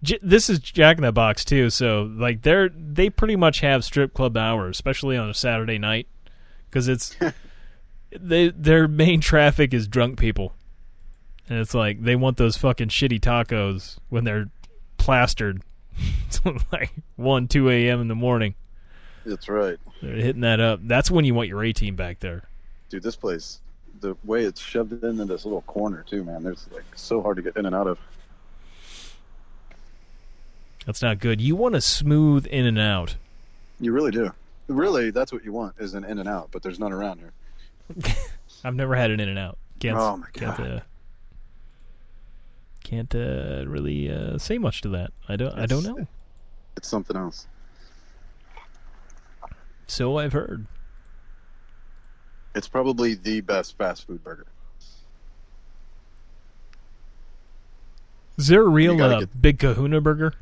[0.03, 3.85] J- this is Jack in the Box too, so like they're they pretty much have
[3.85, 6.07] strip club hours, especially on a Saturday night,
[6.71, 7.15] because it's
[8.19, 10.55] they their main traffic is drunk people,
[11.51, 14.49] and it's like they want those fucking shitty tacos when they're
[14.97, 15.61] plastered,
[16.73, 18.01] like one two a.m.
[18.01, 18.55] in the morning.
[19.27, 20.81] That's right, They're hitting that up.
[20.83, 22.45] That's when you want your A team back there.
[22.89, 23.03] dude.
[23.03, 23.61] This place,
[24.01, 26.43] the way it's shoved in into this little corner too, man.
[26.43, 27.99] There's like so hard to get in and out of.
[30.87, 31.41] That's not good.
[31.41, 33.17] You want a smooth in and out.
[33.79, 34.33] You really do.
[34.69, 38.15] Really, that's what you want is an in and out, but there's none around here.
[38.65, 39.59] I've never had an in and out.
[39.81, 40.67] Can't, Oh, my Can't, God.
[40.67, 40.81] uh,
[42.91, 45.13] can't uh, really uh, say much to that.
[45.29, 45.57] I don't.
[45.57, 46.07] I don't know.
[46.77, 47.47] It's something else.
[49.87, 50.67] So I've heard.
[52.57, 54.47] It's probably the best fast food burger.
[58.37, 60.35] Is there a real uh, get- Big Kahuna burger,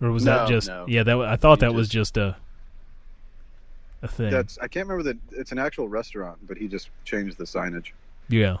[0.00, 0.68] or was that just?
[0.68, 0.86] no.
[0.88, 2.36] Yeah, that I thought You that was just- just a
[4.02, 4.30] a thing.
[4.30, 5.18] That's I can't remember that.
[5.38, 7.88] It's an actual restaurant, but he just changed the signage.
[8.28, 8.56] yeah,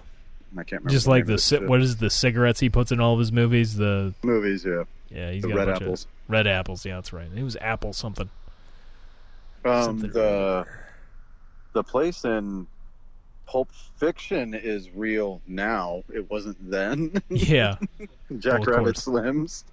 [0.52, 0.90] I can't remember.
[0.90, 3.76] just like the ci- what is the cigarettes he puts in all of his movies?
[3.76, 4.84] The movies, yeah.
[5.10, 6.06] yeah, he's The got red apples.
[6.28, 6.84] red apples.
[6.84, 7.28] Yeah, that's right.
[7.34, 8.28] It was apple something.
[9.64, 10.66] Um, Something the
[11.72, 12.66] the place in
[13.46, 16.02] Pulp Fiction is real now.
[16.12, 17.12] It wasn't then.
[17.28, 17.76] Yeah.
[18.38, 18.96] Jack of Rabbit.
[18.96, 19.64] Slims.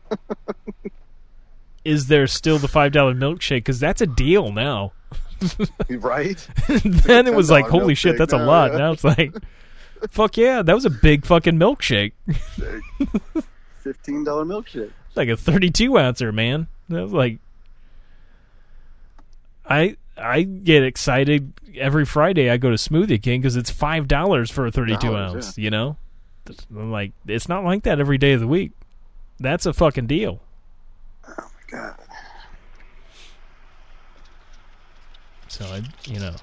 [1.85, 3.57] is there still the five dollar milkshake?
[3.57, 4.91] Because that's a deal now.
[5.89, 6.47] right?
[6.83, 8.71] then it was like, holy shit, that's a lot.
[8.71, 8.77] yeah.
[8.79, 9.33] Now it's like,
[10.09, 12.13] fuck yeah, that was a big fucking milkshake.
[13.79, 14.91] Fifteen dollar milkshake.
[15.15, 16.67] like a 32 ouncer, man.
[16.89, 17.39] That was like,
[19.67, 22.49] I I get excited every Friday.
[22.49, 25.57] I go to Smoothie King because it's five dollars for a 32 Dollars, ounce.
[25.57, 25.97] You know,
[26.75, 28.71] I'm like, it's not like that every day of the week.
[29.39, 30.41] That's a fucking deal.
[31.27, 31.95] Oh my god.
[35.47, 36.35] So I, you know,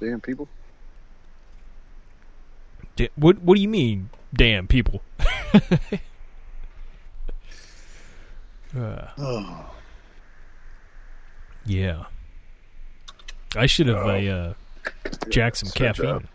[0.00, 0.48] Damn people.
[2.96, 5.02] da- what what do you mean, damn people?
[8.74, 9.70] Uh, Oh.
[11.66, 12.04] yeah,
[13.54, 14.54] I should have uh, uh,
[15.28, 16.26] jacked some caffeine.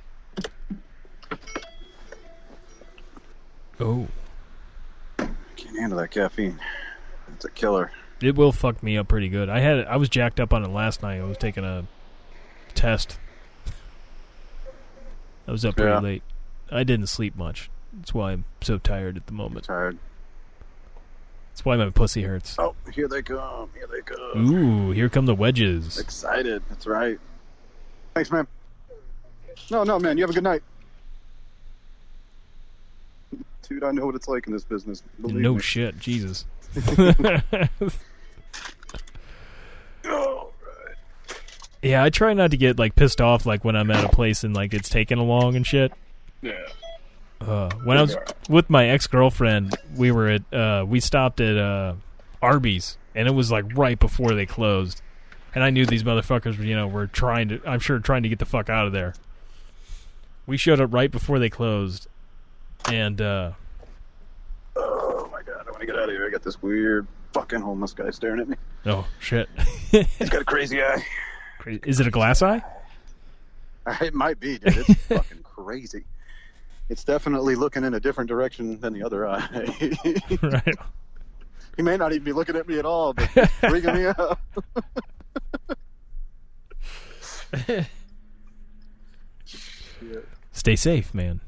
[3.79, 4.07] Oh.
[5.17, 6.59] Can't handle that caffeine.
[7.33, 7.91] It's a killer.
[8.21, 9.49] It will fuck me up pretty good.
[9.49, 11.19] I had I was jacked up on it last night.
[11.19, 11.85] I was taking a
[12.73, 13.19] test.
[15.47, 15.99] I was up pretty Yeah.
[15.99, 16.23] late.
[16.71, 17.69] I didn't sleep much.
[17.93, 19.65] That's why I'm so tired at the moment.
[19.65, 19.97] tired.
[21.51, 22.55] That's why my pussy hurts.
[22.59, 23.69] Oh, here they come.
[23.73, 24.53] Here they come.
[24.53, 25.97] Ooh, here come the wedges.
[25.97, 26.61] Excited.
[26.69, 27.17] That's right.
[28.13, 28.45] Thanks, man.
[29.71, 30.17] No, no, man.
[30.17, 30.61] You have a good night.
[33.67, 35.01] Dude, I know what it's like in this business.
[35.17, 35.59] No me.
[35.59, 36.45] shit, Jesus.
[40.09, 40.51] Oh,
[41.81, 44.43] yeah, I try not to get like pissed off like when I'm at a place
[44.43, 45.91] and like it's taking along and shit.
[46.41, 46.53] yeah.
[47.39, 48.17] Uh, when I was
[48.49, 51.93] with my ex girlfriend, we were at uh, we stopped at uh,
[52.41, 55.03] Arby's, and it was like right before they closed,
[55.53, 57.61] and I knew these motherfuckers, you know, were trying to.
[57.63, 59.13] I'm sure trying to get the fuck out of there.
[60.47, 62.07] We showed up right before they closed,
[62.91, 63.51] and uh,
[64.75, 66.25] Oh my god, I want to get out of here.
[66.25, 67.05] I got this weird
[67.37, 68.55] fucking homeless guy staring at me.
[68.87, 69.47] oh shit,
[69.91, 71.03] He's got a crazy eye.
[71.65, 72.63] is it a glass eye?
[74.01, 74.75] It might be, dude.
[74.77, 76.03] It's fucking crazy.
[76.89, 79.47] It's definitely looking in a different direction than the other eye.
[80.41, 80.75] right.
[81.77, 83.29] he may not even be looking at me at all, but
[83.61, 84.39] freaking me out.
[90.51, 91.39] Stay safe, man.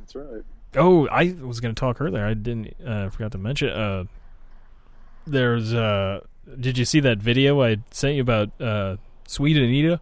[0.00, 0.42] that's right.
[0.74, 2.26] Oh, I was going to talk earlier.
[2.26, 2.74] I didn't.
[2.84, 3.68] Uh, forgot to mention.
[3.68, 4.04] Uh,
[5.26, 5.72] there's.
[5.74, 6.20] Uh,
[6.60, 8.96] did you see that video I sent you about uh,
[9.26, 10.00] Sweet Anita?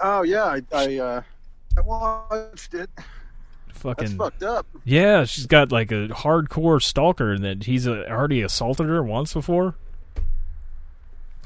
[0.00, 1.22] Oh yeah, I I, uh,
[1.76, 2.90] I watched it.
[2.96, 4.66] That's Fucking fucked up.
[4.84, 9.32] yeah, she's got like a hardcore stalker, and that he's uh, already assaulted her once
[9.32, 9.74] before.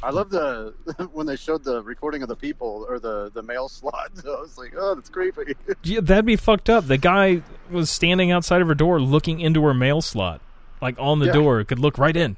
[0.03, 0.75] I love the
[1.13, 4.11] when they showed the recording of the people or the the mail slot.
[4.15, 5.55] So I was like, oh, that's creepy.
[5.83, 6.87] Yeah, that'd be fucked up.
[6.87, 10.41] The guy was standing outside of her door, looking into her mail slot,
[10.85, 11.33] like on the Yeah.
[11.33, 11.65] door.
[11.65, 12.37] Could look right in.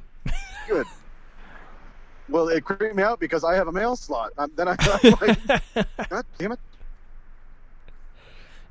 [0.68, 0.86] Good.
[2.28, 4.32] Well, it creeped me out because I have a mail slot.
[4.38, 6.58] Um, then I, I'm like, God damn it!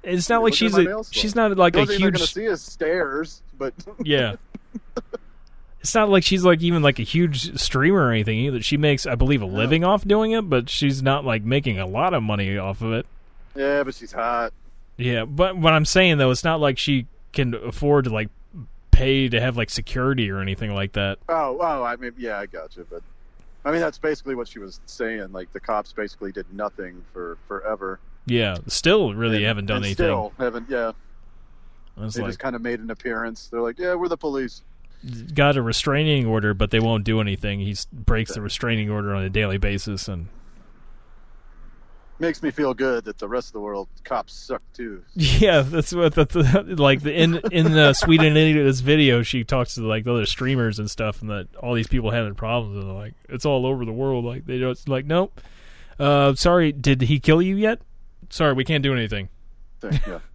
[0.03, 2.61] It's not like she's a she's not like The a they're gonna huge see is
[2.61, 3.73] stairs, but
[4.03, 4.35] yeah.
[5.80, 8.61] It's not like she's like even like a huge streamer or anything either.
[8.61, 11.85] She makes, I believe, a living off doing it, but she's not like making a
[11.85, 13.06] lot of money off of it.
[13.56, 14.52] yeah, but she's hot.
[14.97, 18.30] Yeah, but what I'm saying though, it's not like she can afford to like
[18.96, 21.20] pay to have like security or anything like that.
[21.30, 23.02] Oh, oh, I mean, yeah, I got you, but
[23.66, 25.32] I mean that's basically what she was saying.
[25.32, 28.00] Like the cops basically did nothing for forever.
[28.26, 29.94] Yeah, still really And- haven't done anything.
[30.06, 30.70] Still haven't.
[30.70, 30.94] Yeah,
[32.02, 33.48] It's they like just kind of made an appearance.
[33.48, 34.62] They're like, yeah, we're the police.
[35.34, 37.60] got a restraining order, but they won't do anything.
[37.60, 40.28] He breaks the restraining order on a daily basis, and
[42.18, 45.04] Makes me feel good that the rest of the world cops suck too.
[45.16, 49.22] Yeah, that's what the, the like the in in the Sweet Anita's video.
[49.22, 52.34] She talks to like the other streamers and stuff, and that all these people having
[52.34, 54.24] problems, and they're like it's all over the world.
[54.24, 55.42] Like they don't like nope.
[56.00, 57.82] Uh, sorry, did he kill you yet?
[58.30, 59.28] Sorry, we can't do anything.
[59.82, 60.00] Thing.
[60.08, 60.20] Yeah.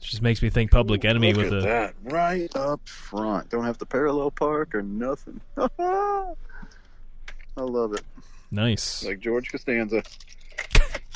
[0.00, 3.50] Just makes me think Public Enemy Look with at the that right up front.
[3.50, 5.40] Don't have to parallel park or nothing.
[5.56, 6.34] I
[7.56, 8.02] love it.
[8.50, 9.04] Nice.
[9.04, 10.02] Like George Costanza.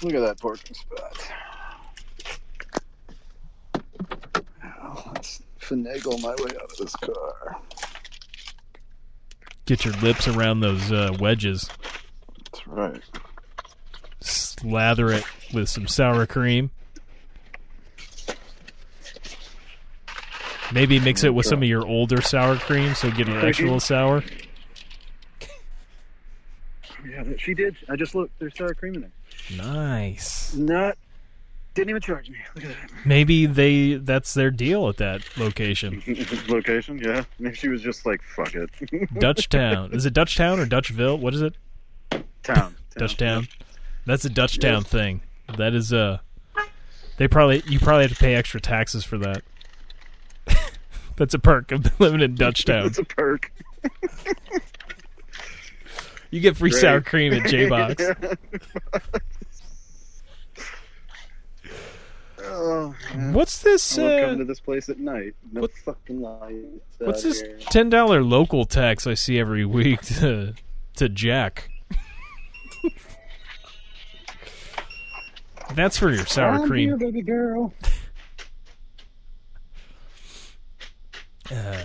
[0.03, 1.33] Look at that parking spot.
[4.63, 7.61] Now, let's finagle my way out of this car.
[9.65, 11.71] Get your lips around those uh, wedges.
[12.45, 13.03] That's right.
[14.21, 16.71] Slather it with some sour cream.
[20.73, 24.25] Maybe mix it with some of your older sour cream so get extra little sour.
[27.09, 27.77] Yeah, she did.
[27.89, 28.39] I just looked.
[28.39, 29.11] There's sour cream in there.
[29.57, 30.55] Nice.
[30.55, 30.97] Not.
[31.75, 32.37] Didn't even charge me.
[32.55, 32.91] Look at that.
[33.07, 36.03] Maybe they that's their deal at that location.
[36.49, 37.25] Location, yeah.
[37.39, 38.71] Maybe she was just like, fuck it.
[39.19, 39.91] Dutch Town.
[39.93, 41.19] Is it Dutch Town or Dutchville?
[41.19, 41.55] What is it?
[42.43, 42.77] Town.
[42.97, 43.49] Dutch Town.
[44.05, 45.23] That's a Dutchtown thing.
[45.57, 46.19] That is uh
[47.17, 49.43] they probably you probably have to pay extra taxes for that.
[51.17, 52.87] That's a perk of living in Dutch Town.
[52.87, 53.51] It's a perk.
[56.33, 56.81] You get free Great.
[56.81, 58.03] sour cream at J Box.
[62.45, 62.93] Oh.
[63.31, 65.35] What's this I love coming uh to this place at night.
[65.53, 66.57] No what- fucking lights.
[66.99, 67.57] what's this here.
[67.71, 70.55] ten dollar local tax I see every week to
[70.97, 71.71] to Jack?
[75.75, 76.89] That's for your sour I'm cream.
[76.89, 77.73] here, baby girl.
[81.51, 81.85] Uh,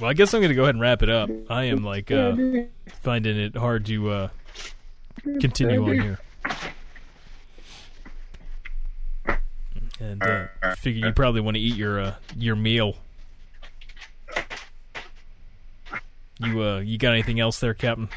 [0.00, 1.28] well, I guess I'm going to go ahead and wrap it up.
[1.50, 2.34] I am like uh,
[3.02, 4.28] finding it hard to uh,
[5.40, 6.18] continue on here.
[10.00, 12.96] And uh, I figure you probably want to eat your uh, your meal.
[16.38, 18.08] You uh, you got anything else there, Captain?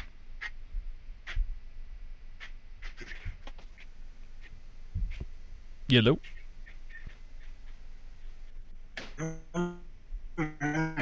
[5.88, 6.18] Yellow.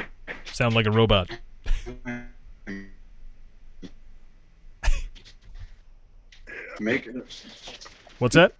[0.53, 1.31] Sound like a robot.
[6.79, 7.87] Making it.
[8.19, 8.53] What's that?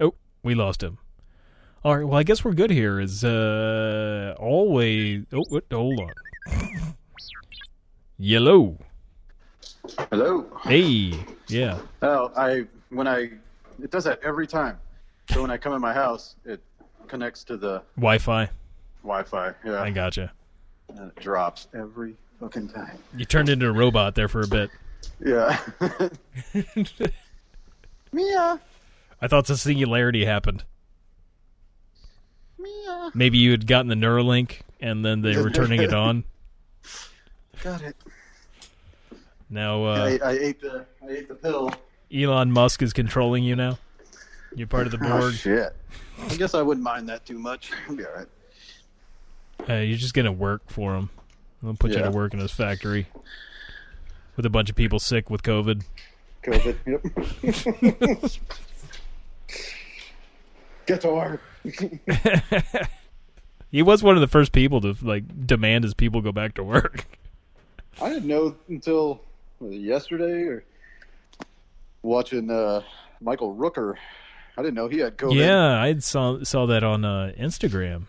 [0.00, 0.96] Oh, we lost him.
[1.84, 2.04] All right.
[2.06, 3.00] Well, I guess we're good here.
[3.00, 5.26] Is uh always?
[5.30, 6.14] Oh, what, hold on.
[8.18, 8.78] Yellow.
[10.10, 10.46] Hello.
[10.64, 11.12] Hey.
[11.48, 11.78] Yeah.
[12.00, 13.30] Oh, I when I
[13.82, 14.78] it does that every time.
[15.30, 16.62] So when I come in my house, it
[17.08, 18.48] connects to the Wi-Fi.
[19.06, 19.52] Wi-Fi.
[19.64, 20.32] Yeah, I gotcha.
[20.88, 22.98] and it drops every fucking time.
[23.16, 24.70] You turned into a robot there for a bit.
[25.24, 25.58] Yeah.
[28.12, 28.60] Mia,
[29.20, 30.64] I thought the singularity happened.
[32.58, 33.10] Mia.
[33.14, 36.24] Maybe you had gotten the Neuralink and then they were turning it on.
[37.62, 37.96] Got it.
[39.48, 41.70] Now uh, I, I ate the I ate the pill.
[42.12, 43.78] Elon Musk is controlling you now.
[44.54, 45.34] You're part of the Oh board.
[45.34, 45.74] shit.
[46.30, 47.70] I guess I wouldn't mind that too much.
[47.88, 48.26] I'll be all right.
[49.68, 51.10] Uh, you're just gonna work for him.
[51.62, 53.06] I'm gonna put you to work in his factory
[54.36, 55.84] with a bunch of people sick with COVID.
[56.44, 56.76] COVID.
[56.86, 58.30] Yep.
[60.86, 61.42] Get to work.
[63.70, 66.64] He was one of the first people to like demand his people go back to
[66.64, 67.04] work.
[68.00, 69.20] I didn't know until
[69.60, 70.64] yesterday or
[72.02, 72.82] watching uh,
[73.20, 73.94] Michael Rooker.
[74.56, 75.34] I didn't know he had COVID.
[75.34, 78.04] Yeah, I saw saw that on uh, Instagram.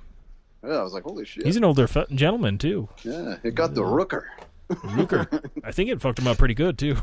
[0.67, 1.45] Yeah, I was like, holy shit.
[1.45, 2.89] He's an older fe- gentleman too.
[3.03, 4.23] yeah, it got the Rooker.
[4.69, 5.49] Rooker.
[5.63, 6.97] I think it fucked him up pretty good too.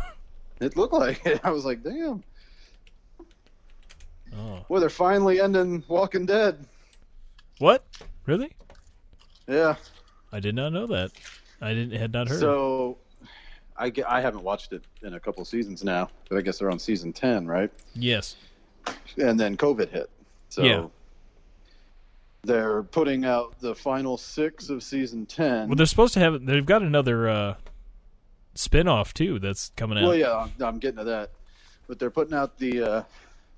[0.60, 1.40] It looked like it.
[1.42, 2.22] I was like, damn.
[4.36, 4.64] Oh.
[4.68, 6.66] Well, they're finally ending Walking Dead.
[7.58, 7.84] What?
[8.26, 8.52] Really?
[9.48, 9.76] Yeah.
[10.32, 11.12] I did not know that.
[11.60, 12.40] I didn't had not heard.
[12.40, 12.98] So,
[13.76, 16.78] I, I haven't watched it in a couple seasons now, but I guess they're on
[16.78, 17.70] season 10, right?
[17.94, 18.36] yes.
[19.16, 20.10] and then COVID hit.
[20.48, 20.86] So Yeah.
[22.44, 25.68] They're putting out the final six of season ten.
[25.68, 26.44] Well, they're supposed to have.
[26.44, 27.54] They've got another uh,
[28.54, 30.04] spin-off too that's coming out.
[30.04, 31.30] Well, yeah, I'm, I'm getting to that,
[31.88, 33.02] but they're putting out the uh,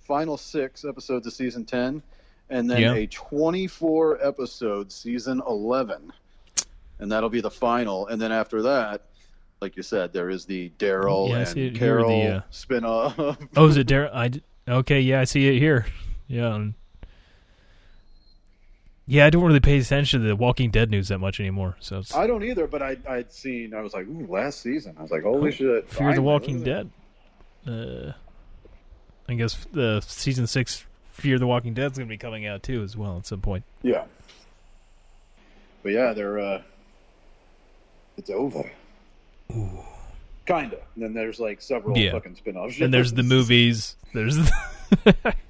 [0.01, 2.03] final six episodes of season ten,
[2.51, 2.95] and then Yeah.
[2.95, 6.13] a 24 episode season 11,
[7.01, 8.07] and that'll be the final.
[8.07, 9.03] And then after that,
[9.61, 13.15] like you said, there is the Daryl Yeah, and it here, the, Carol uh, spin-off.
[13.57, 14.11] Oh, is it Daryl?
[14.15, 14.31] I
[14.71, 15.01] okay.
[15.01, 15.87] Yeah, I see it here.
[16.29, 16.67] Yeah.
[19.07, 21.77] Yeah, I don't really pay attention to the Walking Dead news that much anymore.
[21.81, 23.73] So it's I don't either, but I I'd seen.
[23.75, 24.95] I was like, ooh, last season.
[24.99, 25.87] I was like, holy shit!
[25.89, 26.89] Oh, Fear the Walking what is it?
[27.67, 28.09] Dead.
[28.09, 28.13] Uh,
[29.29, 32.63] I guess the season six Fear the Walking Dead is going to be coming out
[32.63, 33.65] too as well at some point.
[33.83, 34.05] Yeah.
[35.83, 36.63] But yeah, they're uh
[38.17, 38.71] it's over.
[39.55, 39.69] Ooh.
[40.47, 40.79] Kinda.
[40.95, 42.13] And then there's like several Yeah.
[42.13, 42.81] fucking spin-offs.
[42.81, 43.97] And there's the movies.
[44.15, 44.37] There's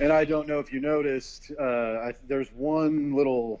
[0.00, 3.60] And I don't know if you noticed, uh I, there's one little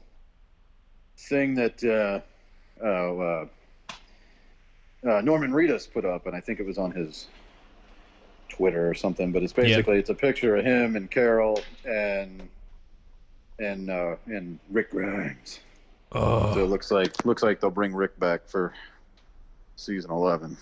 [1.16, 2.20] thing that uh
[2.84, 3.46] oh uh
[5.08, 7.28] uh, Norman Reedus put up, and I think it was on his
[8.50, 9.32] Twitter or something.
[9.32, 12.48] But it's basically it's a picture of him and Carol and
[13.58, 15.60] and uh, and Rick Grimes.
[16.12, 18.74] oh So it looks like looks like they'll bring Rick back for
[19.76, 20.56] season eleven.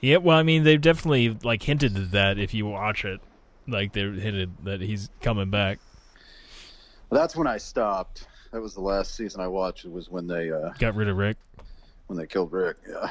[0.00, 0.16] yeah.
[0.16, 3.20] Well, I mean, they've definitely like hinted at that if you watch it.
[3.68, 5.78] Like they hinted that he's coming back.
[7.10, 8.26] That's when I stopped.
[8.52, 9.84] That was the last season I watched.
[9.84, 11.36] It was when they uh, Got rid of Rick.
[12.06, 12.76] when they killed Rick.
[12.88, 13.10] Yeah.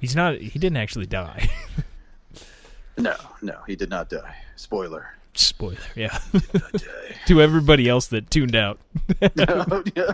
[0.00, 0.38] He's not.
[0.38, 1.48] He didn't actually die.
[3.00, 4.34] No, no, he did not die.
[4.56, 5.14] Spoiler.
[5.34, 5.76] Spoiler.
[5.94, 6.18] Yeah.
[7.26, 8.80] To everybody else that tuned out.
[9.36, 10.12] No, yeah.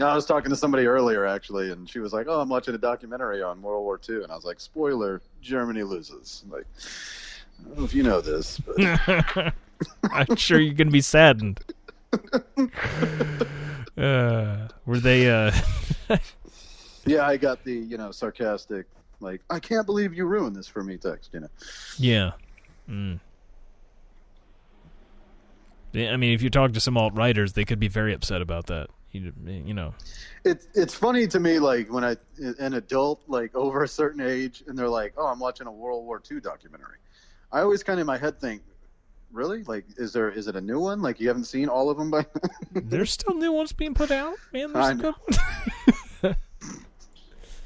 [0.00, 2.74] No, I was talking to somebody earlier actually, and she was like, "Oh, I'm watching
[2.74, 6.64] a documentary on World War II," and I was like, "Spoiler: Germany loses." Like,
[7.60, 9.52] I don't know if you know this, but
[10.10, 11.60] I'm sure you're gonna be saddened.
[13.98, 15.28] Uh, were they?
[15.28, 15.52] Uh,
[17.04, 18.86] yeah, I got the you know sarcastic,
[19.18, 21.30] like, "I can't believe you ruined this for me" text.
[21.34, 21.48] You know,
[21.98, 22.30] yeah.
[22.88, 23.20] Mm.
[25.92, 28.68] Yeah, I mean, if you talk to some alt-righters, they could be very upset about
[28.68, 28.88] that.
[29.12, 29.92] You, you know.
[30.44, 32.16] it's it's funny to me, like when I
[32.58, 36.06] an adult like over a certain age, and they're like, "Oh, I'm watching a World
[36.06, 36.98] War II documentary."
[37.50, 38.62] I always kind of in my head think,
[39.32, 39.64] "Really?
[39.64, 41.02] Like, is there is it a new one?
[41.02, 42.24] Like, you haven't seen all of them by?"
[42.72, 44.72] There's still new ones being put out, man.
[44.72, 45.14] There's I know.
[45.26, 45.38] good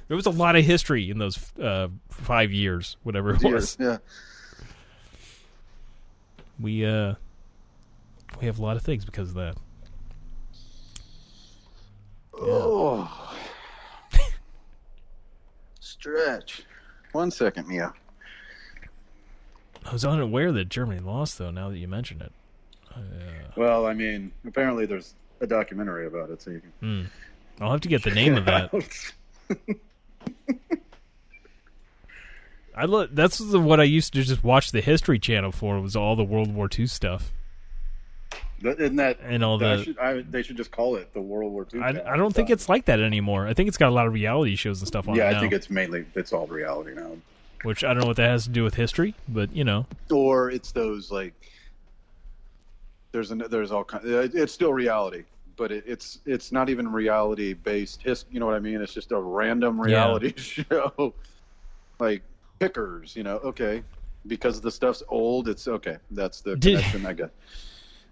[0.09, 3.77] there was a lot of history in those uh, five years, whatever it was.
[3.79, 3.99] yeah.
[6.59, 7.17] We uh,
[8.41, 9.57] we have a lot of things because of that.
[12.47, 13.37] Oh.
[15.81, 16.63] Stretch.
[17.13, 17.93] One second, Mia.
[19.85, 21.51] I was unaware that Germany lost, though.
[21.51, 22.33] Now that you mention it,
[22.95, 23.01] uh,
[23.57, 26.73] Well, I mean, apparently there's a documentary about it, so you can.
[26.81, 27.63] Hmm.
[27.63, 28.73] I'll have to get the name of that.
[32.77, 35.95] I lo- that's the, what I used to just watch the History Channel for was
[35.95, 37.31] all the World War II stuff.
[38.65, 41.53] Isn't that And all that the- should- I, they should just call it the World
[41.53, 41.81] War II.
[41.81, 42.15] I.
[42.15, 43.47] I don't think it's like that anymore.
[43.47, 45.33] I think it's got a lot of reality shows and stuff on Yeah, it I
[45.33, 47.13] now, think it's mainly it's all reality now.
[47.63, 50.51] which I don't know what that has to do with history, but you know, Or
[50.51, 51.35] it's those like
[53.13, 54.03] There's an, there's all kind.
[54.05, 55.25] It's still reality,
[55.57, 58.03] but it, it's it's not even reality based.
[58.03, 58.81] His, you know what I mean?
[58.81, 61.15] It's just a random reality show,
[62.01, 62.23] like
[62.59, 63.15] pickers.
[63.15, 63.83] You know, okay,
[64.27, 65.49] because the stuff's old.
[65.49, 65.99] It's okay.
[66.11, 67.31] That's the Did- connection I got.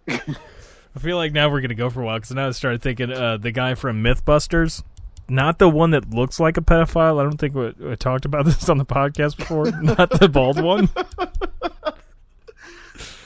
[0.09, 3.11] I feel like now we're gonna go for a while because now I started thinking
[3.13, 4.83] uh, the guy from MythBusters,
[5.29, 7.19] not the one that looks like a pedophile.
[7.19, 9.71] I don't think we, we talked about this on the podcast before.
[9.83, 10.89] not the bald one,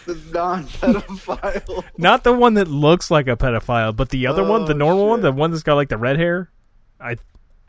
[0.07, 1.83] The non-pedophile.
[1.99, 5.09] not the one that looks like a pedophile, but the other one, the Oh, normal
[5.09, 6.49] one, the one that's got like the red hair.
[7.01, 7.13] I,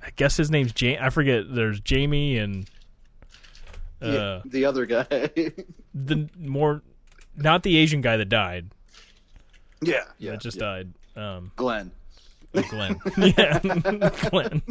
[0.04, 1.00] I guess his name's Jamie.
[1.00, 1.46] I forget.
[1.50, 2.70] There's Jamie and
[4.04, 5.06] uh, yeah, the other guy.
[5.96, 6.84] the more,
[7.36, 8.70] not the Asian guy that died.
[9.82, 10.64] Yeah, yeah, that just yeah.
[10.64, 10.94] died.
[11.16, 11.91] Um, Glenn.
[12.56, 12.99] oh, Glenn.
[13.18, 13.60] yeah,
[14.30, 14.62] Glenn.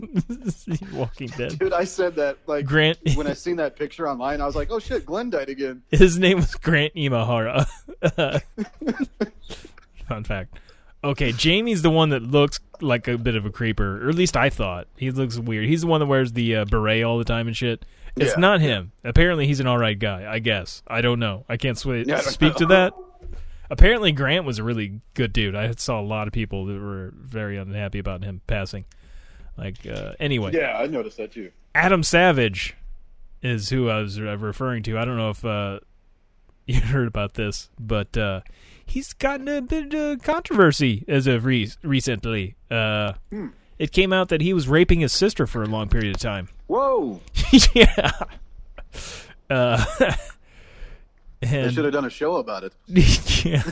[0.92, 1.58] Walking Dead.
[1.58, 2.98] Dude, I said that like Grant.
[3.14, 4.40] when I seen that picture online.
[4.40, 7.66] I was like, "Oh shit, Glenn died again." His name was Grant Imahara.
[10.08, 10.58] Fun fact.
[11.04, 14.36] Okay, Jamie's the one that looks like a bit of a creeper, or at least
[14.36, 14.86] I thought.
[14.96, 15.66] He looks weird.
[15.66, 17.84] He's the one that wears the uh, beret all the time and shit.
[18.16, 18.92] It's Yeah, not him.
[19.04, 20.26] Apparently, he's an all right guy.
[20.30, 20.82] I guess.
[20.86, 21.44] I don't know.
[21.48, 22.92] I can't sw- Yeah, I don't speak to that.
[23.70, 25.54] Apparently, Grant was a really good dude.
[25.56, 28.84] I saw a lot of people that were very unhappy about him passing.
[29.58, 31.50] Like, uh, anyway, Yeah, I noticed that too.
[31.74, 32.74] Adam Savage
[33.42, 34.98] is who I was uh, referring to.
[34.98, 35.80] I don't know if uh,
[36.66, 38.40] you heard about this, but uh,
[38.84, 42.56] he's gotten a bit of controversy as of re- recently.
[42.70, 43.14] Uh,
[43.78, 46.48] It came out that he was raping his sister for a long period of time.
[46.66, 47.20] Whoa!
[47.74, 48.10] yeah.
[51.42, 52.72] Uh, They should have done a show about it.
[53.44, 53.62] yeah.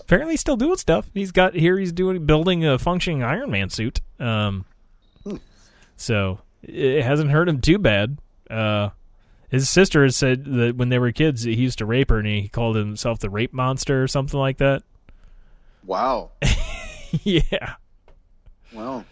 [0.00, 1.10] Apparently, he's still doing stuff.
[1.12, 1.78] He's got here.
[1.78, 4.00] He's doing building a functioning Iron Man suit.
[4.18, 4.64] Um,
[5.96, 8.18] so it hasn't hurt him too bad.
[8.48, 8.90] Uh,
[9.50, 12.26] his sister has said that when they were kids, he used to rape her, and
[12.26, 14.82] he called himself the rape monster or something like that.
[15.84, 16.30] Wow.
[17.22, 17.74] yeah.
[18.72, 19.04] Wow.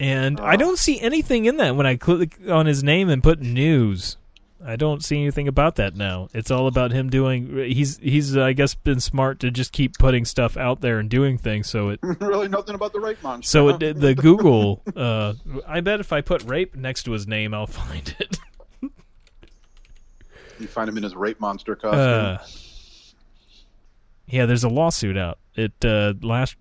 [0.00, 0.56] And I Oh.
[0.58, 4.16] don't see anything in that when I click on his name and put news.
[4.64, 6.28] I don't see anything about that now.
[6.34, 7.56] It's all about him doing.
[7.70, 11.38] He's he's I guess been smart to just keep putting stuff out there and doing
[11.38, 11.70] things.
[11.70, 13.48] So it really nothing about the rape monster.
[13.48, 14.82] so it, the Google.
[14.96, 15.34] Uh,
[15.66, 18.38] I bet if I put rape next to his name, I'll find it.
[20.58, 22.00] you find him in his rape monster costume.
[22.00, 22.38] Uh,
[24.26, 25.38] yeah, there's a lawsuit out.
[25.54, 26.56] It uh, last.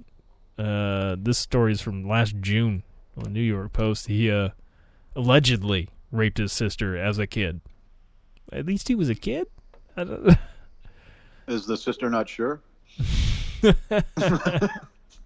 [0.57, 2.83] Uh, this story is from last June
[3.15, 4.07] on the New York Post.
[4.07, 4.49] He uh,
[5.15, 7.61] allegedly raped his sister as a kid.
[8.51, 9.47] At least he was a kid.
[9.95, 10.37] I don't,
[11.47, 12.61] Is the sister not sure?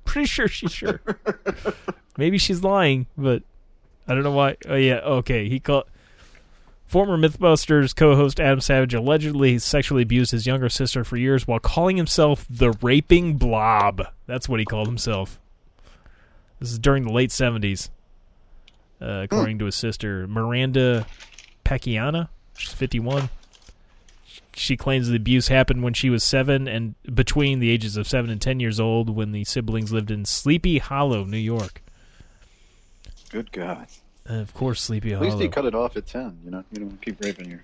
[0.06, 1.02] pretty sure she's sure.
[2.18, 3.44] Maybe she's lying, but
[4.08, 4.58] I don't know why.
[4.68, 5.50] Oh yeah, okay.
[5.50, 5.86] He called
[6.86, 11.98] former MythBusters co-host Adam Savage allegedly sexually abused his younger sister for years while calling
[11.98, 14.06] himself the raping blob.
[14.28, 15.40] That's what he called himself.
[16.60, 17.90] This is during the late seventies,
[19.02, 21.08] uh, according to his sister Miranda
[21.66, 22.30] Pacquiana.
[22.58, 23.30] She's fifty-one.
[24.54, 28.30] She claims the abuse happened when she was seven and between the ages of seven
[28.30, 31.82] and ten years old when the siblings lived in Sleepy Hollow, New York.
[33.30, 33.88] Good God.
[34.26, 35.32] And of course, Sleepy At Hollow.
[35.32, 36.64] At least he cut it off at 10, you know?
[36.72, 37.64] You don't keep raping your,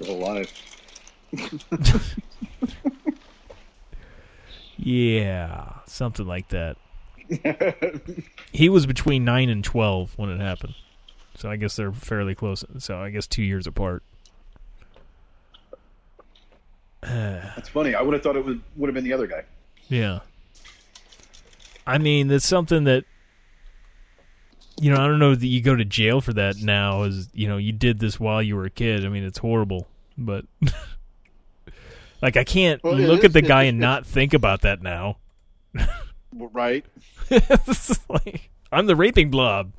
[0.00, 0.52] your whole life.
[4.76, 6.76] yeah, something like that.
[8.52, 10.74] he was between nine and twelve when it happened,
[11.38, 12.64] so I guess they're fairly close.
[12.78, 14.02] So I guess two years apart.
[17.02, 17.94] That's funny.
[17.94, 19.44] I would have thought it would, would have been the other guy.
[19.88, 20.20] Yeah.
[21.86, 23.04] I mean, that's something that
[24.80, 27.48] you know, I don't know that you go to jail for that now as, you
[27.48, 29.06] know, you did this while you were a kid.
[29.06, 29.88] I mean, it's horrible,
[30.18, 30.44] but
[32.22, 35.16] like I can't Well, look is- at the guy and not think about that now.
[36.32, 36.84] Right?
[38.08, 39.72] Like, I'm the raping blob.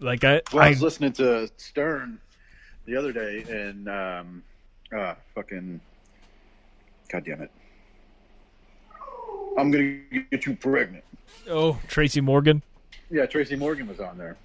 [0.00, 2.18] Like I, Well, I, I was listening to Stern
[2.86, 4.42] the other day, and um,
[4.96, 5.80] uh, fucking,
[7.10, 7.50] god damn it,
[9.58, 9.98] I'm gonna
[10.30, 11.04] get you pregnant.
[11.48, 12.62] oh Tracy Morgan.
[13.10, 14.36] Yeah, Tracy Morgan was on there.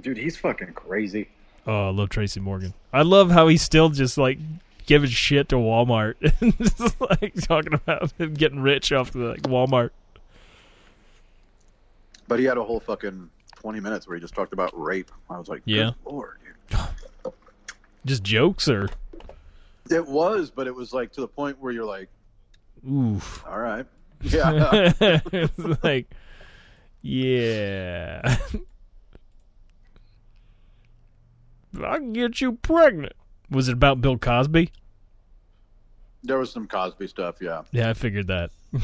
[0.00, 1.28] Dude, he's fucking crazy.
[1.66, 2.72] Oh, I love Tracy Morgan.
[2.92, 4.38] I love how he's still just like
[4.86, 9.42] giving shit to Walmart and just like talking about him getting rich off the like
[9.42, 9.90] Walmart.
[12.26, 13.28] But he had a whole fucking
[13.60, 15.10] 20 minutes where he just talked about rape.
[15.28, 15.90] I was like, Yeah.
[16.04, 16.36] good lord,
[16.70, 16.80] dude.
[18.06, 18.88] Just jokes or
[19.90, 22.08] It was, but it was like to the point where you're like,
[22.90, 23.44] oof.
[23.46, 23.86] all right.
[24.22, 24.92] Yeah.
[25.00, 26.10] it's like
[27.02, 28.36] yeah.
[31.82, 33.12] I can get you pregnant.
[33.50, 34.70] Was it about Bill Cosby?
[36.22, 37.62] There was some Cosby stuff, yeah.
[37.72, 38.50] Yeah, I figured that.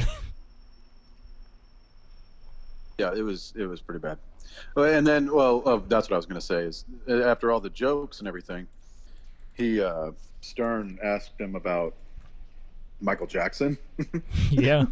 [2.99, 4.17] Yeah, it was it was pretty bad.
[4.75, 7.59] And then, well, oh, that's what I was going to say is uh, after all
[7.59, 8.67] the jokes and everything,
[9.53, 10.11] he uh,
[10.41, 11.93] Stern asked him about
[13.01, 13.77] Michael Jackson,
[14.51, 14.85] yeah.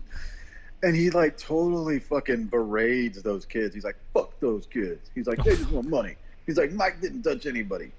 [0.83, 3.73] and he like totally fucking berades those kids.
[3.73, 6.15] He's like, "Fuck those kids." He's like, "They just want money."
[6.45, 7.91] He's like, "Mike didn't touch anybody."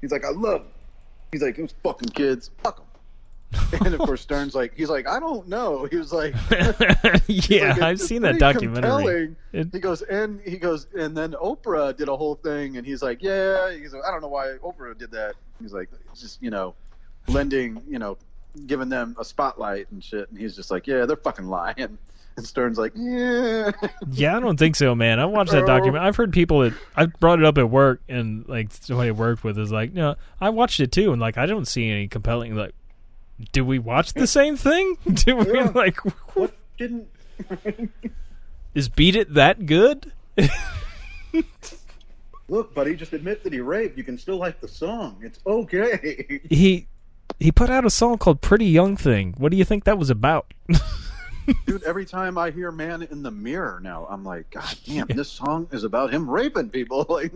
[0.00, 0.68] He's like, "I love." Him.
[1.32, 2.86] He's like, "Those fucking kids, fuck them."
[3.84, 6.34] and of course, Stern's like, he's like, "I don't know." He was like,
[7.26, 9.34] yeah, like, I've seen that documentary.
[9.52, 13.02] It- He goes and he goes and then Oprah did a whole thing and he's
[13.02, 13.72] like, yeah.
[13.72, 15.34] He's like, I don't know why Oprah did that.
[15.60, 16.74] He's like, just you know,
[17.28, 18.16] lending, you know,
[18.66, 20.28] giving them a spotlight and shit.
[20.30, 21.98] And he's just like, yeah, they're fucking lying.
[22.36, 23.72] And Stern's like, yeah.
[24.12, 25.18] Yeah, I don't think so, man.
[25.18, 26.04] I watched that document.
[26.04, 29.42] I've heard people that I brought it up at work, and like somebody I worked
[29.42, 32.54] with is like, no, I watched it too, and like I don't see any compelling.
[32.54, 32.72] Like,
[33.52, 34.96] did we watch the same thing?
[35.12, 35.70] Do we Yeah.
[35.74, 35.98] like?
[36.36, 37.08] what didn't?
[38.74, 40.12] Is Beat It that good?
[42.48, 43.96] Look, buddy, just admit that he raped.
[43.96, 45.18] You can still like the song.
[45.22, 46.40] It's okay.
[46.50, 46.86] he
[47.38, 50.10] he put out a song called "Pretty Young Thing." What do you think that was
[50.10, 50.52] about?
[51.66, 55.28] Dude, every time I hear "Man in the Mirror" now, I'm like, God damn, this
[55.30, 57.06] song is about him raping people.
[57.08, 57.32] Like,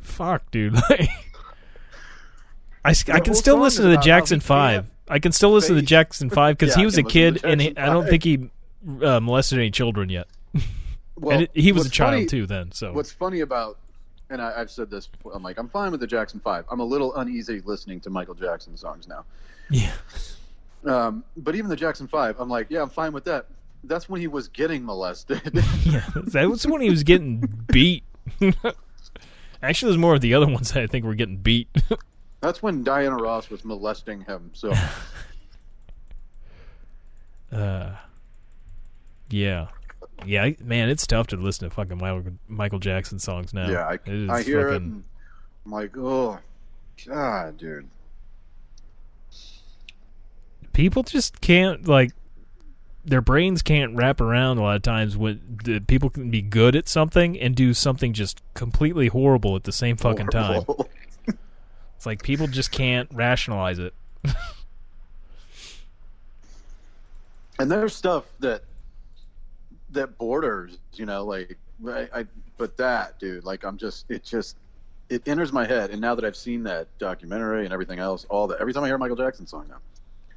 [0.00, 0.74] Fuck, dude.
[0.74, 1.08] Like,
[2.84, 4.86] I, I can still listen to the Jackson Five.
[5.08, 7.34] I can still listen to the Jackson Five because Yeah, he was a can listen
[7.34, 8.50] to kid, and he, I don't think he
[9.02, 10.26] uh, molested any children yet.
[11.16, 12.72] well, and it, he was a child funny- too then.
[12.72, 13.78] So What's funny about,
[14.30, 16.64] and I, I've said this, I'm like, I'm fine with the Jackson Five.
[16.70, 19.24] I'm a little uneasy listening to Michael Jackson songs now.
[19.70, 19.92] yeah,
[20.84, 23.46] Um, but even the Jackson Five, I'm like, yeah, I'm fine with that.
[23.84, 25.40] That's when he was getting molested.
[25.84, 27.40] yeah, that was when he was getting
[27.70, 28.04] beat.
[29.62, 31.68] Actually, there's more of the other ones that I think were getting beat.
[32.44, 34.50] That's when Diana Ross was molesting him.
[34.52, 34.72] So
[37.52, 37.94] Uh,
[39.30, 39.68] yeah,
[40.26, 43.70] yeah, I- man, it's tough to listen to fucking Michael, Michael Jackson songs now.
[43.70, 43.98] yeah, I,
[44.28, 44.82] I hear it.
[44.82, 45.04] And
[45.64, 46.38] I'm like, oh,
[47.06, 47.88] God, dude.
[50.72, 52.10] people just can't like
[53.04, 56.74] their brains can't wrap around a lot of times when the people can be good
[56.74, 60.64] at something and do something just completely horrible at the same fucking time.
[62.04, 63.94] It's like people just can't rationalize it.
[67.58, 68.60] and there's stuff that
[69.92, 71.56] that borders, you know, like
[71.88, 72.26] I, I
[72.58, 74.58] but that dude, like I'm just it just
[75.08, 78.48] it enters my head, and now that I've seen that documentary and everything else, all
[78.48, 79.78] that every time I hear a Michael Jackson song now.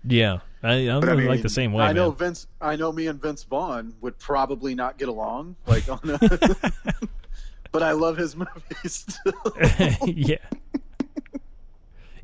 [0.05, 1.83] Yeah, I, I'm But I like the same way.
[1.83, 2.17] I know man.
[2.17, 2.47] Vince.
[2.61, 5.57] I know me and Vince Vaughn would probably not get along.
[5.65, 6.71] Like, on a,
[7.73, 8.85] but I love his movies.
[8.85, 9.33] Still.
[10.05, 10.37] yeah,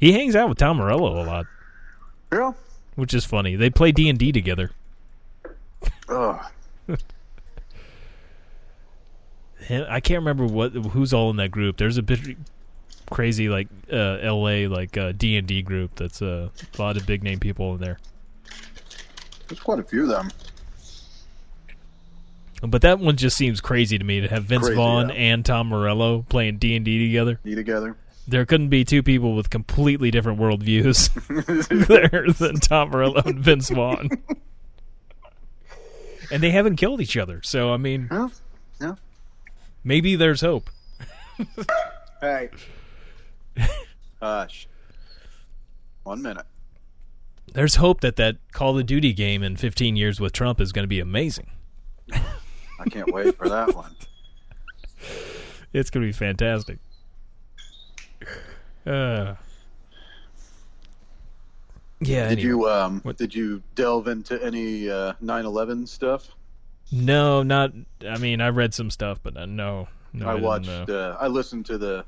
[0.04, 1.46] he hangs out with Tom Morello a lot,
[2.32, 2.52] yeah.
[2.96, 3.56] which is funny.
[3.56, 4.72] They play D and D together.
[6.10, 6.46] Ugh.
[9.70, 11.78] I can't remember what who's all in that group.
[11.78, 12.20] There's a bit
[13.10, 14.68] crazy like uh, L.A.
[14.68, 17.80] like uh, D and D group that's uh, a lot of big name people in
[17.80, 17.98] there.
[19.48, 20.32] There's quite a few of them.
[22.62, 25.16] But that one just seems crazy to me to have Vince Crazy, Vaughn yeah.
[25.16, 27.40] and Tom Morello playing D and D together.
[27.44, 27.96] Be together.
[28.28, 31.10] There couldn't be two people with completely different worldviews
[31.88, 34.10] there than Tom Morello and Vince Vaughn.
[36.32, 38.28] and they haven't killed each other, so I mean, Yeah.
[38.80, 38.96] Yeah.
[39.84, 40.70] maybe there's hope.
[42.22, 42.50] Hey.
[44.22, 44.68] Hush.
[46.04, 46.46] One minute.
[47.54, 50.84] There's hope that that Call of Duty game in 15 years with Trump is going
[50.84, 51.48] to be amazing.
[52.12, 53.96] I can't wait for that one.
[55.74, 56.78] It's going to be fantastic.
[58.86, 59.36] Uh,
[62.02, 62.30] yeah.
[62.30, 62.42] Did anyway.
[62.44, 66.30] you um What- did you delve into any uh 9/11 stuff?
[66.92, 67.72] No, not.
[68.08, 70.28] I mean, I read some stuff, but uh, no, no.
[70.28, 72.06] I didn't, watched uh, I listened to the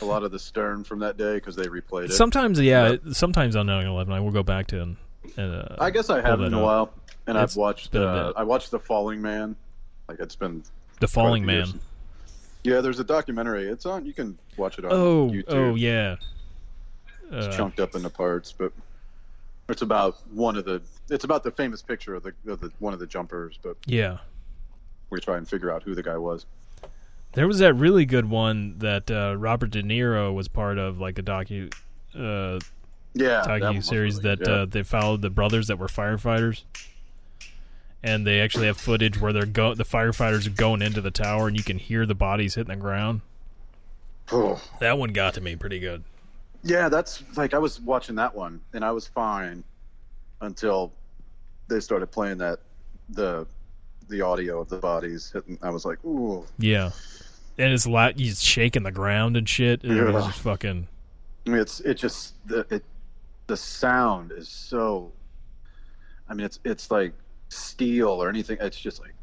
[0.00, 2.12] a lot of the Stern from that day cuz they replayed it.
[2.12, 2.96] sometimes, yeah.
[3.12, 4.96] Sometimes on 9/11, I will go back to and.
[5.38, 6.92] uh, I guess I haven't in a while
[7.26, 8.32] and It's I've watched uh.
[8.36, 9.56] I watched The Falling Man.
[10.08, 10.62] Like it's been
[11.00, 11.56] The Falling Man.
[11.56, 11.74] years.
[12.64, 13.68] Yeah, there's a documentary.
[13.68, 14.06] It's on.
[14.06, 15.44] You can watch it on Oh, YouTube.
[15.48, 16.16] oh yeah.
[17.30, 18.72] It's Uh, chunked up into parts, but
[19.68, 20.80] it's about one of the.
[21.10, 24.18] It's about the famous picture of the, of the one of the jumpers, but yeah.
[25.10, 26.46] we try and figure out who the guy was.
[27.32, 31.18] There was that really good one that uh, Robert De Niro was part of, like
[31.18, 31.70] a docu
[32.14, 32.60] uh,
[33.12, 34.54] Yeah, docu series really that yeah.
[34.54, 36.62] uh, they followed the brothers that were firefighters,
[38.04, 41.48] and they actually have footage where they're go the firefighters are going into the tower,
[41.48, 43.22] and you can hear the bodies hitting the ground.
[44.30, 44.60] Oh.
[44.78, 46.04] That one got to me pretty good.
[46.62, 49.64] Yeah, that's like I was watching that one and I was fine
[50.40, 50.92] until
[51.68, 52.60] they started playing that
[53.08, 53.46] the
[54.08, 55.58] the audio of the bodies hitting.
[55.62, 56.44] I was like, ooh.
[56.58, 56.90] Yeah,
[57.58, 58.18] and it's a lot.
[58.18, 59.82] He's shaking the ground and shit.
[59.82, 60.28] It was Yeah.
[60.28, 60.88] just fucking.
[61.46, 62.84] I mean, it's it just the it
[63.46, 65.10] the sound is so.
[66.28, 67.12] I mean, it's it's like
[67.54, 68.56] steel or anything.
[68.60, 69.14] It's just like,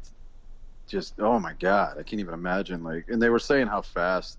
[0.86, 2.82] just oh my god, I can't even imagine.
[2.82, 4.38] Like, and they were saying how fast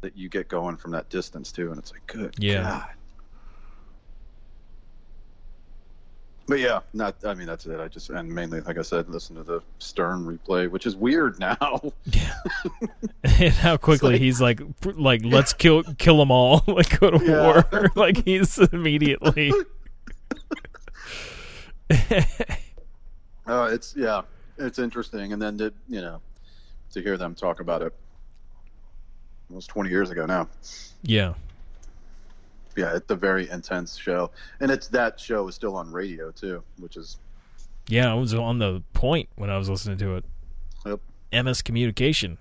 [0.00, 2.62] that you get going from that distance too, and it's like, good Yeah.
[2.62, 2.88] god.
[6.48, 7.16] But yeah, not.
[7.24, 7.80] I mean, that's it.
[7.80, 11.40] I just and mainly, like I said, listen to the Stern replay, which is weird
[11.40, 11.80] now.
[12.04, 12.34] Yeah.
[13.24, 17.24] and how quickly like- he's like, like let's kill kill them all, like go to
[17.24, 17.64] Yeah.
[17.72, 17.90] war.
[17.96, 19.52] like he's immediately.
[23.46, 24.22] Uh, it's yeah,
[24.58, 26.20] it's interesting, and then to you know,
[26.92, 27.94] to hear them talk about it
[29.50, 30.48] was twenty years ago now.
[31.02, 31.34] yeah.
[32.76, 36.62] Yeah, it's a very intense show, and it's that show is still on radio too,
[36.78, 37.16] which is
[37.88, 40.24] Yeah, I was on the point when I was listening to it.
[40.84, 41.00] Yep.
[41.44, 42.36] MS Communication.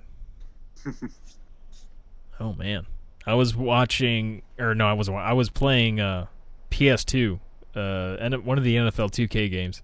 [2.40, 2.86] oh man,
[3.26, 5.18] I was watching, or no, I wasn't.
[5.18, 6.28] I was playing uh,
[6.70, 7.40] PS2,
[7.76, 7.80] uh,
[8.20, 9.82] and one of the NFL 2K games,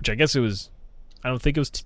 [0.00, 0.70] which I guess it was.
[1.22, 1.70] I don't think it was.
[1.70, 1.84] T-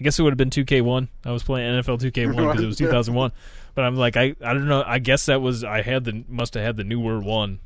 [0.00, 1.08] I guess it would have been 2K1.
[1.24, 3.32] I was playing NFL 2K1 because it was 2001.
[3.74, 4.82] But I'm like, I I don't know.
[4.86, 7.60] I guess that was I had the must have had the newer one.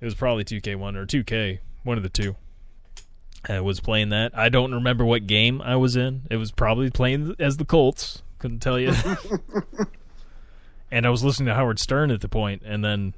[0.00, 2.36] It was probably 2K1 or 2K, one of the two.
[3.48, 4.36] I was playing that.
[4.36, 6.22] I don't remember what game I was in.
[6.30, 8.22] It was probably playing as the Colts.
[8.38, 8.92] Couldn't tell you.
[10.90, 13.14] and I was listening to Howard Stern at the point, and then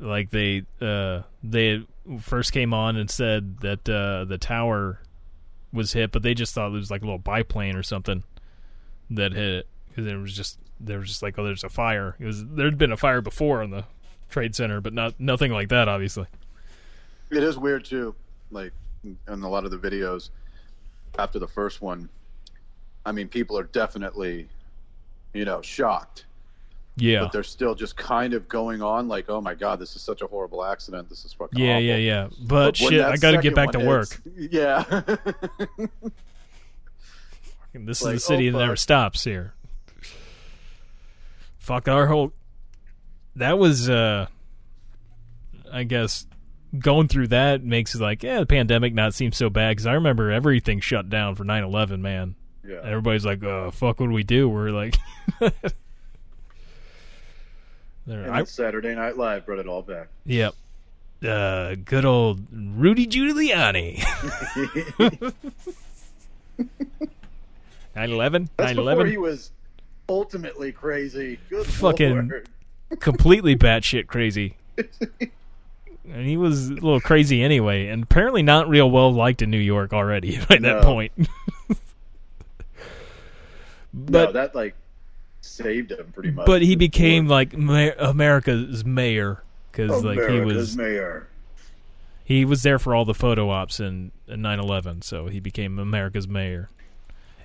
[0.00, 1.86] like they uh they
[2.20, 5.00] first came on and said that uh the tower
[5.72, 8.22] was hit, but they just thought it was like a little biplane or something
[9.10, 12.16] that hit it because it was just there was just like oh there's a fire.
[12.18, 13.84] It was there'd been a fire before on the
[14.30, 16.26] trade center, but not nothing like that obviously.
[17.30, 18.14] it is weird too.
[18.50, 18.72] Like
[19.04, 20.30] in a lot of the videos
[21.18, 22.08] after the first one,
[23.06, 24.48] I mean, people are definitely,
[25.32, 26.26] you know, shocked.
[26.96, 27.22] Yeah.
[27.22, 30.22] but they're still just kind of going on like, oh my god, this is such
[30.22, 31.08] a horrible accident.
[31.08, 31.82] This is fucking Yeah, awful.
[31.82, 32.28] yeah, yeah.
[32.40, 34.10] But, But shit, I got to get back to work.
[34.24, 34.84] hits- Yeah.
[37.74, 39.54] This like, is the city oh, that never stops here.
[41.58, 42.32] Fuck our whole.
[43.36, 44.26] That was, uh,
[45.72, 46.26] I guess,
[46.78, 49.94] going through that makes it like, yeah, the pandemic not seem so bad because I
[49.94, 52.36] remember everything shut down for 9-11, man.
[52.64, 52.76] yeah.
[52.84, 54.48] Everybody's like, uh, fuck, what do we do?
[54.48, 54.96] We're like,
[58.06, 60.08] There- And I, Saturday Night Live brought it all back.
[60.24, 60.54] yep.
[61.26, 64.00] Uh, good old Rudy Giuliani.
[67.96, 68.48] 9-11?
[68.56, 69.08] That's 9-11?
[69.10, 69.50] he was
[70.08, 71.38] ultimately crazy.
[71.48, 72.48] Good Fucking- Lord.
[73.00, 74.56] completely batshit crazy.
[74.76, 79.56] And he was a little crazy anyway, and apparently not real well liked in New
[79.58, 80.80] York already by that No.
[80.82, 81.12] point.
[81.68, 81.76] no,
[83.92, 84.74] but that like
[85.44, 86.46] saved him pretty much.
[86.46, 91.28] but he became like America's mayor because like he was mayor.
[92.24, 96.26] he was there for all the photo ops in, in 9/11, so he became America's
[96.28, 96.70] mayor.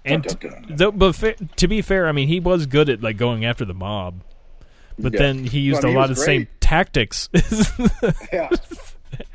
[0.05, 0.75] And Dun, dun, dun.
[0.77, 3.65] though, but fa- to be fair, I mean he was good at like going after
[3.65, 4.21] the mob,
[4.97, 5.19] but Yeah.
[5.19, 7.29] then he used Well, I mean, a lot of the same tactics
[8.33, 8.49] Yeah.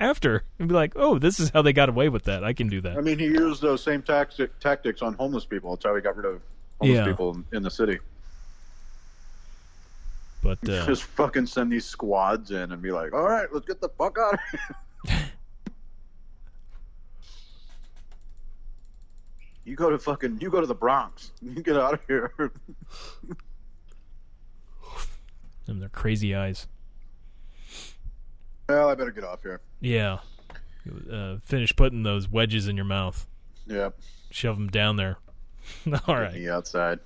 [0.01, 2.43] after and be like, oh, this is how they got away with that.
[2.45, 2.97] I can do that.
[2.97, 5.71] I mean, he used those same tactic, tactics on homeless people.
[5.75, 6.41] That's how he got rid of
[6.81, 7.05] homeless Yeah.
[7.07, 7.99] people in, in the city.
[10.45, 13.81] But uh, Just fucking send these squads in and be like, all right, let's get
[13.81, 14.61] the fuck out of here.
[19.65, 21.33] you go to fucking, you go to the Bronx.
[21.43, 22.35] You get out of here.
[25.67, 26.67] and their crazy eyes.
[28.69, 29.63] well, I better get off here.
[29.81, 30.19] Yeah.
[31.11, 33.27] Uh, finish putting those wedges in your mouth.
[33.67, 33.99] Yep.
[34.31, 35.17] Shove them down there.
[36.07, 36.35] All right.
[36.35, 36.99] Me outside.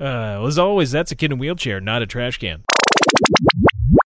[0.00, 2.62] Uh, well, as always, that's a kid in a wheelchair, not a trash can.